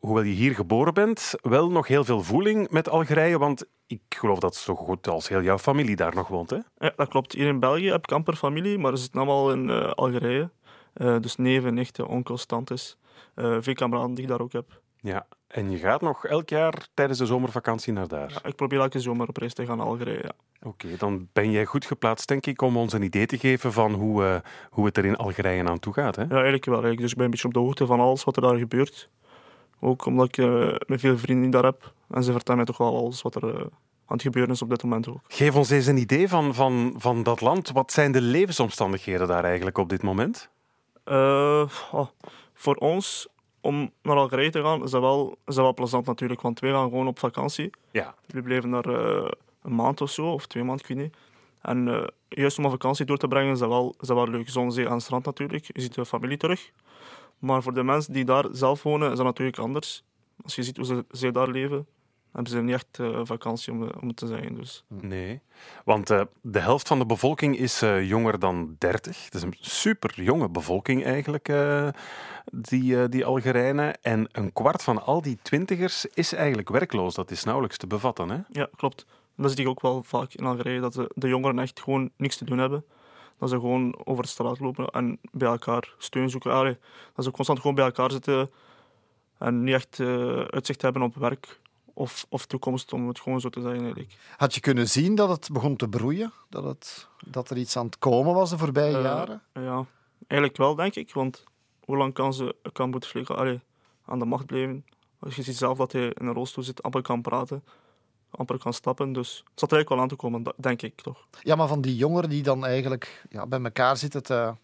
hoewel 0.00 0.22
je 0.22 0.32
hier 0.32 0.54
geboren 0.54 0.94
bent, 0.94 1.34
wel 1.42 1.70
nog 1.70 1.86
heel 1.86 2.04
veel 2.04 2.22
voeling 2.22 2.70
met 2.70 2.88
Algerije, 2.88 3.38
want 3.38 3.64
ik 3.86 4.02
geloof 4.08 4.38
dat 4.38 4.56
zo 4.56 4.74
goed 4.74 5.08
als 5.08 5.28
heel 5.28 5.42
jouw 5.42 5.58
familie 5.58 5.96
daar 5.96 6.14
nog 6.14 6.28
woont, 6.28 6.50
hè? 6.50 6.58
Ja, 6.78 6.92
dat 6.96 7.08
klopt. 7.08 7.32
Hier 7.32 7.46
in 7.46 7.60
België 7.60 7.90
heb 7.90 8.02
ik 8.02 8.12
amper 8.12 8.36
familie, 8.36 8.78
maar 8.78 8.96
ze 8.96 9.02
zitten 9.02 9.20
allemaal 9.20 9.52
in 9.52 9.68
uh, 9.68 9.90
Algerije. 9.90 10.50
Uh, 10.94 11.20
dus 11.20 11.36
neven, 11.36 11.74
nichten, 11.74 12.06
onkels, 12.06 12.46
tantes. 12.46 12.98
veel 13.34 13.74
kameraden 13.74 14.14
die 14.14 14.24
ik 14.24 14.30
daar 14.30 14.40
ook 14.40 14.52
heb. 14.52 14.80
Ja, 15.00 15.26
en 15.54 15.70
je 15.70 15.78
gaat 15.78 16.00
nog 16.00 16.26
elk 16.26 16.48
jaar 16.48 16.86
tijdens 16.94 17.18
de 17.18 17.26
zomervakantie 17.26 17.92
naar 17.92 18.08
daar? 18.08 18.30
Ja, 18.30 18.48
ik 18.48 18.56
probeer 18.56 18.80
elke 18.80 19.00
zomer 19.00 19.28
op 19.28 19.36
reis 19.36 19.54
te 19.54 19.66
gaan 19.66 19.76
naar 19.76 19.86
Algerije, 19.86 20.22
ja. 20.22 20.32
Oké, 20.62 20.86
okay, 20.86 20.96
dan 20.96 21.28
ben 21.32 21.50
jij 21.50 21.64
goed 21.64 21.84
geplaatst, 21.84 22.28
denk 22.28 22.46
ik, 22.46 22.62
om 22.62 22.76
ons 22.76 22.92
een 22.92 23.02
idee 23.02 23.26
te 23.26 23.38
geven 23.38 23.72
van 23.72 23.92
hoe, 23.92 24.22
uh, 24.22 24.36
hoe 24.70 24.86
het 24.86 24.96
er 24.96 25.04
in 25.04 25.16
Algerije 25.16 25.64
aan 25.64 25.78
toe 25.78 25.92
gaat. 25.92 26.16
Hè? 26.16 26.22
Ja, 26.22 26.28
eigenlijk 26.30 26.64
wel. 26.64 26.74
Eigenlijk. 26.74 27.00
Dus 27.00 27.10
ik 27.10 27.16
ben 27.16 27.24
een 27.24 27.30
beetje 27.30 27.46
op 27.46 27.54
de 27.54 27.60
hoogte 27.60 27.86
van 27.86 28.00
alles 28.00 28.24
wat 28.24 28.36
er 28.36 28.42
daar 28.42 28.56
gebeurt. 28.56 29.08
Ook 29.80 30.06
omdat 30.06 30.26
ik 30.26 30.36
uh, 30.36 30.74
met 30.86 31.00
veel 31.00 31.18
vrienden 31.18 31.50
daar 31.50 31.64
heb. 31.64 31.92
En 32.10 32.24
ze 32.24 32.32
vertellen 32.32 32.56
mij 32.56 32.66
toch 32.66 32.78
wel 32.78 32.96
alles 32.96 33.22
wat 33.22 33.34
er 33.34 33.44
uh, 33.44 33.60
aan 33.60 33.66
het 34.06 34.22
gebeuren 34.22 34.52
is 34.52 34.62
op 34.62 34.68
dit 34.68 34.82
moment 34.82 35.08
ook. 35.08 35.20
Geef 35.28 35.54
ons 35.54 35.70
eens 35.70 35.86
een 35.86 35.98
idee 35.98 36.28
van, 36.28 36.54
van, 36.54 36.94
van 36.96 37.22
dat 37.22 37.40
land. 37.40 37.70
Wat 37.70 37.92
zijn 37.92 38.12
de 38.12 38.20
levensomstandigheden 38.20 39.28
daar 39.28 39.44
eigenlijk 39.44 39.78
op 39.78 39.88
dit 39.88 40.02
moment? 40.02 40.50
Oh, 41.04 41.68
voor 42.54 42.74
ons, 42.74 43.28
om 43.64 43.90
naar 44.02 44.16
Algerije 44.16 44.50
te 44.50 44.62
gaan, 44.62 44.82
is 44.82 44.90
dat, 44.90 45.00
wel, 45.00 45.38
is 45.46 45.54
dat 45.54 45.64
wel 45.64 45.74
plezant 45.74 46.06
natuurlijk. 46.06 46.40
Want 46.40 46.60
wij 46.60 46.70
gaan 46.70 46.88
gewoon 46.88 47.06
op 47.06 47.18
vakantie. 47.18 47.70
Ja. 47.90 48.14
We 48.26 48.42
bleven 48.42 48.70
daar 48.70 48.86
een 48.86 49.74
maand 49.74 50.00
of 50.00 50.10
zo, 50.10 50.26
of 50.26 50.46
twee 50.46 50.64
maanden, 50.64 50.86
ik 50.88 50.94
weet 50.94 51.04
niet. 51.04 51.16
En 51.60 51.86
uh, 51.86 52.04
juist 52.28 52.58
om 52.58 52.64
een 52.64 52.70
vakantie 52.70 53.04
door 53.04 53.16
te 53.16 53.28
brengen 53.28 53.52
is 53.52 53.58
dat 53.58 53.68
wel, 53.68 53.94
is 54.00 54.06
dat 54.06 54.16
wel 54.16 54.28
leuk. 54.28 54.48
Zon, 54.48 54.72
zee 54.72 54.88
en 54.88 55.00
strand 55.00 55.24
natuurlijk. 55.24 55.64
Je 55.64 55.80
ziet 55.80 55.94
de 55.94 56.06
familie 56.06 56.36
terug. 56.36 56.70
Maar 57.38 57.62
voor 57.62 57.74
de 57.74 57.82
mensen 57.82 58.12
die 58.12 58.24
daar 58.24 58.44
zelf 58.50 58.82
wonen, 58.82 59.10
is 59.10 59.16
dat 59.16 59.26
natuurlijk 59.26 59.58
anders. 59.58 60.04
Als 60.42 60.54
je 60.54 60.62
ziet 60.62 60.76
hoe 60.76 60.86
ze, 60.86 61.04
zij 61.10 61.30
daar 61.30 61.48
leven, 61.48 61.86
hebben 62.34 62.52
ze 62.52 62.60
niet 62.60 62.74
echt 62.74 62.98
uh, 63.00 63.20
vakantie 63.22 63.72
om, 63.72 63.82
om 64.00 64.08
het 64.08 64.16
te 64.16 64.26
zeggen. 64.26 64.54
Dus. 64.54 64.84
Nee, 64.88 65.40
want 65.84 66.10
uh, 66.10 66.20
de 66.40 66.58
helft 66.58 66.88
van 66.88 66.98
de 66.98 67.06
bevolking 67.06 67.58
is 67.58 67.82
uh, 67.82 68.08
jonger 68.08 68.38
dan 68.38 68.76
30. 68.78 69.24
Het 69.24 69.34
is 69.34 69.42
een 69.42 69.56
super 69.60 70.22
jonge 70.22 70.48
bevolking 70.48 71.04
eigenlijk, 71.04 71.52
die, 72.52 73.08
die 73.08 73.24
Algerijnen. 73.24 74.02
En 74.02 74.28
een 74.32 74.52
kwart 74.52 74.82
van 74.82 75.04
al 75.04 75.22
die 75.22 75.38
twintigers 75.42 76.06
is 76.06 76.32
eigenlijk 76.32 76.68
werkloos. 76.68 77.14
Dat 77.14 77.30
is 77.30 77.44
nauwelijks 77.44 77.76
te 77.76 77.86
bevatten. 77.86 78.28
Hè? 78.28 78.38
Ja, 78.48 78.68
klopt. 78.76 79.06
Dat 79.36 79.50
zie 79.50 79.60
ik 79.60 79.68
ook 79.68 79.80
wel 79.80 80.02
vaak 80.02 80.32
in 80.32 80.44
Algerije, 80.44 80.80
dat 80.80 80.92
de, 80.92 81.10
de 81.14 81.28
jongeren 81.28 81.58
echt 81.58 81.80
gewoon 81.80 82.10
niks 82.16 82.36
te 82.36 82.44
doen 82.44 82.58
hebben. 82.58 82.84
Dat 83.38 83.48
ze 83.48 83.54
gewoon 83.54 84.00
over 84.04 84.22
de 84.22 84.28
straat 84.28 84.60
lopen 84.60 84.86
en 84.86 85.18
bij 85.32 85.48
elkaar 85.48 85.94
steun 85.98 86.30
zoeken. 86.30 86.52
Allee, 86.52 86.78
dat 87.14 87.24
ze 87.24 87.30
constant 87.30 87.60
gewoon 87.60 87.74
bij 87.74 87.84
elkaar 87.84 88.10
zitten 88.10 88.50
en 89.38 89.64
niet 89.64 89.74
echt 89.74 89.98
uh, 89.98 90.40
uitzicht 90.40 90.82
hebben 90.82 91.02
op 91.02 91.14
werk 91.14 91.60
of, 91.94 92.26
of 92.28 92.46
toekomst, 92.46 92.92
om 92.92 93.08
het 93.08 93.20
gewoon 93.20 93.40
zo 93.40 93.48
te 93.48 93.60
zeggen. 93.60 93.80
Eigenlijk. 93.80 94.16
Had 94.36 94.54
je 94.54 94.60
kunnen 94.60 94.88
zien 94.88 95.14
dat 95.14 95.28
het 95.28 95.48
begon 95.52 95.76
te 95.76 95.88
broeien? 95.88 96.32
Dat, 96.48 96.64
het, 96.64 97.08
dat 97.26 97.50
er 97.50 97.56
iets 97.56 97.76
aan 97.76 97.86
het 97.86 97.98
komen 97.98 98.34
was 98.34 98.50
de 98.50 98.58
voorbije 98.58 98.96
uh, 98.96 99.02
jaren? 99.02 99.42
Ja, 99.52 99.86
eigenlijk 100.26 100.58
wel, 100.58 100.74
denk 100.74 100.94
ik. 100.94 101.12
Want 101.12 101.44
hoe 101.84 101.96
lang 101.96 102.14
kan, 102.14 102.34
ze, 102.34 102.56
kan 102.72 102.90
Bouteflika 102.90 103.34
allee, 103.34 103.60
aan 104.04 104.18
de 104.18 104.24
macht 104.24 104.46
blijven? 104.46 104.84
Als 105.18 105.36
je 105.36 105.42
ziet 105.42 105.56
zelf 105.56 105.78
dat 105.78 105.92
hij 105.92 106.04
in 106.06 106.26
een 106.26 106.34
rolstoel 106.34 106.64
zit, 106.64 106.82
amper 106.82 107.02
kan 107.02 107.22
praten 107.22 107.62
amper 108.36 108.58
kan 108.58 108.72
stappen. 108.72 109.12
Dus 109.12 109.36
het 109.36 109.60
zat 109.60 109.70
er 109.70 109.76
eigenlijk 109.76 109.88
wel 109.88 110.00
aan 110.00 110.08
te 110.08 110.16
komen, 110.16 110.54
denk 110.56 110.82
ik 110.82 111.00
toch. 111.00 111.26
Ja, 111.40 111.56
maar 111.56 111.68
van 111.68 111.80
die 111.80 111.96
jongeren 111.96 112.30
die 112.30 112.42
dan 112.42 112.64
eigenlijk 112.64 113.24
ja, 113.30 113.46
bij 113.46 113.62
elkaar 113.62 113.96
zitten 113.96 114.22
te, 114.22 114.54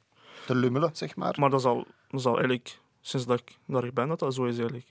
te 0.47 0.55
lummelen, 0.55 0.90
zeg 0.93 1.16
maar. 1.16 1.35
Maar 1.38 1.51
dat 1.51 1.61
is, 1.61 1.66
al, 1.66 1.87
dat 2.09 2.21
is 2.21 2.27
al 2.27 2.35
eigenlijk, 2.35 2.81
sinds 3.01 3.27
dat 3.27 3.40
ik 3.40 3.59
daar 3.66 3.93
ben, 3.93 4.09
dat 4.09 4.19
dat 4.19 4.35
zo 4.35 4.45
is 4.45 4.59
eigenlijk. 4.59 4.87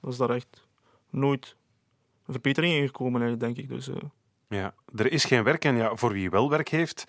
Dat 0.00 0.12
is 0.12 0.18
daar 0.18 0.30
echt 0.30 0.66
nooit 1.10 1.56
verbetering 2.32 2.74
in 2.74 2.86
gekomen, 2.86 3.20
eigenlijk, 3.22 3.54
denk 3.54 3.68
ik. 3.68 3.74
Dus, 3.76 3.88
uh... 3.88 3.94
Ja, 4.48 4.74
er 4.94 5.12
is 5.12 5.24
geen 5.24 5.42
werk 5.44 5.64
en 5.64 5.76
ja, 5.76 5.96
voor 5.96 6.12
wie 6.12 6.30
wel 6.30 6.50
werk 6.50 6.68
heeft, 6.68 7.04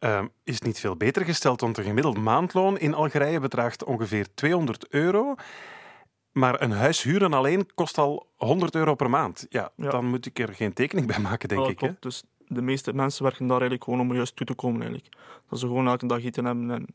uh, 0.00 0.22
is 0.44 0.54
het 0.54 0.64
niet 0.64 0.80
veel 0.80 0.96
beter 0.96 1.24
gesteld. 1.24 1.60
Want 1.60 1.78
een 1.78 1.84
gemiddeld 1.84 2.18
maandloon 2.18 2.78
in 2.78 2.94
Algerije 2.94 3.40
bedraagt 3.40 3.84
ongeveer 3.84 4.34
200 4.34 4.88
euro. 4.88 5.34
Maar 6.32 6.62
een 6.62 6.70
huis 6.70 7.02
huren 7.02 7.32
alleen 7.32 7.74
kost 7.74 7.98
al 7.98 8.26
100 8.36 8.74
euro 8.74 8.94
per 8.94 9.10
maand. 9.10 9.46
Ja, 9.48 9.72
Ja. 9.76 9.90
dan 9.90 10.06
moet 10.06 10.26
ik 10.26 10.38
er 10.38 10.54
geen 10.54 10.72
tekening 10.72 11.06
bij 11.06 11.18
maken, 11.18 11.48
denk 11.48 11.62
Ja, 11.64 11.68
ik. 11.68 11.80
Hè? 11.80 11.90
Dus 12.00 12.22
de 12.46 12.62
meeste 12.62 12.92
mensen 12.94 13.22
werken 13.22 13.42
daar 13.46 13.60
eigenlijk 13.60 13.84
gewoon 13.84 14.00
om 14.00 14.14
juist 14.14 14.36
toe 14.36 14.46
te 14.46 14.54
komen. 14.54 14.80
Eigenlijk. 14.82 15.16
Dat 15.48 15.58
ze 15.58 15.66
gewoon 15.66 15.86
elke 15.88 16.06
dag 16.06 16.24
eten 16.24 16.44
hebben 16.44 16.70
en, 16.70 16.86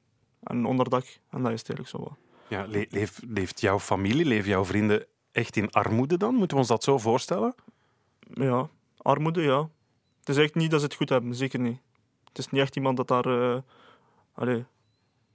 en 0.44 0.58
een 0.58 0.66
onderdak. 0.66 1.04
En 1.30 1.42
dat 1.44 1.52
is 1.52 1.60
het 1.60 1.70
eigenlijk 1.70 1.88
zo 1.90 1.98
wel. 1.98 2.18
Ja, 2.48 2.66
le- 2.68 2.86
leeft, 2.90 3.20
leeft 3.28 3.62
jouw 3.62 3.80
familie, 3.80 4.26
leven 4.26 4.50
jouw 4.50 4.66
vrienden 4.66 5.06
echt 5.32 5.56
in 5.56 5.72
armoede 5.72 6.18
dan? 6.18 6.34
Moeten 6.34 6.58
we 6.58 6.62
ons 6.62 6.72
dat 6.72 6.84
zo 6.84 6.98
voorstellen? 6.98 7.56
Ja, 8.34 8.70
armoede, 8.98 9.42
ja. 9.42 9.70
Het 10.20 10.30
is 10.30 10.38
echt 10.38 10.56
niet 10.56 10.72
dat 10.72 10.80
ze 10.80 10.86
het 10.86 10.96
goed 10.96 11.10
hebben, 11.10 11.36
zeker 11.36 11.60
niet. 11.60 11.80
Het 12.24 12.38
is 12.38 12.50
niet 12.50 12.62
echt 12.62 12.76
iemand 12.76 12.98
dat 12.98 13.08
daar... 13.08 13.26
eh 13.26 13.58
allee. 14.34 14.66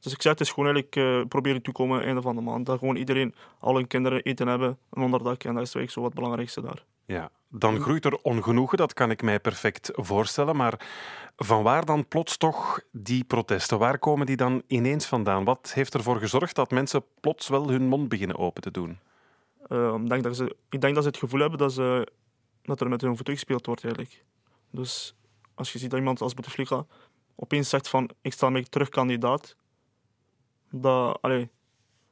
Dus 0.00 0.12
ik 0.12 0.22
zeg, 0.22 0.32
het 0.32 0.40
is 0.40 0.50
gewoon 0.52 0.74
eigenlijk 0.74 0.96
eh, 0.96 1.28
proberen 1.28 1.62
toekomen 1.62 2.04
einde 2.04 2.22
van 2.22 2.34
de 2.34 2.40
maand. 2.40 2.66
Dat 2.66 2.78
gewoon 2.78 2.96
iedereen, 2.96 3.34
al 3.58 3.74
hun 3.74 3.86
kinderen 3.86 4.22
eten 4.22 4.46
hebben, 4.46 4.78
een 4.90 5.02
onderdak. 5.02 5.44
En 5.44 5.54
dat 5.54 5.62
is 5.62 5.74
eigenlijk 5.74 5.90
zo 5.90 6.00
wat 6.00 6.10
het 6.10 6.18
belangrijkste 6.18 6.60
daar. 6.60 6.84
Ja, 7.06 7.30
dan 7.48 7.80
groeit 7.80 8.04
er 8.04 8.18
ongenoegen, 8.22 8.78
dat 8.78 8.92
kan 8.92 9.10
ik 9.10 9.22
mij 9.22 9.40
perfect 9.40 9.90
voorstellen. 9.92 10.56
Maar 10.56 10.86
van 11.36 11.62
waar 11.62 11.84
dan 11.84 12.08
plots 12.08 12.36
toch 12.36 12.80
die 12.92 13.24
protesten? 13.24 13.78
Waar 13.78 13.98
komen 13.98 14.26
die 14.26 14.36
dan 14.36 14.62
ineens 14.66 15.06
vandaan? 15.06 15.44
Wat 15.44 15.72
heeft 15.74 15.94
ervoor 15.94 16.16
gezorgd 16.16 16.54
dat 16.54 16.70
mensen 16.70 17.04
plots 17.20 17.48
wel 17.48 17.68
hun 17.68 17.86
mond 17.86 18.08
beginnen 18.08 18.38
open 18.38 18.62
te 18.62 18.70
doen? 18.70 18.98
Eh, 19.68 19.94
ik, 20.02 20.08
denk 20.08 20.22
dat 20.22 20.36
ze, 20.36 20.56
ik 20.70 20.80
denk 20.80 20.94
dat 20.94 21.02
ze 21.02 21.08
het 21.08 21.18
gevoel 21.18 21.40
hebben 21.40 21.58
dat, 21.58 21.72
ze, 21.72 22.08
dat 22.62 22.80
er 22.80 22.88
met 22.88 23.00
hun 23.00 23.16
voeten 23.16 23.34
gespeeld 23.34 23.66
wordt 23.66 23.84
eigenlijk. 23.84 24.24
Dus 24.70 25.14
als 25.54 25.72
je 25.72 25.78
ziet 25.78 25.90
dat 25.90 25.98
iemand 25.98 26.20
als 26.20 26.34
Bouteflika 26.34 26.86
opeens 27.34 27.68
zegt 27.68 27.88
van 27.88 28.10
ik 28.20 28.32
sta 28.32 28.50
mij 28.50 28.62
terug 28.70 28.88
kandidaat, 28.88 29.56
dat, 30.70 31.18
allee, 31.20 31.50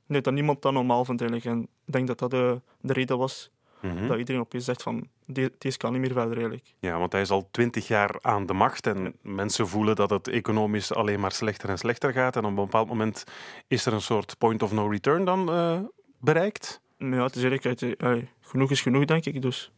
nee, 0.06 0.20
dat 0.20 0.32
niemand 0.32 0.62
dat 0.62 0.72
normaal 0.72 1.04
vindt 1.04 1.20
eigenlijk. 1.20 1.56
En 1.56 1.62
ik 1.86 1.92
denk 1.92 2.06
dat 2.06 2.18
dat 2.18 2.30
de, 2.30 2.60
de 2.80 2.92
reden 2.92 3.18
was 3.18 3.50
Mhm. 3.82 4.06
dat 4.06 4.18
iedereen 4.18 4.40
opeens 4.40 4.64
zegt 4.64 4.82
van 4.82 5.08
"De- 5.24 5.52
deze 5.58 5.76
kan 5.78 5.92
niet 5.92 6.00
meer 6.00 6.12
verder 6.12 6.32
eigenlijk. 6.32 6.74
Ja, 6.78 6.98
want 6.98 7.12
hij 7.12 7.20
is 7.20 7.30
al 7.30 7.48
twintig 7.50 7.86
jaar 7.88 8.18
aan 8.20 8.46
de 8.46 8.52
macht 8.52 8.86
en 8.86 9.16
mensen 9.22 9.68
voelen 9.68 9.96
dat 9.96 10.10
het 10.10 10.28
economisch 10.28 10.92
alleen 10.94 11.20
maar 11.20 11.32
slechter 11.32 11.68
en 11.68 11.78
slechter 11.78 12.12
gaat. 12.12 12.36
En 12.36 12.42
op 12.42 12.48
een 12.48 12.54
bepaald 12.54 12.88
moment 12.88 13.24
is 13.66 13.86
er 13.86 13.92
een 13.92 14.00
soort 14.00 14.38
point 14.38 14.62
of 14.62 14.72
no 14.72 14.86
return 14.86 15.24
dan 15.24 15.50
eh, 15.50 15.78
bereikt. 16.20 16.80
Maar 17.02 17.18
ja, 17.18 17.24
het 17.24 17.36
is 17.36 17.42
eigenlijk, 17.42 17.82
uit- 17.82 18.02
allee, 18.02 18.28
genoeg 18.40 18.70
is 18.70 18.80
genoeg 18.80 19.04
denk 19.04 19.24
ik. 19.24 19.42
Dus 19.42 19.72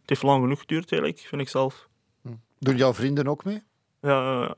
het 0.00 0.08
heeft 0.08 0.22
lang 0.22 0.42
genoeg 0.42 0.58
geduurd 0.58 0.92
eigenlijk, 0.92 1.22
vind 1.28 1.40
ik 1.42 1.48
zelf. 1.48 1.88
Doen 2.58 2.76
jouw 2.76 2.94
vrienden 2.94 3.28
ook 3.28 3.44
mee? 3.44 3.62
Ja, 4.00 4.40
ja, 4.42 4.54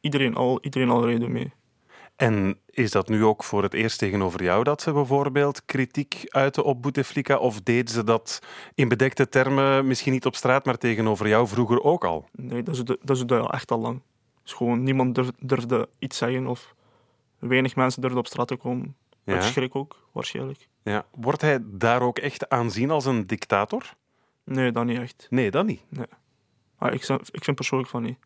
iedereen 0.00 0.34
al, 0.34 0.58
iedereen 0.62 0.90
al 0.90 1.06
reden 1.06 1.32
mee. 1.32 1.52
En 2.16 2.58
is 2.66 2.90
dat 2.90 3.08
nu 3.08 3.24
ook 3.24 3.44
voor 3.44 3.62
het 3.62 3.74
eerst 3.74 3.98
tegenover 3.98 4.42
jou 4.42 4.64
dat 4.64 4.82
ze 4.82 4.92
bijvoorbeeld 4.92 5.64
kritiek 5.64 6.24
uiten 6.28 6.64
op 6.64 6.82
Bouteflika? 6.82 7.38
Of 7.38 7.60
deden 7.60 7.94
ze 7.94 8.04
dat 8.04 8.38
in 8.74 8.88
bedekte 8.88 9.28
termen 9.28 9.86
misschien 9.86 10.12
niet 10.12 10.26
op 10.26 10.34
straat, 10.34 10.64
maar 10.64 10.78
tegenover 10.78 11.28
jou 11.28 11.46
vroeger 11.48 11.82
ook 11.82 12.04
al? 12.04 12.28
Nee, 12.32 12.62
dat 12.62 12.74
is, 12.74 12.82
dat 12.84 13.16
is 13.16 13.24
echt 13.46 13.70
al 13.70 13.78
lang. 13.78 14.00
Dus 14.42 14.52
gewoon 14.52 14.82
niemand 14.82 15.14
durf- 15.14 15.30
durfde 15.38 15.88
iets 15.98 16.16
zeggen 16.18 16.46
of 16.46 16.74
weinig 17.38 17.76
mensen 17.76 18.00
durfden 18.00 18.20
op 18.20 18.26
straat 18.26 18.48
te 18.48 18.56
komen. 18.56 18.96
Ja. 19.24 19.32
Uit 19.34 19.44
schrik 19.44 19.74
ook, 19.76 20.08
waarschijnlijk. 20.12 20.68
Ja. 20.82 21.06
Wordt 21.14 21.40
hij 21.40 21.58
daar 21.62 22.02
ook 22.02 22.18
echt 22.18 22.48
aanzien 22.48 22.90
als 22.90 23.04
een 23.04 23.26
dictator? 23.26 23.94
Nee, 24.44 24.72
dat 24.72 24.84
niet 24.84 24.98
echt. 24.98 25.26
Nee, 25.30 25.50
dat 25.50 25.66
niet. 25.66 25.80
Maar 26.78 26.92
ik, 26.94 27.04
vind- 27.04 27.28
ik 27.34 27.44
vind 27.44 27.56
persoonlijk 27.56 27.90
van 27.90 28.02
niet. 28.02 28.18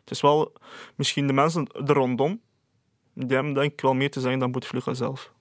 Het 0.00 0.10
is 0.10 0.20
wel 0.20 0.52
misschien 0.94 1.26
de 1.26 1.32
mensen 1.32 1.66
er 1.66 1.94
rondom, 1.94 2.40
die 3.14 3.34
hebben 3.36 3.54
denk 3.54 3.72
ik 3.72 3.80
wel 3.80 3.94
meer 3.94 4.10
te 4.10 4.20
zeggen 4.20 4.38
dan 4.40 4.50
Bouteflika 4.50 4.94
zelf. 4.94 5.32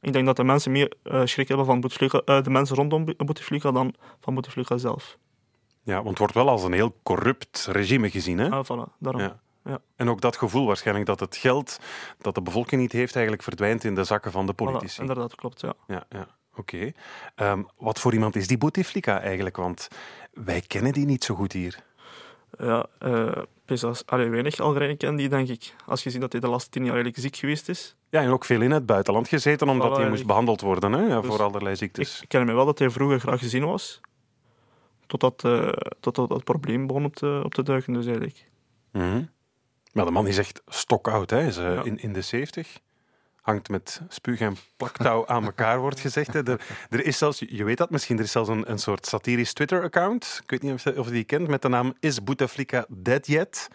Ik 0.00 0.12
denk 0.12 0.26
dat 0.26 0.36
de 0.36 0.44
mensen 0.44 0.72
meer 0.72 0.92
eh, 1.02 1.22
schrik 1.24 1.48
hebben 1.48 1.66
van 1.66 1.80
Bouteflika, 1.80 2.22
eh, 2.24 2.42
de 2.42 2.50
mensen 2.50 2.76
rondom 2.76 3.04
Bo- 3.04 3.14
Bouteflika 3.16 3.70
dan 3.72 3.94
van 4.20 4.32
Bouteflika 4.34 4.76
zelf. 4.76 5.18
Ja, 5.82 5.94
want 5.96 6.08
het 6.08 6.18
wordt 6.18 6.34
wel 6.34 6.48
als 6.48 6.62
een 6.64 6.72
heel 6.72 6.96
corrupt 7.02 7.68
regime 7.70 8.10
gezien. 8.10 8.38
Hè? 8.38 8.50
Ah, 8.50 8.64
voilà, 8.64 8.98
daarom. 8.98 9.20
Ja. 9.22 9.40
Ja. 9.64 9.80
En 9.96 10.08
ook 10.08 10.20
dat 10.20 10.36
gevoel 10.36 10.66
waarschijnlijk 10.66 11.06
dat 11.06 11.20
het 11.20 11.36
geld 11.36 11.78
dat 12.18 12.34
de 12.34 12.42
bevolking 12.42 12.80
niet 12.80 12.92
heeft, 12.92 13.14
eigenlijk 13.14 13.44
verdwijnt 13.44 13.84
in 13.84 13.94
de 13.94 14.04
zakken 14.04 14.32
van 14.32 14.46
de 14.46 14.52
Voilà, 14.52 14.56
politici. 14.56 15.00
inderdaad, 15.00 15.34
klopt, 15.34 15.60
ja. 15.60 15.74
Ja, 15.86 16.04
ja. 16.08 16.26
oké. 16.56 16.92
Ehm, 17.34 17.62
wat 17.76 18.00
voor 18.00 18.12
iemand 18.12 18.36
is 18.36 18.46
die 18.46 18.58
Bouteflika 18.58 19.20
eigenlijk? 19.20 19.56
Want 19.56 19.88
wij 20.32 20.60
kennen 20.60 20.92
die 20.92 21.06
niet 21.06 21.24
zo 21.24 21.34
goed 21.34 21.52
hier. 21.52 21.86
Ja, 22.58 22.86
eh 22.98 23.42
best 23.64 24.06
allee, 24.06 24.28
weinig 24.28 24.60
Algerijnen 24.60 24.96
kennen 24.96 25.18
die, 25.18 25.28
denk 25.28 25.48
ik. 25.48 25.74
Als 25.86 26.02
je 26.02 26.10
ziet 26.10 26.20
dat 26.20 26.32
hij 26.32 26.40
de 26.40 26.48
laatste 26.48 26.70
tien 26.70 26.84
jaar 26.84 26.94
eigenlijk 26.94 27.22
ziek 27.22 27.36
geweest 27.36 27.68
is. 27.68 27.96
Ja, 28.10 28.22
en 28.22 28.30
ook 28.30 28.44
veel 28.44 28.60
in 28.60 28.70
het 28.70 28.86
buitenland 28.86 29.28
gezeten, 29.28 29.68
omdat 29.68 29.90
Voilà, 29.96 30.00
hij 30.00 30.08
moest 30.08 30.26
behandeld 30.26 30.60
worden 30.60 30.92
hè, 30.92 31.06
ja, 31.06 31.20
Dus 31.20 31.30
voor 31.30 31.42
allerlei 31.42 31.76
ziektes. 31.76 32.20
Ik, 32.22 32.28
ken 32.28 32.44
mij 32.44 32.54
wel 32.54 32.64
dat 32.64 32.78
hij 32.78 32.90
vroeger 32.90 33.20
graag 33.20 33.38
gezien 33.38 33.64
was. 33.64 34.00
Totdat, 35.06 35.44
eh 35.44 35.68
totdat 36.00 36.28
dat 36.28 36.44
probleem 36.44 36.86
begon 36.86 37.04
op 37.04 37.16
te, 37.16 37.40
op 37.44 37.54
te 37.54 37.62
duiken, 37.62 37.92
dus 37.92 38.06
eigenlijk. 38.06 38.48
Mhm. 38.92 39.22
Maar 39.98 40.06
de 40.06 40.12
man 40.12 40.26
is 40.26 40.38
echt 40.38 40.62
stokoud, 40.66 41.30
hè? 41.30 41.46
Is 41.46 41.56
eh, 41.56 41.74
Ja. 41.74 41.82
in, 41.84 41.98
in 41.98 42.12
de 42.12 42.20
70. 42.22 42.78
Hangt 43.40 43.68
met 43.68 44.00
spuug 44.08 44.40
en 44.40 44.56
plaktouw 44.76 45.26
aan 45.26 45.44
elkaar, 45.44 45.78
wordt 45.80 46.00
gezegd. 46.00 46.32
Hè. 46.32 46.42
Er, 46.48 46.60
er 46.90 47.04
is 47.04 47.18
zelfs, 47.18 47.38
je 47.48 47.64
weet 47.64 47.76
dat 47.78 47.90
misschien, 47.90 48.18
er 48.18 48.24
is 48.24 48.32
zelfs 48.32 48.48
een, 48.48 48.70
een 48.70 48.78
soort 48.78 49.06
satirisch 49.06 49.52
Twitter-account. 49.52 50.40
Ik 50.42 50.50
weet 50.50 50.62
niet 50.62 50.72
of 50.72 50.84
je, 50.84 50.98
of 50.98 51.06
je 51.06 51.12
die 51.12 51.24
kent, 51.24 51.48
met 51.48 51.62
de 51.62 51.68
naam 51.68 51.94
Is 52.00 52.24
Bouteflika 52.24 52.86
Dead 52.88 53.26
Yet? 53.26 53.68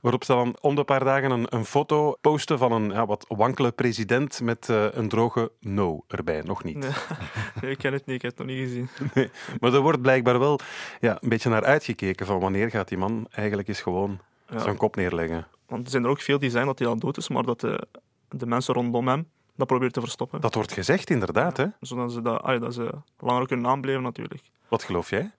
Waarop 0.00 0.24
ze 0.24 0.32
dan 0.32 0.56
om 0.60 0.74
de 0.74 0.84
paar 0.84 1.04
dagen 1.04 1.30
een, 1.30 1.46
een 1.48 1.64
foto 1.64 2.16
posten 2.20 2.58
van 2.58 2.72
een 2.72 2.90
ja, 2.90 3.06
wat 3.06 3.24
wankele 3.28 3.72
president 3.72 4.40
met 4.40 4.68
eh, 4.68 4.86
een 4.90 5.08
droge 5.08 5.52
no 5.60 6.04
erbij. 6.08 6.40
Nog 6.42 6.64
niet. 6.64 6.76
Nee, 6.78 6.90
nee, 7.60 7.70
ik 7.70 7.78
ken 7.78 7.92
het 7.92 8.06
niet, 8.06 8.16
ik 8.16 8.22
heb 8.22 8.38
het 8.38 8.46
nog 8.46 8.56
niet 8.56 8.68
gezien. 8.68 8.88
Maar 9.60 9.74
er 9.74 9.80
wordt 9.80 10.02
blijkbaar 10.02 10.38
wel 10.38 10.58
ja, 11.00 11.18
een 11.20 11.28
beetje 11.28 11.50
naar 11.50 11.64
uitgekeken 11.64 12.26
van 12.26 12.40
wanneer 12.40 12.70
gaat 12.70 12.88
die 12.88 12.98
man 12.98 13.26
eigenlijk 13.30 13.68
eens 13.68 13.80
gewoon 13.80 14.20
Ja. 14.50 14.58
zijn 14.58 14.76
kop 14.76 14.96
neerleggen. 14.96 15.46
Want 15.66 15.84
er 15.84 15.90
zijn 15.90 16.04
er 16.04 16.10
ook 16.10 16.20
veel 16.20 16.38
die 16.38 16.50
zeggen 16.50 16.68
dat 16.68 16.78
hij 16.78 16.88
al 16.88 16.98
dood 16.98 17.16
is, 17.16 17.28
maar 17.28 17.42
dat 17.42 17.60
de, 17.60 17.86
de 18.28 18.46
mensen 18.46 18.74
rondom 18.74 19.08
hem 19.08 19.28
dat 19.56 19.66
proberen 19.66 19.92
te 19.92 20.00
verstoppen. 20.00 20.40
Dat 20.40 20.54
wordt 20.54 20.72
gezegd, 20.72 21.10
inderdaad. 21.10 21.56
Hè? 21.56 21.66
Zodat 21.80 22.12
ze, 22.12 22.22
dat, 22.22 22.42
allee, 22.42 22.58
dat 22.58 22.74
ze 22.74 22.90
langer 23.18 23.46
kunnen 23.46 23.66
aanblijven, 23.66 24.02
natuurlijk. 24.02 24.42
Wat 24.68 24.82
geloof 24.82 25.10
jij? 25.10 25.30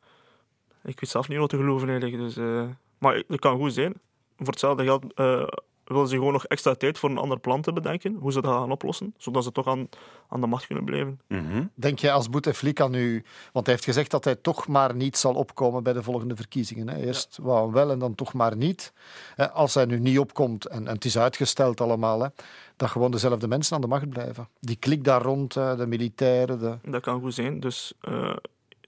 Ik 0.83 0.99
weet 0.99 1.09
zelf 1.09 1.27
niet 1.27 1.37
wat 1.37 1.49
te 1.49 1.57
geloven, 1.57 1.89
eigenlijk. 1.89 2.17
Dus, 2.17 2.37
eh, 2.37 2.63
maar 2.97 3.23
het 3.27 3.39
kan 3.39 3.57
goed 3.57 3.73
zijn. 3.73 3.93
Voor 4.37 4.47
hetzelfde 4.47 4.83
geld 4.83 5.13
eh 5.13 5.47
willen 5.93 6.07
ze 6.07 6.15
gewoon 6.15 6.33
nog 6.33 6.45
extra 6.45 6.73
tijd 6.75 6.99
voor 6.99 7.09
een 7.09 7.17
ander 7.17 7.39
plan 7.39 7.61
te 7.61 7.73
bedenken, 7.73 8.13
hoe 8.13 8.31
ze 8.31 8.41
dat 8.41 8.51
gaan 8.51 8.71
oplossen, 8.71 9.13
zodat 9.17 9.43
ze 9.43 9.51
toch 9.51 9.67
aan, 9.67 9.89
aan 10.27 10.41
de 10.41 10.47
macht 10.47 10.65
kunnen 10.65 10.85
blijven. 10.85 11.19
Mhm. 11.27 11.65
Denk 11.73 11.99
je 11.99 12.11
als 12.11 12.29
Bouteflika 12.29 12.87
nu... 12.87 13.23
Want 13.51 13.65
hij 13.65 13.75
heeft 13.75 13.87
gezegd 13.87 14.11
dat 14.11 14.23
hij 14.23 14.35
toch 14.35 14.67
maar 14.67 14.95
niet 14.95 15.17
zal 15.17 15.33
opkomen 15.33 15.83
bij 15.83 15.93
de 15.93 16.03
volgende 16.03 16.35
verkiezingen. 16.35 16.89
Hè? 16.89 16.97
Eerst 16.97 17.39
wou 17.41 17.71
wel 17.71 17.91
en 17.91 17.99
dan 17.99 18.15
toch 18.15 18.33
maar 18.33 18.55
niet. 18.55 18.93
Hè, 19.35 19.51
Als 19.51 19.73
hij 19.73 19.85
nu 19.85 19.99
niet 19.99 20.19
opkomt, 20.19 20.65
en, 20.65 20.87
en 20.87 20.93
het 20.93 21.05
is 21.05 21.17
uitgesteld 21.17 21.81
allemaal, 21.81 22.21
hè, 22.21 22.27
dat 22.75 22.89
gewoon 22.89 23.11
dezelfde 23.11 23.47
mensen 23.47 23.75
aan 23.75 23.81
de 23.81 23.87
macht 23.87 24.09
blijven. 24.09 24.47
Die 24.59 24.75
klik 24.75 25.03
daar 25.03 25.21
rond, 25.21 25.53
de 25.53 25.85
militairen, 25.87 26.59
de... 26.59 26.77
Dat 26.83 27.01
kan 27.01 27.21
goed 27.21 27.33
zijn. 27.33 27.59
Dus, 27.59 27.93
eh, 28.01 28.35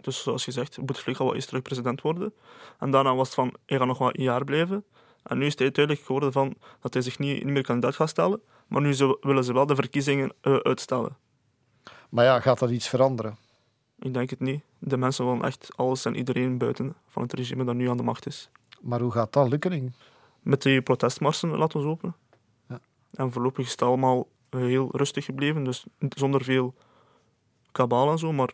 dus 0.02 0.24
zoals 0.24 0.44
gezegd, 0.44 0.76
Bouteflika 0.76 1.24
wil 1.24 1.34
eerst 1.34 1.48
terug 1.48 1.64
president 1.64 2.02
worden. 2.02 2.34
En 2.80 2.92
daarna 2.92 3.16
was 3.16 3.28
het 3.28 3.36
van, 3.36 3.54
hij 3.66 3.78
gaat 3.78 3.88
nog 3.88 4.00
maar 4.00 4.14
een 4.16 4.24
jaar 4.24 4.44
blijven. 4.44 4.84
En 5.24 5.38
nu 5.38 5.46
is 5.46 5.58
het 5.58 5.76
duidelijk 5.76 6.06
geworden 6.06 6.32
van, 6.32 6.56
dat 6.82 6.94
hij 6.94 7.02
zich 7.04 7.20
niet, 7.20 7.44
niet 7.44 7.54
meer 7.54 7.64
kandidaat 7.64 7.96
gaat 7.96 8.10
stellen. 8.10 8.42
Maar 8.68 8.82
nu 8.82 8.94
ze- 8.94 9.18
willen 9.22 9.44
ze 9.44 9.54
wel 9.54 9.66
de 9.66 9.76
verkiezingen 9.76 10.34
eh, 10.42 10.56
uitstellen. 10.56 11.18
Maar 12.10 12.26
ja, 12.26 12.40
gaat 12.40 12.60
dat 12.60 12.70
iets 12.70 12.88
veranderen? 12.90 13.38
Ik 14.00 14.14
denk 14.14 14.30
het 14.30 14.40
niet. 14.40 14.64
De 14.80 14.98
mensen 14.98 15.26
willen 15.26 15.44
echt 15.44 15.70
alles 15.76 16.06
en 16.06 16.16
iedereen 16.16 16.58
buiten 16.58 16.96
van 17.08 17.22
het 17.22 17.34
regime 17.34 17.64
dat 17.64 17.76
nu 17.76 17.90
aan 17.90 17.98
de 17.98 18.04
macht 18.04 18.26
is. 18.26 18.50
Maar 18.82 19.00
hoe 19.00 19.12
gaat 19.12 19.34
dat 19.34 19.50
lukken? 19.50 19.96
Met 20.42 20.62
die 20.62 20.82
protestmarsen 20.82 21.50
laten 21.58 21.82
we 21.82 21.88
open. 21.88 22.16
Ja. 22.70 22.80
En 23.14 23.32
voorlopig 23.32 23.66
is 23.66 23.72
het 23.72 23.82
allemaal 23.82 24.28
heel 24.50 24.90
rustig 24.92 25.26
gebleven, 25.26 25.64
dus 25.64 25.86
zonder 26.10 26.44
veel 26.44 26.74
kabaal 27.72 28.12
en 28.12 28.18
zo. 28.18 28.32
Maar 28.34 28.52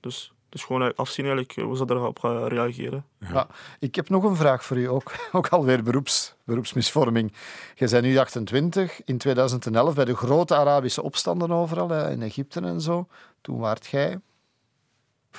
dus, 0.00 0.32
dus 0.52 0.62
gewoon 0.64 0.82
eigenlijk 0.82 1.08
afzien 1.08 1.24
eigenlijk 1.24 1.68
hoe 1.68 1.76
ze 1.76 1.84
erop 1.86 2.18
gaan 2.18 2.46
reageren. 2.46 3.04
Ja. 3.18 3.46
Ik 3.78 3.94
heb 3.94 4.08
nog 4.08 4.24
een 4.24 4.36
vraag 4.36 4.64
voor 4.64 4.76
u, 4.76 4.88
ook, 4.88 5.12
ook 5.32 5.48
alweer 5.48 5.82
beroeps, 5.82 6.34
beroepsmisvorming. 6.44 7.32
Je 7.74 7.88
bent 7.88 8.04
nu 8.04 8.16
28, 8.16 9.04
in 9.04 9.18
2011 9.18 9.94
bij 9.94 10.04
de 10.04 10.16
grote 10.16 10.54
Arabische 10.54 11.02
opstanden 11.02 11.50
overal, 11.50 12.08
in 12.08 12.22
Egypte 12.22 12.60
en 12.60 12.80
zo. 12.80 13.06
Toen 13.40 13.58
waart 13.58 13.86
jij 13.86 14.20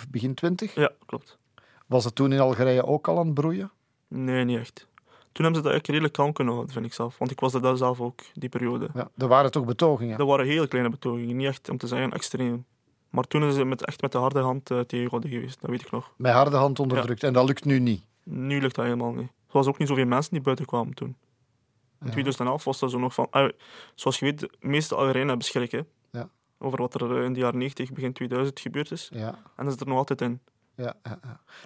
begin 0.09 0.34
20. 0.34 0.76
Ja, 0.76 0.91
klopt. 1.05 1.38
Was 1.86 2.03
het 2.03 2.16
toen 2.16 2.34
in 2.34 2.39
Algerije 2.39 2.86
ook 2.86 3.07
al 3.07 3.18
aan 3.20 3.26
het 3.26 3.34
broeien? 3.34 3.72
Nee, 4.07 4.43
niet 4.43 4.59
echt. 4.59 4.88
Toen 5.32 5.45
hebben 5.45 5.61
ze 5.61 5.68
dat 5.68 5.72
eigenlijk 5.72 5.88
redelijk 5.88 6.14
kalm 6.14 6.34
kunnen 6.34 6.53
houden, 6.53 6.74
vind 6.74 6.86
ik 6.86 6.93
zelf. 6.93 7.18
Want 7.18 7.32
ik 7.32 7.39
was 7.39 7.53
er 7.53 7.61
daar 7.61 7.78
zelf 7.78 8.01
ook, 8.01 8.20
die 8.34 8.49
periode. 8.49 8.89
Ja, 8.93 9.09
er 9.18 9.28
waren 9.28 9.51
toch 9.51 9.66
betogingen? 9.66 10.18
Dat 10.18 10.28
waren 10.28 10.45
hele 10.45 10.68
kleine 10.68 10.89
betogingen, 10.89 11.36
niet 11.36 11.47
echt 11.47 11.70
om 11.70 11.78
te 11.78 11.88
zeggen 11.88 12.11
extreem. 12.11 12.66
Maar 13.14 13.24
toen 13.24 13.43
is 13.43 13.55
ze 13.55 13.64
met, 13.66 13.86
echt 13.86 14.01
met 14.01 14.11
de 14.11 14.18
harde 14.18 14.39
hand 14.39 14.72
uh, 14.72 14.80
tegenhouden 14.80 15.30
geweest, 15.30 15.61
dat 15.61 15.70
weet 15.70 15.82
ik 15.82 15.91
nog. 15.91 16.14
Met 16.18 16.34
harde 16.34 16.55
hand 16.55 16.80
onderdrukt. 16.80 17.24
En 17.24 17.34
dat 17.34 17.45
lukt 17.47 17.66
nu 17.66 17.80
niet. 17.80 18.03
Nu 18.24 18.61
lukt 18.61 18.76
dat 18.76 18.86
helemaal 18.86 19.11
niet. 19.11 19.28
Er 19.28 19.59
was 19.59 19.68
ook 19.68 19.78
niet 19.78 19.88
zoveel 19.88 20.05
mensen 20.05 20.32
die 20.34 20.41
buiten 20.41 20.66
kwamen 20.66 20.93
toen. 20.93 21.07
In 21.07 21.16
Ja. 22.05 22.11
2011 22.11 22.64
was 22.64 22.80
dat 22.80 22.91
zo 22.91 22.99
nog 22.99 23.14
van... 23.14 23.28
ah, 23.30 23.49
zoals 23.95 24.20
je 24.20 24.26
weet, 24.26 24.39
de 24.39 24.49
meeste 24.59 24.95
Algerijnen 24.95 25.28
hebben 25.28 25.45
schrik, 25.45 25.72
hè. 25.72 25.82
Ja. 26.11 26.30
Over 26.59 26.78
wat 26.78 27.01
er 27.01 27.18
eh, 27.18 27.24
in 27.24 27.34
de 27.34 27.39
jaren 27.39 27.57
90, 27.57 27.91
begin 27.91 28.14
2000 28.14 28.59
gebeurd 28.59 28.91
is. 28.91 29.09
Ja. 29.14 29.39
En 29.55 29.66
dat 29.66 29.74
is 29.74 29.80
er 29.80 29.88
nog 29.88 29.97
altijd 29.97 30.22
in. 30.22 30.39
Ja. 30.76 30.95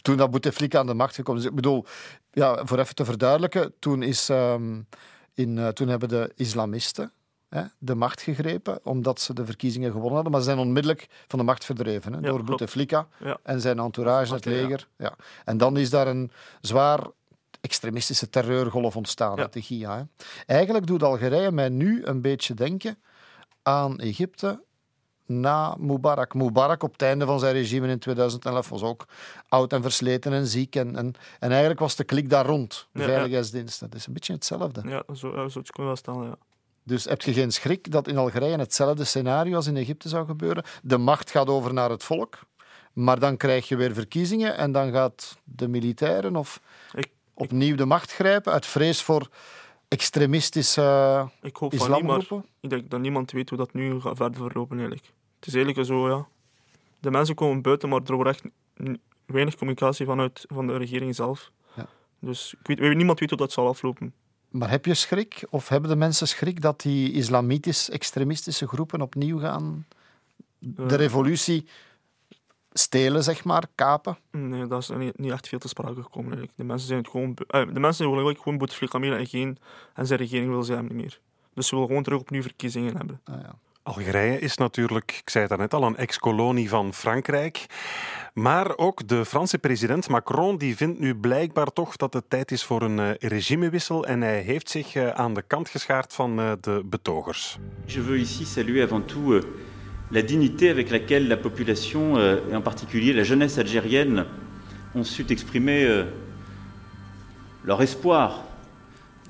Toen 0.02 0.18
dat 0.18 0.30
Bouteflika 0.30 0.80
aan 0.80 0.86
de 0.88 0.94
macht 0.94 1.16
gekomen 1.16 1.42
is. 1.42 1.48
Ik 1.48 1.56
bedoel, 1.56 1.86
ja, 2.32 2.66
voor 2.66 2.80
even 2.80 2.96
te 2.96 3.06
verduidelijken, 3.06 3.74
toen, 3.80 4.02
is, 4.04 4.30
ehm, 4.30 4.82
in, 5.34 5.58
eh, 5.58 5.68
toen 5.68 5.88
hebben 5.88 6.10
de 6.10 6.32
islamisten 6.36 7.12
hè, 7.50 7.64
de 7.78 7.96
macht 7.96 8.22
gegrepen, 8.22 8.80
omdat 8.84 9.22
ze 9.22 9.34
de 9.34 9.46
verkiezingen 9.46 9.92
gewonnen 9.92 10.14
hadden. 10.14 10.32
Maar 10.32 10.42
ze 10.42 10.48
zijn 10.48 10.60
onmiddellijk 10.60 11.08
van 11.28 11.40
de 11.40 11.46
macht 11.46 11.66
verdreven 11.66 12.14
hè, 12.14 12.20
Ja, 12.20 12.28
door. 12.28 12.44
Bouteflika 12.44 13.08
Ja. 13.20 13.38
en 13.44 13.62
zijn 13.62 13.80
entourage, 13.80 14.34
het 14.34 14.46
leger. 14.46 14.88
Ja. 14.98 15.16
En 15.46 15.58
dan 15.58 15.78
is 15.78 15.90
daar 15.90 16.08
een 16.08 16.32
zwaar 16.62 17.00
extremistische 17.62 18.30
terreurgolf 18.30 18.96
ontstaan 18.96 19.36
Ja. 19.36 19.42
uit 19.42 19.54
de 19.54 19.62
GIA. 19.62 19.98
Hè. 19.98 20.04
Eigenlijk 20.46 20.88
doet 20.88 21.04
Algerije 21.04 21.52
mij 21.52 21.70
nu 21.70 22.06
een 22.06 22.22
beetje 22.22 22.54
denken 22.54 22.98
aan 23.64 24.00
Egypte 24.00 24.62
na 25.26 25.76
Mubarak. 25.80 26.34
Mubarak 26.34 26.84
op 26.84 26.92
het 26.92 27.02
einde 27.02 27.26
van 27.26 27.40
zijn 27.40 27.54
regime 27.54 27.88
in 27.88 28.00
2011 28.00 28.70
was 28.70 28.82
ook 28.82 29.06
oud 29.50 29.74
en 29.74 29.82
versleten 29.82 30.34
en 30.34 30.48
ziek. 30.48 30.76
En, 30.76 30.96
en, 30.96 31.14
en 31.40 31.50
eigenlijk 31.50 31.80
was 31.80 31.96
de 31.96 32.04
klik 32.04 32.30
daar 32.30 32.46
rond, 32.46 32.88
de 32.92 33.00
Ja, 33.00 33.06
veiligheidsdiensten. 33.06 33.86
Het 33.86 33.96
is 33.96 34.08
een 34.08 34.14
beetje 34.14 34.34
hetzelfde. 34.34 34.82
Ja, 34.90 35.04
zo, 35.16 35.48
zo 35.48 35.62
we 35.64 35.84
wel 35.84 35.96
stellen, 35.96 36.24
ja. 36.28 36.36
Dus 36.88 37.04
heb 37.04 37.22
je 37.22 37.34
geen 37.34 37.52
schrik 37.52 37.92
dat 37.92 38.08
in 38.08 38.18
Algerije 38.18 38.58
hetzelfde 38.58 39.04
scenario 39.04 39.56
als 39.56 39.68
in 39.68 39.78
Egypte 39.78 40.10
zou 40.10 40.26
gebeuren? 40.26 40.64
De 40.84 40.98
macht 40.98 41.32
gaat 41.32 41.48
over 41.48 41.74
naar 41.74 41.90
het 41.90 42.04
volk, 42.04 42.40
maar 42.94 43.20
dan 43.20 43.38
krijg 43.38 43.68
je 43.68 43.76
weer 43.76 43.94
verkiezingen 43.94 44.58
en 44.58 44.72
dan 44.72 44.92
gaat 44.92 45.38
de 45.44 45.68
militairen 45.68 46.36
of 46.36 46.62
Ik, 46.94 47.10
opnieuw 47.34 47.76
de 47.76 47.86
macht 47.86 48.12
grijpen 48.12 48.54
uit 48.54 48.66
vrees 48.66 49.02
voor 49.02 49.30
extremistische 49.88 51.30
ik 51.42 51.56
hoop 51.56 51.76
van 51.76 51.92
niet, 51.92 52.00
islamgroepen. 52.00 52.50
ik 52.60 52.70
denk 52.70 52.90
dat 52.90 53.00
niemand 53.00 53.32
weet 53.32 53.50
hoe 53.50 53.58
dat 53.58 53.74
nu 53.74 54.00
gaat 54.00 54.18
verder 54.18 54.42
verlopen, 54.42 54.78
eigenlijk. 54.78 55.08
Het 55.40 55.48
is 55.48 55.54
eigenlijk 55.54 55.88
zo, 55.88 56.10
ja... 56.10 56.28
De 57.00 57.12
mensen 57.12 57.36
komen 57.36 57.62
buiten, 57.62 57.90
maar 57.90 58.02
er 58.06 58.16
wordt 58.16 58.30
echt 58.30 58.44
weinig 59.26 59.56
communicatie 59.56 60.06
vanuit 60.06 60.46
van 60.48 60.68
de 60.68 60.78
regering 60.78 61.16
zelf. 61.16 61.52
Ja. 61.76 61.88
Dus 62.20 62.56
ik 62.60 62.78
weet, 62.78 62.96
niemand 62.96 63.20
weet 63.20 63.30
hoe 63.30 63.38
dat 63.38 63.52
zal 63.52 63.68
aflopen. 63.68 64.14
Maar 64.58 64.70
heb 64.70 64.86
je 64.86 64.94
schrik, 64.94 65.44
of 65.50 65.70
hebben 65.70 65.90
de 65.90 65.96
mensen 65.96 66.28
schrik 66.28 66.62
dat 66.62 66.82
die 66.82 67.12
islamitisch-extremistische 67.12 68.68
groepen 68.68 69.02
opnieuw 69.02 69.40
gaan 69.40 69.86
de 70.60 70.84
Eh. 70.86 70.96
revolutie 70.96 71.68
stelen, 72.74 73.24
zeg 73.24 73.44
maar, 73.44 73.64
kapen? 73.76 74.18
Nee, 74.32 74.68
dat 74.68 74.82
is 74.82 74.90
niet, 74.90 75.18
niet 75.18 75.32
echt 75.32 75.48
veel 75.48 75.60
te 75.60 75.68
sprake 75.68 76.02
gekomen. 76.04 76.28
Eigenlijk. 76.28 76.58
De 76.58 76.64
mensen 76.64 76.88
zijn 76.88 77.00
het 77.00 77.10
gewoon... 77.10 77.38
eh, 77.48 77.62
de 77.74 77.80
mensen 77.80 78.10
willen 78.10 78.24
eigenlijk 78.24 78.42
gewoon 78.44 78.58
Bouteflika 78.58 79.00
en 79.00 79.28
geen... 79.28 79.58
En 79.94 80.08
zijn 80.08 80.20
regering 80.20 80.50
wil 80.50 80.64
ze 80.64 80.74
hem 80.74 80.84
niet 80.84 80.94
meer. 80.94 81.20
Dus 81.54 81.68
ze 81.68 81.74
willen 81.74 81.88
gewoon 81.88 82.04
terug 82.04 82.20
opnieuw 82.20 82.42
verkiezingen 82.42 82.98
hebben. 82.98 83.22
Ah, 83.24 83.42
ja. 83.42 83.56
Algerije 83.88 84.40
is 84.40 84.58
natuurlijk, 84.58 85.12
ik 85.24 85.30
zei 85.30 85.46
het 85.48 85.50
daarnet 85.50 85.74
al, 85.74 85.84
een 85.84 85.98
ex-kolonie 85.98 86.70
van 86.70 86.94
Frankrijk. 86.94 87.66
Maar 88.34 88.78
ook 88.78 89.08
de 89.08 89.26
Franse 89.26 89.58
president 89.58 90.10
Macron 90.10 90.58
die 90.58 90.76
vindt 90.76 91.00
nu 91.00 91.16
blijkbaar 91.16 91.74
toch 91.74 91.96
dat 91.96 92.14
het 92.14 92.30
tijd 92.30 92.52
is 92.52 92.64
voor 92.64 92.82
een 92.82 93.00
eh, 93.00 93.10
regimewissel 93.30 94.06
en 94.06 94.22
hij 94.22 94.42
heeft 94.42 94.70
zich 94.70 94.96
eh, 94.96 95.10
aan 95.10 95.34
de 95.34 95.44
kant 95.48 95.70
geschaard 95.70 96.14
van 96.14 96.40
eh, 96.40 96.52
de 96.62 96.82
betogers. 96.86 97.58
Je 97.86 98.02
veux 98.02 98.20
ici 98.20 98.46
saluer 98.46 98.84
avant 98.84 99.08
tout 99.08 99.46
la 100.10 100.22
dignité 100.22 100.70
avec 100.70 100.90
laquelle 100.90 101.28
la 101.28 101.38
population, 101.38 102.18
et 102.50 102.54
en 102.54 102.62
particulier 102.62 103.14
la 103.14 103.24
jeunesse 103.24 103.60
algérienne, 103.60 104.26
ont 104.94 105.08
su 105.08 105.26
exprimer 105.28 106.06
leur 107.64 107.82
espoir, 107.82 108.32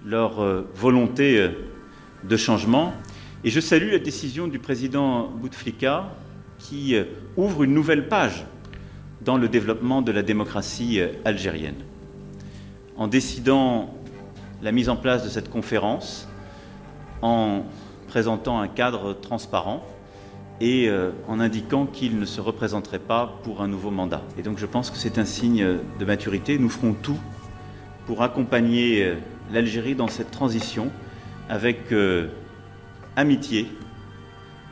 leur 0.04 0.64
volonté 0.74 1.50
de 2.28 2.38
changement. 2.38 2.94
Et 3.44 3.52
je 3.52 3.60
salue 3.60 3.92
la 3.92 4.00
décision 4.00 4.48
du 4.48 4.58
président 4.58 5.28
Bouteflika 5.28 6.10
qui 6.58 6.96
euh, 6.96 7.04
ouvre 7.36 7.64
une 7.64 7.74
nouvelle 7.74 8.08
page 8.08 8.46
dans 9.22 9.38
le 9.38 9.48
développement 9.48 10.02
de 10.02 10.12
la 10.12 10.24
démocratie 10.24 11.00
euh, 11.00 11.10
algérienne. 11.24 11.76
En 12.98 13.08
décidant 13.08 13.94
la 14.64 14.72
mise 14.72 14.90
en 14.90 14.96
place 14.96 15.24
de 15.24 15.30
cette 15.30 15.52
conférence, 15.52 16.28
en 17.22 17.62
présentant 18.08 18.60
un 18.60 18.68
cadre 18.68 19.14
transparent 19.14 19.86
et 20.60 20.90
euh, 20.90 21.12
en 21.28 21.40
indiquant 21.40 21.86
qu'il 21.86 22.18
ne 22.18 22.26
se 22.26 22.42
représenterait 22.42 22.98
pas 22.98 23.40
pour 23.44 23.62
un 23.62 23.68
nouveau 23.68 23.92
mandat. 23.92 24.24
Et 24.40 24.42
donc 24.42 24.58
je 24.58 24.66
pense 24.66 24.90
que 24.90 24.98
c'est 24.98 25.20
un 25.20 25.26
signe 25.26 25.64
de 26.00 26.06
maturité. 26.06 26.58
Nous 26.58 26.70
ferons 26.70 26.94
tout 26.94 27.20
pour 28.08 28.24
accompagner 28.24 29.14
l'Algérie 29.54 29.94
dans 29.94 30.08
cette 30.08 30.32
transition 30.32 30.90
avec 31.50 31.94
amitié 33.18 33.68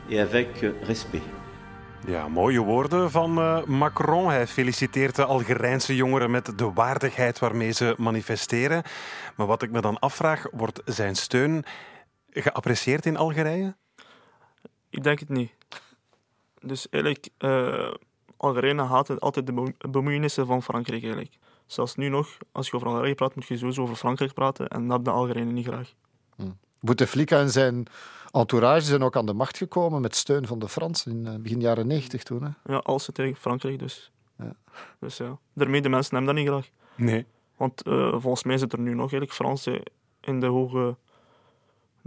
et 0.08 0.20
avec 0.20 0.48
respect. 0.82 1.24
Ja, 2.06 2.28
mooie 2.28 2.60
woorden 2.60 3.10
van 3.10 3.38
uh, 3.38 3.64
Macron. 3.64 4.28
Hij 4.28 4.46
feliciteert 4.46 5.16
de 5.16 5.24
Algerijnse 5.24 5.96
jongeren 5.96 6.30
met 6.30 6.58
de 6.58 6.72
waardigheid 6.72 7.38
waarmee 7.38 7.70
ze 7.70 7.94
manifesteren. 7.98 8.82
Maar 9.36 9.46
wat 9.46 9.62
ik 9.62 9.70
me 9.70 9.80
dan 9.80 9.98
afvraag, 9.98 10.46
wordt 10.52 10.80
zijn 10.84 11.14
steun 11.14 11.64
geapprecieerd 12.30 13.06
in 13.06 13.16
Algerije? 13.16 13.76
Ik 14.90 15.02
denk 15.02 15.18
het 15.18 15.28
niet. 15.28 15.50
Dus 16.60 16.88
eigenlijk, 16.88 17.28
uh, 17.38 17.90
Algerije 18.36 18.82
haat 18.82 19.20
altijd 19.20 19.46
de 19.46 19.72
bemoeienissen 19.90 20.46
van 20.46 20.62
Frankrijk 20.62 21.02
eigenlijk. 21.02 21.34
Zelfs 21.66 21.94
nu 21.94 22.08
nog, 22.08 22.36
als 22.52 22.66
je 22.66 22.76
over 22.76 22.88
Algerije 22.88 23.14
praat, 23.14 23.34
moet 23.34 23.46
je 23.46 23.56
sowieso 23.56 23.82
over 23.82 23.96
Frankrijk 23.96 24.34
praten 24.34 24.68
en 24.68 24.80
dat 24.80 24.90
hebben 24.90 25.04
de 25.04 25.18
Algerijnen 25.18 25.54
niet 25.54 25.66
graag. 25.66 25.92
Hm. 26.36 26.50
Bouteflika 26.80 27.40
en 27.40 27.50
zijn 27.50 27.86
entourage 28.40 28.86
zijn 28.86 29.02
ook 29.02 29.16
aan 29.16 29.26
de 29.26 29.32
macht 29.32 29.56
gekomen 29.56 30.00
met 30.00 30.16
steun 30.16 30.46
van 30.46 30.58
de 30.58 30.68
Fransen 30.68 31.12
in 31.12 31.32
uh, 31.32 31.34
begin 31.40 31.60
jaren 31.60 31.86
90 31.86 32.22
toen. 32.22 32.42
Hè? 32.42 32.72
Ja, 32.72 32.78
als 32.78 33.06
het 33.06 33.14
tegen 33.14 33.36
Frankrijk 33.36 33.78
dus. 33.78 34.12
Ja. 34.38 34.52
Dus 35.00 35.16
ja, 35.16 35.38
daarmee 35.52 35.82
de 35.82 35.88
mensen 35.88 36.16
hebben 36.16 36.34
dat 36.34 36.44
niet 36.44 36.52
graag. 36.52 36.70
Nee. 36.94 37.26
Want 37.56 37.86
uh, 37.86 38.10
volgens 38.10 38.44
mij 38.44 38.58
zitten 38.58 38.78
er 38.78 38.84
nu 38.84 38.90
nog 38.90 39.00
eigenlijk 39.00 39.32
Fransen 39.32 39.82
in 40.20 40.40
de 40.40 40.46
hoge 40.46 40.96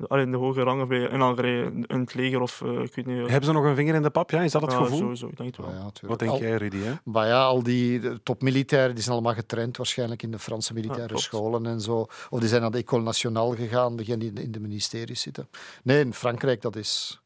in 0.07 0.31
de 0.31 0.37
hoge 0.37 0.61
rangen 0.61 0.87
bij, 0.87 0.99
in 0.99 1.21
Algerije, 1.21 1.63
in 1.63 1.99
het 1.99 2.13
leger 2.13 2.41
of 2.41 2.61
uh, 2.61 2.81
ik 2.81 2.95
weet 2.95 3.05
niet. 3.05 3.17
Hebben 3.17 3.43
ze 3.43 3.51
nog 3.51 3.63
een 3.63 3.75
vinger 3.75 3.95
in 3.95 4.01
de 4.01 4.09
pap? 4.09 4.31
Ja, 4.31 4.41
is 4.41 4.51
dat 4.51 4.61
het 4.61 4.71
ja, 4.71 4.77
gevoel? 4.77 4.97
sowieso, 4.97 5.27
ik 5.27 5.37
denk 5.37 5.55
het 5.55 5.65
wel. 5.65 5.75
Ja, 5.75 6.07
Wat 6.07 6.19
denk 6.19 6.31
jij, 6.31 6.55
Rudy? 6.55 6.77
Hè? 6.77 6.93
Maar 7.03 7.27
ja, 7.27 7.43
al 7.43 7.63
die 7.63 8.23
topmilitairen 8.23 8.93
die 8.93 9.03
zijn 9.03 9.15
allemaal 9.15 9.33
getraind 9.33 9.77
waarschijnlijk 9.77 10.23
in 10.23 10.31
de 10.31 10.39
Franse 10.39 10.73
militaire 10.73 11.17
scholen 11.17 11.65
en 11.65 11.81
zo. 11.81 12.07
Of 12.29 12.39
die 12.39 12.49
zijn 12.49 12.61
naar 12.61 12.71
de 12.71 12.77
École 12.77 13.03
Nationale 13.03 13.55
gegaan, 13.55 13.95
degenen 13.95 14.19
die 14.19 14.43
in 14.43 14.51
de 14.51 14.59
ministeries 14.59 15.21
zitten. 15.21 15.49
Nee, 15.83 15.99
in 15.99 16.13
Frankrijk, 16.13 16.61
dat 16.61 16.75
is, 16.75 17.21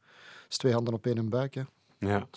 is 0.49 0.57
twee 0.57 0.73
handen 0.73 0.93
op 0.93 1.05
één 1.05 1.29
buik. 1.29 1.53
Hè. 1.53 1.61
Ja. 1.99 2.27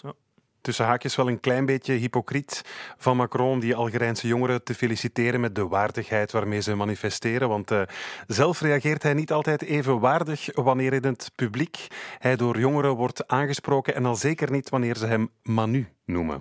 Tussen 0.67 0.85
haakjes 0.85 1.17
wel 1.17 1.29
een 1.29 1.41
klein 1.41 1.67
beetje 1.67 1.93
hypocriet 1.93 2.63
van 2.99 3.17
Macron 3.17 3.61
die 3.61 3.75
Algerijnse 3.75 4.27
jongeren 4.27 4.65
te 4.65 4.75
feliciteren 4.75 5.41
met 5.41 5.55
de 5.55 5.69
waardigheid 5.69 6.33
waarmee 6.33 6.61
ze 6.61 6.75
manifesteren. 6.75 7.49
Want 7.49 7.71
uh, 7.71 7.83
zelf 8.27 8.61
reageert 8.61 9.03
hij 9.03 9.15
niet 9.15 9.33
altijd 9.33 9.63
even 9.63 10.01
waardig 10.01 10.49
wanneer 10.55 10.93
in 10.93 11.05
het 11.05 11.31
publiek 11.35 11.87
hij 12.19 12.37
door 12.37 12.59
jongeren 12.59 12.91
wordt 12.97 13.29
aangesproken 13.29 13.95
en 13.95 14.07
al 14.07 14.15
zeker 14.17 14.51
niet 14.51 14.69
wanneer 14.69 14.97
ze 14.97 15.07
hem 15.07 15.31
Manu 15.43 15.89
noemen. 16.05 16.41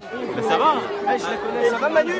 Ça 1.72 1.80
va 1.80 1.90
Manu. 1.90 2.14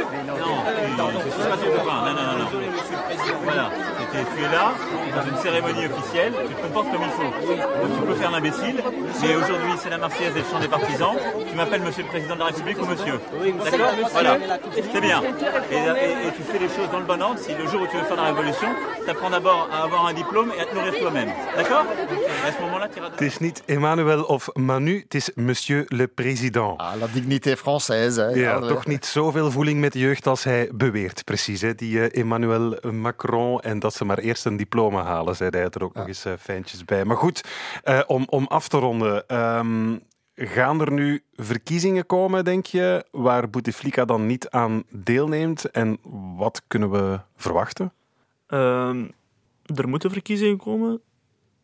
Voilà, 3.46 3.95
tu 4.36 4.44
es 4.44 4.52
là, 4.52 4.74
dans 5.16 5.26
une 5.30 5.38
cérémonie 5.38 5.86
officielle, 5.86 6.34
tu 6.48 6.54
te 6.54 6.62
comportes 6.62 6.92
comme 6.92 7.04
il 7.04 7.16
faut. 7.20 7.32
Donc 7.82 8.00
tu 8.00 8.08
peux 8.08 8.16
faire 8.16 8.32
l'imbécile, 8.32 8.78
mais 9.22 9.36
aujourd'hui 9.36 9.74
c'est 9.82 9.90
la 9.90 9.98
Marseillaise 9.98 10.36
et 10.36 10.40
le 10.40 10.46
chant 10.52 10.60
des 10.60 10.68
partisans, 10.68 11.16
tu 11.50 11.56
m'appelles 11.56 11.82
monsieur 11.82 12.04
le 12.04 12.10
président 12.10 12.36
de 12.36 12.40
la 12.40 12.46
République 12.46 12.82
ou 12.82 12.86
monsieur. 12.86 13.20
D'accord 13.64 13.92
Voilà, 14.12 14.38
c'est 14.92 15.02
bien. 15.02 15.22
Et, 15.72 15.76
et, 15.76 16.28
et, 16.28 16.32
tu 16.36 16.44
fais 16.44 16.60
les 16.60 16.68
choses 16.68 16.90
dans 16.92 17.00
le 17.00 17.06
bon 17.06 17.22
ordre. 17.22 17.40
Si 17.40 17.54
le 17.54 17.68
jour 17.68 17.82
où 17.82 17.88
tu 17.88 17.98
veux 17.98 18.04
faire 18.04 18.16
la 18.16 18.24
révolution, 18.34 18.68
tu 19.04 19.10
apprends 19.10 19.30
d'abord 19.30 19.70
à 19.72 19.84
avoir 19.84 20.06
un 20.06 20.14
diplôme 20.14 20.52
et 20.58 20.62
à 20.62 20.66
te 20.66 20.76
nourrir 20.76 20.94
toi-même. 21.00 21.30
D'accord 21.56 21.86
À 22.48 22.52
ce 22.52 22.62
moment-là, 22.62 22.88
tu 22.88 23.00
iras... 23.00 23.10
Het 23.12 23.22
is 23.22 23.38
niet 23.40 23.64
Emmanuel 23.66 24.24
of 24.24 24.50
Manu, 24.54 25.02
het 25.04 25.14
is 25.16 25.32
monsieur 25.36 25.86
le 25.88 26.08
président. 26.08 26.76
Ah, 26.78 26.94
la 27.00 27.08
dignité 27.08 27.56
française. 27.56 28.22
Hè. 28.22 28.30
Ja, 28.30 28.36
ja, 28.36 28.60
toch 28.60 28.86
niet 28.86 29.06
zoveel 29.06 29.52
voeling 29.52 29.80
met 29.80 29.94
de 29.94 30.00
jeugd 30.00 30.28
als 30.28 30.44
hij 30.44 30.70
beweert, 30.74 31.24
precies. 31.24 31.62
Hè. 31.62 31.76
Die 31.76 31.98
uh, 31.98 32.06
Emmanuel 32.12 32.78
Macron 32.92 33.60
en 33.60 33.80
dat 33.80 33.94
ze 33.94 34.05
maar 34.06 34.18
eerst 34.18 34.46
een 34.46 34.58
diploma 34.58 35.04
halen, 35.04 35.36
zei 35.36 35.50
hij 35.50 35.70
er 35.70 35.84
ook 35.84 35.94
ja. 35.94 36.00
nog 36.00 36.08
eens 36.08 36.26
uh, 36.26 36.34
fijntjes 36.40 36.86
bij. 36.86 37.06
Maar 37.06 37.18
goed, 37.18 37.44
uh, 37.86 38.02
om, 38.08 38.26
om 38.30 38.46
af 38.48 38.68
te 38.68 38.78
ronden. 38.78 39.38
Um, 39.58 40.04
gaan 40.36 40.82
er 40.82 40.92
nu 40.92 41.24
verkiezingen 41.36 42.06
komen, 42.06 42.44
denk 42.44 42.66
je, 42.66 43.06
waar 43.12 43.50
Bouteflika 43.50 44.06
dan 44.06 44.26
niet 44.26 44.50
aan 44.50 44.84
deelneemt? 44.90 45.66
En 45.72 45.98
wat 46.38 46.62
kunnen 46.68 46.92
we 46.92 47.20
verwachten? 47.36 47.94
Um, 48.48 49.12
er 49.76 49.88
moeten 49.88 50.12
verkiezingen 50.12 50.58
komen. 50.58 51.02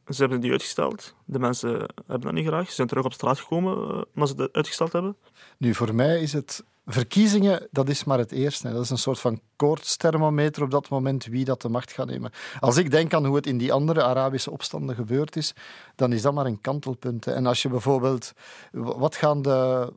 Ze 0.08 0.22
hebben 0.22 0.42
die 0.42 0.52
uitgesteld. 0.52 1.16
De 1.26 1.40
mensen 1.40 1.72
hebben 1.96 2.22
dat 2.22 2.34
niet 2.34 2.48
graag. 2.48 2.68
Ze 2.68 2.74
zijn 2.74 2.88
terug 2.88 3.06
op 3.06 3.14
straat 3.14 3.40
gekomen 3.40 3.78
uh, 3.78 4.02
omdat 4.16 4.30
ze 4.30 4.42
het 4.42 4.54
uitgesteld 4.54 4.94
hebben. 4.94 5.18
Nu, 5.58 5.74
voor 5.74 5.96
mij 5.96 6.22
is 6.22 6.34
het 6.34 6.64
verkiezingen, 6.86 7.68
dat 7.72 7.90
is 7.90 8.04
maar 8.04 8.18
het 8.18 8.32
eerste. 8.32 8.72
Dat 8.72 8.84
is 8.84 8.90
een 8.90 8.98
soort 8.98 9.20
van 9.20 9.42
koortsthermometer 9.56 10.64
op 10.64 10.72
dat 10.72 10.90
moment 10.90 11.26
wie 11.26 11.46
dat 11.46 11.62
de 11.62 11.70
macht 11.70 11.92
gaat 11.92 12.08
nemen. 12.08 12.32
Als 12.60 12.78
ik 12.78 12.92
denk 12.92 13.14
aan 13.14 13.26
hoe 13.26 13.36
het 13.36 13.48
in 13.48 13.58
die 13.58 13.74
andere 13.74 14.04
Arabische 14.04 14.52
opstanden 14.52 14.96
gebeurd 14.96 15.36
is, 15.36 15.54
dan 15.96 16.14
is 16.14 16.22
dat 16.22 16.34
maar 16.34 16.46
een 16.46 16.62
kantelpunt. 16.62 17.28
En 17.28 17.46
als 17.46 17.62
je 17.62 17.70
bijvoorbeeld... 17.70 18.32
Wat 18.72 19.16
gaan 19.16 19.42
de 19.42 19.94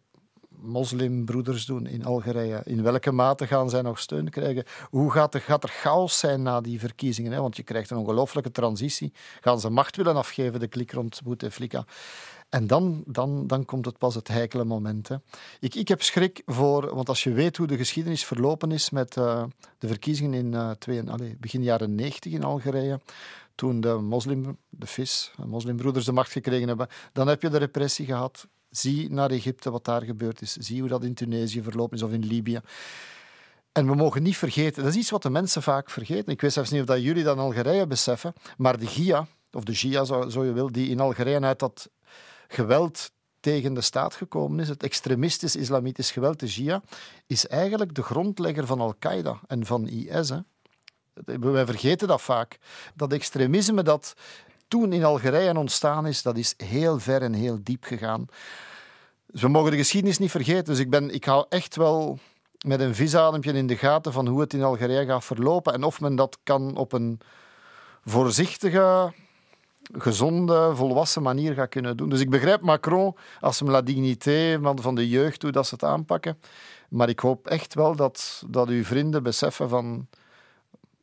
moslimbroeders 0.49 1.67
doen 1.67 1.87
in 1.87 2.05
Algerije? 2.05 2.61
In 2.65 2.83
welke 2.83 3.13
mate 3.13 3.47
gaan 3.47 3.71
zij 3.71 3.83
nog 3.83 3.99
steun 3.99 4.31
krijgen? 4.31 4.65
Hoe 4.91 5.11
gaat 5.11 5.35
er, 5.35 5.41
gaat 5.41 5.63
er 5.63 5.69
chaos 5.69 6.19
zijn 6.19 6.43
na 6.43 6.61
die 6.61 6.81
verkiezingen? 6.81 7.41
Want 7.41 7.57
je 7.57 7.63
krijgt 7.63 7.91
een 7.91 7.97
ongelooflijke 7.97 8.51
transitie. 8.51 9.13
Gaan 9.41 9.61
ze 9.61 9.71
macht 9.71 9.97
willen 9.97 10.17
afgeven, 10.17 10.61
de 10.61 10.69
klik 10.69 10.93
rond 10.93 11.21
Bouteflika? 11.25 11.85
En 12.55 12.67
dan, 12.67 13.03
dan, 13.07 13.47
dan 13.47 13.65
komt 13.65 13.85
het 13.85 13.99
pas 13.99 14.15
het 14.15 14.29
heikele 14.29 14.65
moment. 14.65 15.09
Hè. 15.09 15.17
Ik, 15.61 15.75
ik 15.75 15.89
heb 15.89 16.03
schrik 16.03 16.43
voor, 16.47 16.95
want 16.95 17.09
als 17.09 17.23
je 17.23 17.33
weet 17.33 17.57
hoe 17.57 17.67
de 17.67 17.77
geschiedenis 17.77 18.25
verlopen 18.25 18.73
is 18.73 18.91
met 18.91 19.17
uh, 19.17 19.45
de 19.79 19.87
verkiezingen 19.87 20.35
in 20.35 20.53
uh, 20.53 20.71
twee, 20.71 21.03
begin 21.39 21.63
jaren 21.63 21.95
90 21.95 22.33
in 22.33 22.45
Algerije, 22.45 23.01
toen 23.55 23.81
de 23.81 23.95
moslim, 23.95 24.59
de 24.69 24.87
FIS, 24.87 25.33
de 25.37 25.47
moslimbroeders 25.47 26.05
de 26.05 26.13
macht 26.13 26.33
gekregen 26.33 26.69
hebben, 26.69 26.89
dan 27.13 27.29
heb 27.29 27.43
je 27.43 27.49
de 27.49 27.59
repressie 27.59 28.07
gehad. 28.07 28.47
Zie 28.71 29.11
naar 29.11 29.31
Egypte 29.31 29.71
wat 29.71 29.85
daar 29.85 30.03
gebeurd 30.03 30.41
is. 30.41 30.53
Zie 30.53 30.81
hoe 30.81 30.89
dat 30.89 31.05
in 31.05 31.15
Tunesië 31.15 31.63
verlopen 31.63 31.97
is 31.97 32.03
of 32.03 32.13
in 32.13 32.27
Libië. 32.27 32.61
En 33.73 33.87
we 33.87 33.95
mogen 33.95 34.23
niet 34.23 34.37
vergeten, 34.37 34.83
dat 34.83 34.93
is 34.93 34.99
iets 34.99 35.11
wat 35.11 35.23
de 35.23 35.31
mensen 35.31 35.63
vaak 35.63 35.91
vergeten. 35.91 36.33
Ik 36.33 36.41
weet 36.41 36.53
zelfs 36.53 36.71
niet 36.71 36.81
of 36.81 36.87
dat 36.87 37.03
jullie 37.03 37.25
dat 37.25 37.37
in 37.37 37.43
Algerije 37.43 37.87
beseffen, 37.87 38.33
maar 38.57 38.79
de 38.79 38.87
GIA, 38.87 39.27
of 39.53 39.65
de 39.65 39.75
GIA 39.75 40.05
zo, 40.05 40.29
zo 40.29 40.45
je 40.45 40.53
wil, 40.53 40.73
die 40.73 40.89
in 40.89 41.01
Algerije 41.01 41.41
uit 41.41 41.59
dat 41.59 41.89
geweld 42.49 43.11
tegen 43.41 43.75
de 43.75 43.81
staat 43.81 44.15
gekomen 44.15 44.61
is, 44.61 44.69
het 44.69 44.83
extremistisch 44.83 45.57
islamitisch 45.57 46.11
geweld, 46.11 46.41
de 46.41 46.49
Shia, 46.49 46.83
is 47.27 47.47
eigenlijk 47.47 47.95
de 47.95 48.03
grondlegger 48.03 48.67
van 48.67 48.81
Al-Qaeda 48.81 49.41
en 49.47 49.67
van 49.67 49.89
IS. 49.89 50.29
Hè. 50.29 50.39
Wij 51.25 51.67
vergeten 51.67 52.09
dat 52.09 52.23
vaak. 52.23 52.59
Dat 52.95 53.13
extremisme 53.13 53.83
dat 53.83 54.15
toen 54.69 54.93
in 54.93 55.05
Algerije 55.05 55.59
ontstaan 55.59 56.07
is, 56.07 56.23
dat 56.23 56.37
is 56.37 56.55
heel 56.57 56.99
ver 56.99 57.23
en 57.23 57.33
heel 57.33 57.59
diep 57.63 57.85
gegaan. 57.85 58.27
We 59.27 59.49
mogen 59.49 59.71
de 59.71 59.77
geschiedenis 59.77 60.19
niet 60.19 60.31
vergeten. 60.31 60.65
Dus 60.65 60.79
ik, 60.79 60.91
ben, 60.91 61.11
ik 61.11 61.25
hou 61.25 61.47
echt 61.49 61.77
wel 61.77 62.19
met 62.67 62.81
een 62.81 62.95
visadempje 62.95 63.53
in 63.53 63.67
de 63.67 63.77
gaten 63.77 64.13
van 64.13 64.27
hoe 64.27 64.41
het 64.41 64.55
in 64.55 64.63
Algerije 64.63 65.07
gaat 65.07 65.25
verlopen 65.25 65.73
en 65.73 65.83
of 65.83 66.01
men 66.01 66.17
dat 66.17 66.39
kan 66.43 66.77
op 66.77 66.93
een 66.93 67.21
voorzichtige, 68.05 69.13
gezonde, 69.93 70.73
volwassen 70.75 71.23
manier 71.23 71.55
gaat 71.55 71.69
kunnen 71.69 71.97
doen. 71.97 72.09
Dus 72.09 72.21
ik 72.21 72.31
begrijp 72.31 72.61
Macron 72.61 73.17
als 73.41 73.59
hem 73.59 73.71
la 73.71 73.83
dignité 73.83 74.59
van 74.75 74.95
de 74.95 75.09
jeugd, 75.09 75.43
hoe 75.43 75.53
dat 75.53 75.67
ze 75.67 75.75
het 75.75 75.85
aanpakken. 75.85 76.39
Maar 76.89 77.09
ik 77.09 77.21
hoop 77.21 77.47
echt 77.47 77.75
wel 77.75 77.97
dat, 77.97 78.45
dat 78.49 78.69
uw 78.69 78.85
vrienden 78.85 79.23
beseffen 79.23 79.69
van 79.69 80.07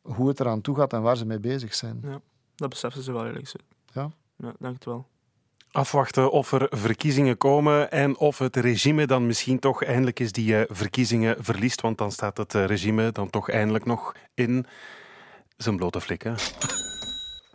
hoe 0.02 0.28
het 0.28 0.40
eraan 0.40 0.60
toe 0.60 0.76
gaat 0.76 0.92
en 0.92 1.02
waar 1.02 1.16
ze 1.16 1.26
mee 1.26 1.40
bezig 1.40 1.74
zijn. 1.74 2.00
Ja, 2.02 2.20
dat 2.54 2.68
beseffen 2.68 3.02
ze 3.02 3.12
wel 3.12 3.26
eerlijk 3.26 3.44
gezegd. 3.44 3.64
Ja? 3.92 4.10
Ja, 4.36 4.52
denk 4.58 4.74
het 4.74 4.84
wel. 4.84 5.06
Afwachten 5.72 6.30
of 6.30 6.52
er 6.52 6.66
verkiezingen 6.70 7.36
komen 7.36 7.90
en 7.90 8.16
of 8.16 8.38
het 8.38 8.56
regime 8.56 9.06
dan 9.06 9.26
misschien 9.26 9.58
toch 9.58 9.84
eindelijk 9.84 10.18
eens 10.18 10.32
die 10.32 10.56
eh, 10.56 10.64
verkiezingen 10.68 11.36
verliest. 11.38 11.80
Want 11.80 11.98
dan 11.98 12.12
staat 12.12 12.36
het 12.36 12.54
eh, 12.54 12.64
regime 12.64 13.12
dan 13.12 13.30
toch 13.30 13.50
eindelijk 13.50 13.84
nog 13.84 14.14
in 14.34 14.66
zijn 15.56 15.76
blote 15.76 16.00
flikken. 16.00 16.36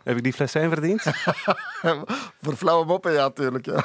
Heb 0.02 0.16
ik 0.16 0.22
die 0.22 0.32
fles 0.32 0.52
wijn 0.52 0.70
verdiend? 0.70 1.02
Voor 2.42 2.56
flauwe 2.56 2.86
moppen, 2.86 3.12
ja, 3.12 3.22
natuurlijk. 3.22 3.66
Ja. 3.66 3.84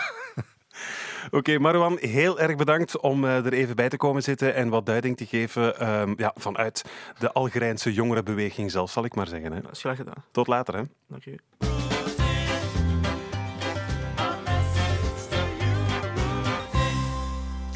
Oké, 1.32 1.60
Marwan, 1.60 1.98
heel 2.00 2.40
erg 2.40 2.56
bedankt 2.56 3.00
om 3.00 3.26
eh, 3.26 3.46
er 3.46 3.54
even 3.54 3.76
bij 3.76 3.90
te 3.90 3.98
komen 3.98 4.24
zitten 4.24 4.56
en 4.56 4.70
wat 4.70 4.86
duiding 4.86 5.18
te 5.18 5.26
geven 5.26 5.80
ehm, 5.80 6.14
ja, 6.18 6.34
vanuit 6.36 6.84
de 7.20 7.32
Algerijnse 7.32 7.94
jongerenbeweging 7.94 8.72
zelf, 8.72 8.92
zal 8.92 9.06
ik 9.06 9.16
maar 9.16 9.28
zeggen. 9.28 9.52
Hè. 9.52 9.62
Dat 9.62 9.72
is 9.72 9.80
graag 9.80 9.98
gedaan. 9.98 10.24
Tot 10.32 10.48
later. 10.48 10.76
Hè. 10.76 10.82
Dank 11.08 11.26
u. 11.26 11.38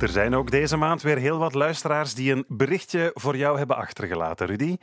Er 0.02 0.10
zijn 0.10 0.36
ook 0.36 0.52
deze 0.52 0.78
maand 0.78 1.02
weer 1.02 1.18
heel 1.18 1.38
wat 1.38 1.54
luisteraars 1.54 2.14
die 2.14 2.32
een 2.32 2.46
berichtje 2.48 3.12
voor 3.14 3.38
jou 3.38 3.58
hebben 3.58 3.76
achtergelaten, 3.76 4.48
Rudy. 4.48 4.78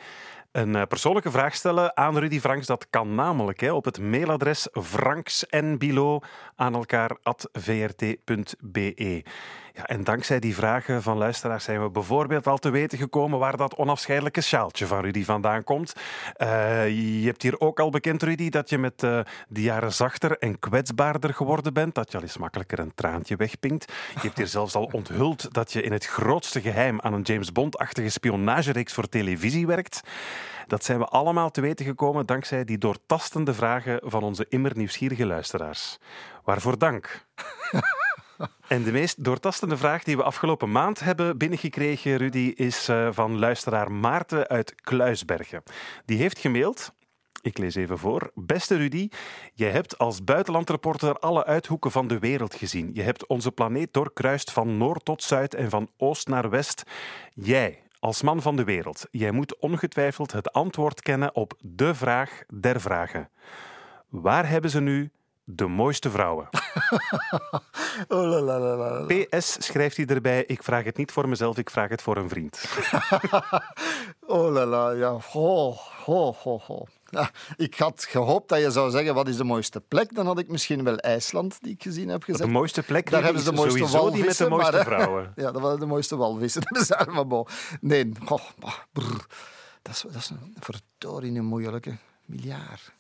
Een 0.55 0.75
eh, 0.75 0.83
persoonlijke 0.89 1.31
vraag 1.31 1.55
stellen 1.55 1.97
aan 1.97 2.19
Rudy 2.19 2.41
Franks, 2.41 2.67
dat 2.67 2.87
kan 2.91 3.15
namelijk 3.15 3.61
hè, 3.61 3.73
op 3.73 3.85
het 3.85 4.01
mailadres 4.01 4.69
franksnbilo 4.73 6.21
aan 6.57 6.75
elkaar 6.75 7.17
at 7.23 7.49
vrt.be. 7.53 9.23
Ja, 9.77 9.87
en 9.87 10.05
dankzij 10.05 10.39
die 10.39 10.55
vragen 10.55 11.03
van 11.03 11.17
luisteraars 11.17 11.65
zijn 11.65 11.83
we 11.83 11.91
bijvoorbeeld 11.91 12.47
al 12.47 12.59
te 12.59 12.71
weten 12.71 12.99
gekomen 12.99 13.39
waar 13.39 13.57
dat 13.57 13.75
onafscheidelijke 13.75 14.41
sjaaltje 14.41 14.87
van 14.87 15.01
Rudy 15.01 15.25
vandaan 15.25 15.65
komt. 15.65 15.93
Eh, 16.35 16.89
je 16.89 17.27
hebt 17.27 17.43
hier 17.43 17.61
ook 17.61 17.81
al 17.81 17.91
bekend, 17.91 18.23
Rudy, 18.23 18.49
dat 18.49 18.71
je 18.71 18.79
met 18.79 19.03
eh, 19.03 19.21
de 19.49 19.63
jaren 19.63 19.93
zachter 19.93 20.39
en 20.39 20.59
kwetsbaarder 20.59 21.35
geworden 21.35 21.73
bent. 21.73 21.95
Dat 21.95 22.11
je 22.11 22.17
al 22.17 22.23
eens 22.23 22.39
makkelijker 22.39 22.79
een 22.79 22.95
traantje 22.95 23.37
wegpinkt. 23.37 23.93
Je 24.15 24.21
hebt 24.21 24.37
hier 24.37 24.47
zelfs 24.47 24.75
al 24.75 24.89
onthuld 24.93 25.55
dat 25.55 25.73
je 25.73 25.83
in 25.83 25.93
het 25.93 26.07
grootste 26.07 26.61
geheim 26.61 27.01
aan 27.01 27.13
een 27.13 27.23
James 27.23 27.53
Bond-achtige 27.53 28.09
spionagereeks 28.09 28.93
voor 28.93 29.09
televisie 29.09 29.67
werkt. 29.67 30.01
Dat 30.67 30.85
zijn 30.85 30.99
we 30.99 31.05
allemaal 31.05 31.51
te 31.51 31.61
weten 31.61 31.87
gekomen 31.87 32.27
dankzij 32.27 32.65
die 32.65 32.79
doortastende 32.79 33.55
vragen 33.55 34.01
van 34.03 34.23
onze 34.23 34.47
immer 34.49 34.73
nieuwsgierige 34.75 35.27
luisteraars. 35.27 35.99
Waarvoor 36.45 36.79
dank. 36.79 37.25
En 38.69 38.83
de 38.83 38.93
meest 38.93 39.25
doortastende 39.25 39.77
vraag 39.77 40.03
die 40.03 40.17
we 40.17 40.23
afgelopen 40.23 40.73
maand 40.73 41.01
hebben 41.01 41.39
binnengekregen, 41.39 42.17
Rudy, 42.17 42.53
is 42.55 42.89
eh, 42.89 43.09
van 43.13 43.39
luisteraar 43.39 43.93
Maarten 43.93 44.49
uit 44.49 44.75
Kluisbergen. 44.75 45.63
Die 46.05 46.19
heeft 46.19 46.39
gemaild. 46.39 46.93
Ik 47.43 47.59
lees 47.59 47.75
even 47.75 47.99
voor. 47.99 48.31
Beste 48.35 48.77
Rudy, 48.77 49.09
jij 49.55 49.71
hebt 49.71 49.99
als 49.99 50.25
buitenlandreporter 50.25 51.19
alle 51.19 51.45
uithoeken 51.45 51.91
van 51.91 52.07
de 52.07 52.19
wereld 52.19 52.55
gezien. 52.55 52.91
Je 52.93 53.03
hebt 53.03 53.27
onze 53.27 53.53
planeet 53.53 53.93
doorkruist 53.93 54.51
van 54.51 54.77
noord 54.77 55.05
tot 55.05 55.23
zuid 55.23 55.55
en 55.55 55.71
van 55.71 55.89
oost 55.97 56.29
naar 56.29 56.51
west. 56.51 56.83
Jij, 57.35 57.83
als 57.99 58.23
man 58.23 58.43
van 58.43 58.57
de 58.57 58.65
wereld, 58.65 59.07
jij 59.11 59.31
moet 59.31 59.59
ongetwijfeld 59.59 60.33
het 60.33 60.53
antwoord 60.53 61.01
kennen 61.01 61.35
op 61.35 61.59
de 61.61 61.95
vraag 61.95 62.43
der 62.49 62.81
vragen. 62.81 63.31
Waar 64.09 64.49
hebben 64.49 64.71
ze 64.71 64.81
nu 64.81 65.11
de 65.45 65.67
mooiste 65.67 66.11
vrouwen? 66.11 66.49
Oh, 68.09 68.29
la, 68.29 68.41
la, 68.41 68.59
la, 68.59 68.77
la. 68.77 69.07
PS 69.07 69.57
schrijft 69.59 69.97
hij 69.97 70.07
erbij: 70.07 70.45
Ik 70.45 70.63
vraag 70.63 70.85
het 70.85 70.97
niet 70.97 71.13
voor 71.13 71.29
mezelf, 71.29 71.59
ik 71.59 71.71
vraag 71.71 71.89
het 71.89 72.03
voor 72.03 72.17
een 72.17 72.29
vriend. 72.29 72.65
Oh 74.27 74.53
la 74.53 74.67
la, 74.67 74.91
ja. 74.91 75.19
Ho, 75.31 75.75
ho, 76.05 76.35
ho, 76.43 76.59
ho. 76.67 76.87
Ja, 77.11 77.31
ik 77.57 77.75
had 77.79 78.05
gehoopt 78.05 78.49
dat 78.49 78.61
je 78.61 78.71
zou 78.71 78.91
zeggen 78.91 79.15
wat 79.15 79.29
is 79.29 79.37
de 79.37 79.45
mooiste 79.45 79.81
plek. 79.81 80.15
Dan 80.15 80.27
had 80.27 80.39
ik 80.39 80.49
misschien 80.49 80.85
wel 80.85 80.97
IJsland, 80.97 81.59
die 81.61 81.73
ik 81.73 81.83
gezien 81.83 82.09
heb 82.09 82.23
gezegd. 82.23 82.45
De 82.45 82.51
mooiste 82.51 82.83
plek 82.83 83.11
Daar 83.11 83.23
hebben 83.23 83.43
ze 83.43 83.49
de 83.49 83.55
is 83.55 83.61
mooiste 83.61 83.79
sowieso 83.79 84.11
die 84.11 84.25
met 84.25 84.37
de 84.37 84.49
walvissen, 84.49 84.49
mooiste 84.49 84.73
maar, 84.73 84.85
vrouwen. 84.85 85.33
Ja, 85.45 85.53
dat 85.53 85.63
waren 85.63 85.81
de 85.81 85.87
mooiste 85.87 86.17
walvissen. 86.17 86.63
Dat 86.69 86.83
is 86.83 86.93
allemaal 86.93 87.27
bo. 87.27 87.47
Nee, 87.81 88.13
bah, 88.29 88.75
dat, 89.83 89.95
is, 89.95 90.01
dat 90.01 90.15
is 90.15 90.31
een 90.31 90.57
verdorie 90.61 91.43
moeilijke. 91.43 91.97
Miljard. 92.25 92.93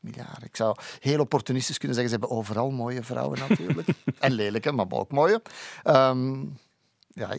Miljard. 0.00 0.44
Ik 0.44 0.56
zou 0.56 0.76
heel 1.00 1.20
opportunistisch 1.20 1.78
kunnen 1.78 1.96
zeggen, 1.96 2.14
ze 2.14 2.18
hebben 2.20 2.38
overal 2.38 2.70
mooie 2.70 3.02
vrouwen 3.02 3.38
natuurlijk. 3.48 3.88
en 4.18 4.32
lelijke, 4.32 4.72
maar 4.72 4.86
ook 4.90 5.10
mooie. 5.10 5.42
Ehm, 5.82 6.44
ja, 7.08 7.38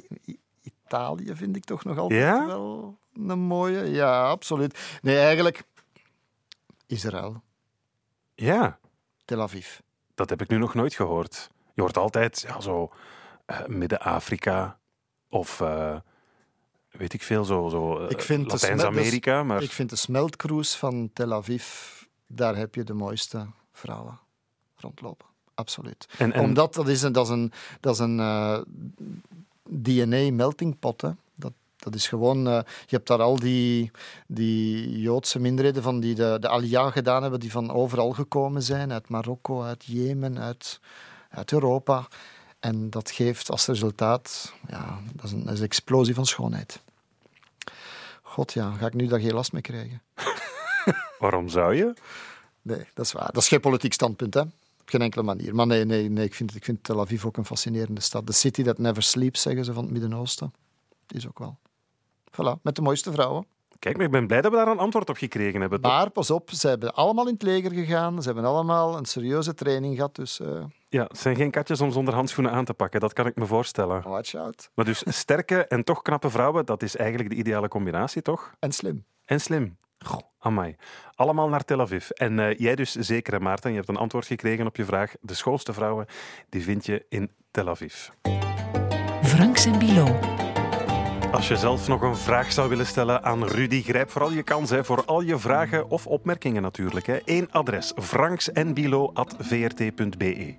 Italië 0.62 1.36
vind 1.36 1.56
ik 1.56 1.64
toch 1.64 1.84
nog 1.84 1.98
altijd 1.98 2.20
Ja? 2.20 2.46
wel 2.46 2.98
een 3.14 3.40
mooie. 3.40 3.84
Ja, 3.92 4.30
absoluut. 4.30 5.00
Nee, 5.02 5.18
eigenlijk 5.18 5.64
Israël, 6.88 7.42
Ja, 8.36 8.80
Tel 9.26 9.42
Aviv. 9.42 9.78
dat 10.16 10.30
heb 10.30 10.42
ik 10.42 10.48
nu 10.50 10.58
nog 10.58 10.74
nooit 10.74 10.94
gehoord. 10.96 11.50
Je 11.74 11.82
hoort 11.82 11.98
altijd 11.98 12.46
ja, 12.48 12.62
zo 12.62 12.92
eh, 13.46 13.66
Midden-Afrika 13.66 14.80
of 15.30 15.62
eh, 15.62 15.96
weet 16.92 17.14
ik 17.14 17.22
veel, 17.22 17.44
zo, 17.46 17.70
zo 17.70 18.08
eh, 18.08 18.46
Latijns-Amerika. 18.48 19.44
Maar 19.44 19.62
Ik 19.64 19.72
vind 19.72 19.90
de 19.90 19.96
smeltcruise 19.96 20.78
van 20.78 21.10
Tel 21.14 21.34
Aviv, 21.34 21.92
daar 22.32 22.56
heb 22.56 22.76
je 22.76 22.84
de 22.84 22.94
mooiste 22.94 23.48
vrouwen 23.72 24.20
rondlopen. 24.76 25.28
Absoluut. 25.54 26.08
en, 26.18 26.34
en, 26.34 26.44
Omdat 26.44 26.74
dat 26.74 26.88
is 26.88 27.02
een, 27.02 27.12
dat 27.12 27.26
is 27.26 27.32
een, 27.32 27.52
dat 27.80 27.94
is 27.94 28.00
een 28.00 28.20
eh, 28.20 28.60
DNA-melting 29.70 30.80
pot. 30.80 31.02
Hè. 31.02 31.10
Dat, 31.36 31.54
dat 31.78 31.96
is 31.96 32.08
gewoon... 32.08 32.48
eh, 32.48 32.54
je 32.86 32.96
hebt 32.96 33.08
daar 33.08 33.22
al 33.22 33.40
die, 33.40 33.92
die 34.28 35.00
Joodse 35.00 35.40
minderheden 35.40 35.84
van 35.84 36.00
die 36.00 36.16
de, 36.16 36.38
de 36.40 36.50
Aliyah 36.50 36.92
gedaan 36.92 37.22
hebben, 37.22 37.40
die 37.40 37.52
van 37.52 37.72
overal 37.72 38.12
gekomen 38.12 38.64
zijn. 38.64 38.92
Uit 38.92 39.10
Marokko, 39.10 39.64
uit 39.64 39.84
Jemen, 39.86 40.40
uit, 40.40 40.80
uit 41.30 41.52
Europa. 41.52 42.08
En 42.60 42.90
dat 42.90 43.12
geeft 43.12 43.52
als 43.52 43.66
resultaat... 43.66 44.54
Ja, 44.68 45.00
dat 45.14 45.26
is 45.26 45.32
een, 45.32 45.44
dat 45.44 45.54
is 45.54 45.60
een 45.60 45.66
explosie 45.66 46.14
van 46.14 46.26
schoonheid. 46.26 46.82
God 48.22 48.54
ja, 48.54 48.72
ga 48.72 48.86
ik 48.86 48.94
nu 48.94 49.08
daar 49.08 49.20
geen 49.20 49.34
last 49.34 49.52
mee 49.52 49.62
krijgen? 49.62 50.02
waarom 51.20 51.50
zou 51.50 51.76
je? 51.76 51.94
Nee, 52.62 52.86
dat 52.94 53.06
is 53.06 53.12
waar. 53.12 53.32
Dat 53.32 53.42
is 53.42 53.48
geen 53.48 53.60
politiek 53.60 53.94
standpunt, 53.94 54.34
hè. 54.34 54.42
Op 54.42 54.96
geen 54.96 55.02
enkele 55.02 55.24
manier. 55.24 55.56
Maar 55.56 55.68
nee, 55.68 55.86
nee, 55.86 56.10
nee 56.10 56.26
ik, 56.26 56.34
vind, 56.34 56.56
ik 56.56 56.64
vind 56.64 56.84
Tel 56.84 57.00
Aviv 57.00 57.26
ook 57.26 57.38
een 57.38 57.46
fascinerende 57.46 58.02
stad. 58.02 58.28
De 58.28 58.34
city 58.34 58.64
that 58.64 58.78
never 58.78 59.04
sleeps, 59.04 59.42
zeggen 59.42 59.66
ze 59.66 59.74
van 59.74 59.84
het 59.84 59.92
Midden-Oosten. 59.92 60.54
Is 61.08 61.28
ook 61.28 61.40
wel. 61.40 61.58
Voilà, 62.32 62.62
met 62.62 62.76
de 62.76 62.82
mooiste 62.82 63.12
vrouwen. 63.12 63.46
Kijk, 63.80 63.98
maar 63.98 64.06
ik 64.06 64.12
ben 64.12 64.28
blij 64.28 64.42
dat 64.42 64.52
we 64.52 64.58
daar 64.58 64.68
een 64.68 64.80
antwoord 64.80 65.10
op 65.10 65.18
gekregen 65.18 65.62
hebben. 65.62 65.82
Maar 65.82 66.10
pas 66.10 66.32
op, 66.32 66.52
ze 66.52 66.68
hebben 66.68 66.94
allemaal 66.94 67.28
in 67.28 67.34
het 67.34 67.42
leger 67.42 67.72
gegaan. 67.72 68.22
Ze 68.22 68.26
hebben 68.32 68.46
allemaal 68.50 68.98
een 68.98 69.06
serieuze 69.06 69.54
training 69.54 69.96
gehad. 69.96 70.16
Dus 70.16 70.40
eh, 70.40 70.64
Ja, 70.90 71.04
het 71.04 71.18
zijn 71.18 71.36
geen 71.36 71.52
katjes 71.52 71.82
om 71.82 71.92
zonder 71.92 72.14
handschoenen 72.14 72.52
aan 72.52 72.66
te 72.66 72.74
pakken, 72.74 73.00
dat 73.00 73.14
kan 73.14 73.26
ik 73.26 73.36
me 73.36 73.46
voorstellen. 73.46 74.02
watch 74.10 74.36
out. 74.36 74.70
Maar 74.74 74.86
dus 74.86 75.04
sterke 75.06 75.66
en 75.66 75.84
toch 75.84 76.02
knappe 76.02 76.30
vrouwen, 76.30 76.66
dat 76.66 76.84
is 76.84 76.96
eigenlijk 76.96 77.30
de 77.30 77.36
ideale 77.36 77.68
combinatie, 77.68 78.22
toch? 78.22 78.54
En 78.60 78.72
slim. 78.72 79.06
En 79.26 79.42
slim. 79.42 79.78
Goh, 80.06 80.22
amai. 80.40 80.76
Allemaal 81.16 81.50
naar 81.50 81.64
Tel 81.64 81.82
Aviv. 81.82 82.10
En 82.10 82.40
eh, 82.40 82.58
jij 82.58 82.76
dus 82.76 82.92
zeker, 82.92 83.42
Maarten. 83.42 83.70
Je 83.70 83.76
hebt 83.76 83.90
een 83.90 83.98
antwoord 83.98 84.26
gekregen 84.26 84.66
op 84.66 84.76
je 84.76 84.86
vraag. 84.86 85.14
De 85.22 85.34
schoonste 85.34 85.74
vrouwen, 85.74 86.06
die 86.50 86.64
vind 86.64 86.86
je 86.86 87.06
in 87.10 87.32
Tel 87.52 87.70
Aviv. 87.70 88.08
Franks 89.24 89.66
en 89.66 89.80
Bilo. 89.80 90.20
Als 91.32 91.48
je 91.48 91.58
zelf 91.58 91.88
nog 91.88 92.02
een 92.02 92.18
vraag 92.18 92.52
zou 92.52 92.70
willen 92.70 92.86
stellen 92.86 93.24
aan 93.24 93.46
Rudy, 93.46 93.82
grijp 93.82 94.10
vooral 94.10 94.32
je 94.32 94.44
kans 94.44 94.70
hè, 94.70 94.84
voor 94.84 95.06
al 95.06 95.22
je 95.22 95.38
vragen 95.38 95.90
of 95.90 96.08
opmerkingen 96.08 96.62
natuurlijk. 96.62 97.06
Hè. 97.06 97.18
Eén 97.26 97.52
adres, 97.52 97.94
franksenbilo.vrt.be. 97.96 100.56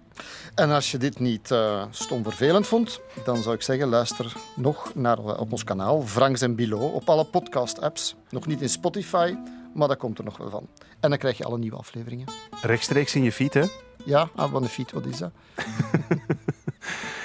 En 0.54 0.70
als 0.70 0.90
je 0.90 0.98
dit 0.98 1.18
niet 1.18 1.50
eh 1.50 1.84
stom 1.90 2.22
vervelend 2.22 2.66
vond, 2.66 3.00
dan 3.24 3.42
zou 3.42 3.54
ik 3.54 3.62
zeggen, 3.62 3.88
luister 3.88 4.32
nog 4.56 4.94
naar, 4.94 5.18
eh, 5.18 5.40
op 5.40 5.52
ons 5.52 5.64
kanaal 5.64 6.02
Franks 6.02 6.40
en 6.40 6.54
Bilo 6.54 6.78
op 6.78 7.08
alle 7.08 7.24
podcast-apps. 7.24 8.14
Nog 8.30 8.46
niet 8.46 8.60
in 8.60 8.68
Spotify, 8.68 9.34
maar 9.74 9.88
dat 9.88 9.96
komt 9.96 10.18
er 10.18 10.24
nog 10.24 10.36
wel 10.36 10.50
van. 10.50 10.68
En 11.00 11.10
dan 11.10 11.18
krijg 11.18 11.38
je 11.38 11.44
alle 11.44 11.58
nieuwe 11.58 11.76
afleveringen. 11.76 12.26
Rechtstreeks 12.62 13.14
in 13.14 13.22
je 13.22 13.32
feed, 13.32 13.54
hè. 13.54 13.64
Ja, 14.04 14.28
ah, 14.34 14.52
wat 14.52 14.62
een 14.62 14.68
fiets, 14.68 14.92
wat 14.92 15.06
is 15.06 15.18
dat? 15.18 15.30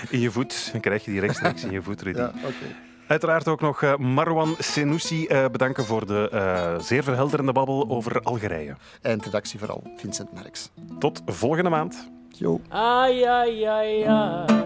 In 0.10 0.20
je 0.20 0.32
voet. 0.32 0.70
Dan 0.72 0.82
krijg 0.82 1.06
je 1.06 1.12
die 1.12 1.20
rechtstreeks 1.20 1.64
in 1.64 1.72
je 1.72 1.82
voet, 1.82 2.02
Rudy. 2.02 2.20
Ja, 2.20 2.28
oké. 2.28 2.76
Uiteraard 3.08 3.48
ook 3.48 3.62
nog 3.62 3.82
eh, 3.82 3.96
Marwan 3.96 4.56
Senoussi 4.60 5.28
bedanken 5.52 5.86
voor 5.86 6.06
de 6.08 6.78
zeer 6.82 7.04
verhelderende 7.04 7.52
babbel 7.52 7.90
over 7.90 8.22
Algerije. 8.22 8.76
En 9.02 9.22
redactie 9.24 9.60
vooral, 9.60 9.84
Vincent 9.98 10.34
Merks. 10.34 10.70
Tot 11.00 11.22
volgende 11.26 11.70
maand. 11.70 12.10
Jo. 12.40 12.60
Ai, 12.70 13.24
ai, 13.24 13.66
ai, 13.66 14.04
ai. 14.04 14.66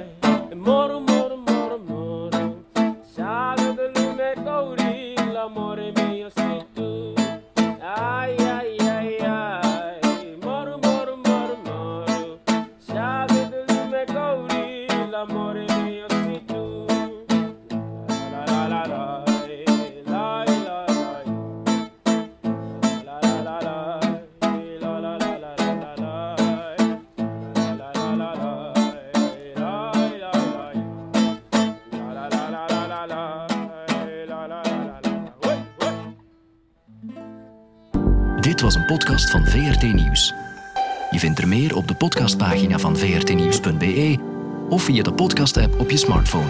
Dit 38.59 38.67
was 38.73 38.77
een 38.77 38.97
podcast 38.97 39.29
van 39.29 39.45
VRT 39.45 39.93
Nieuws. 39.93 40.33
Je 41.09 41.19
vindt 41.19 41.39
er 41.39 41.47
meer 41.47 41.75
op 41.75 41.87
de 41.87 41.93
podcastpagina 41.93 42.79
van 42.79 42.97
vrtnieuws.be 42.97 44.19
of 44.69 44.83
via 44.83 45.03
de 45.03 45.13
podcast-app 45.13 45.79
op 45.79 45.89
je 45.89 45.97
smartphone. 45.97 46.49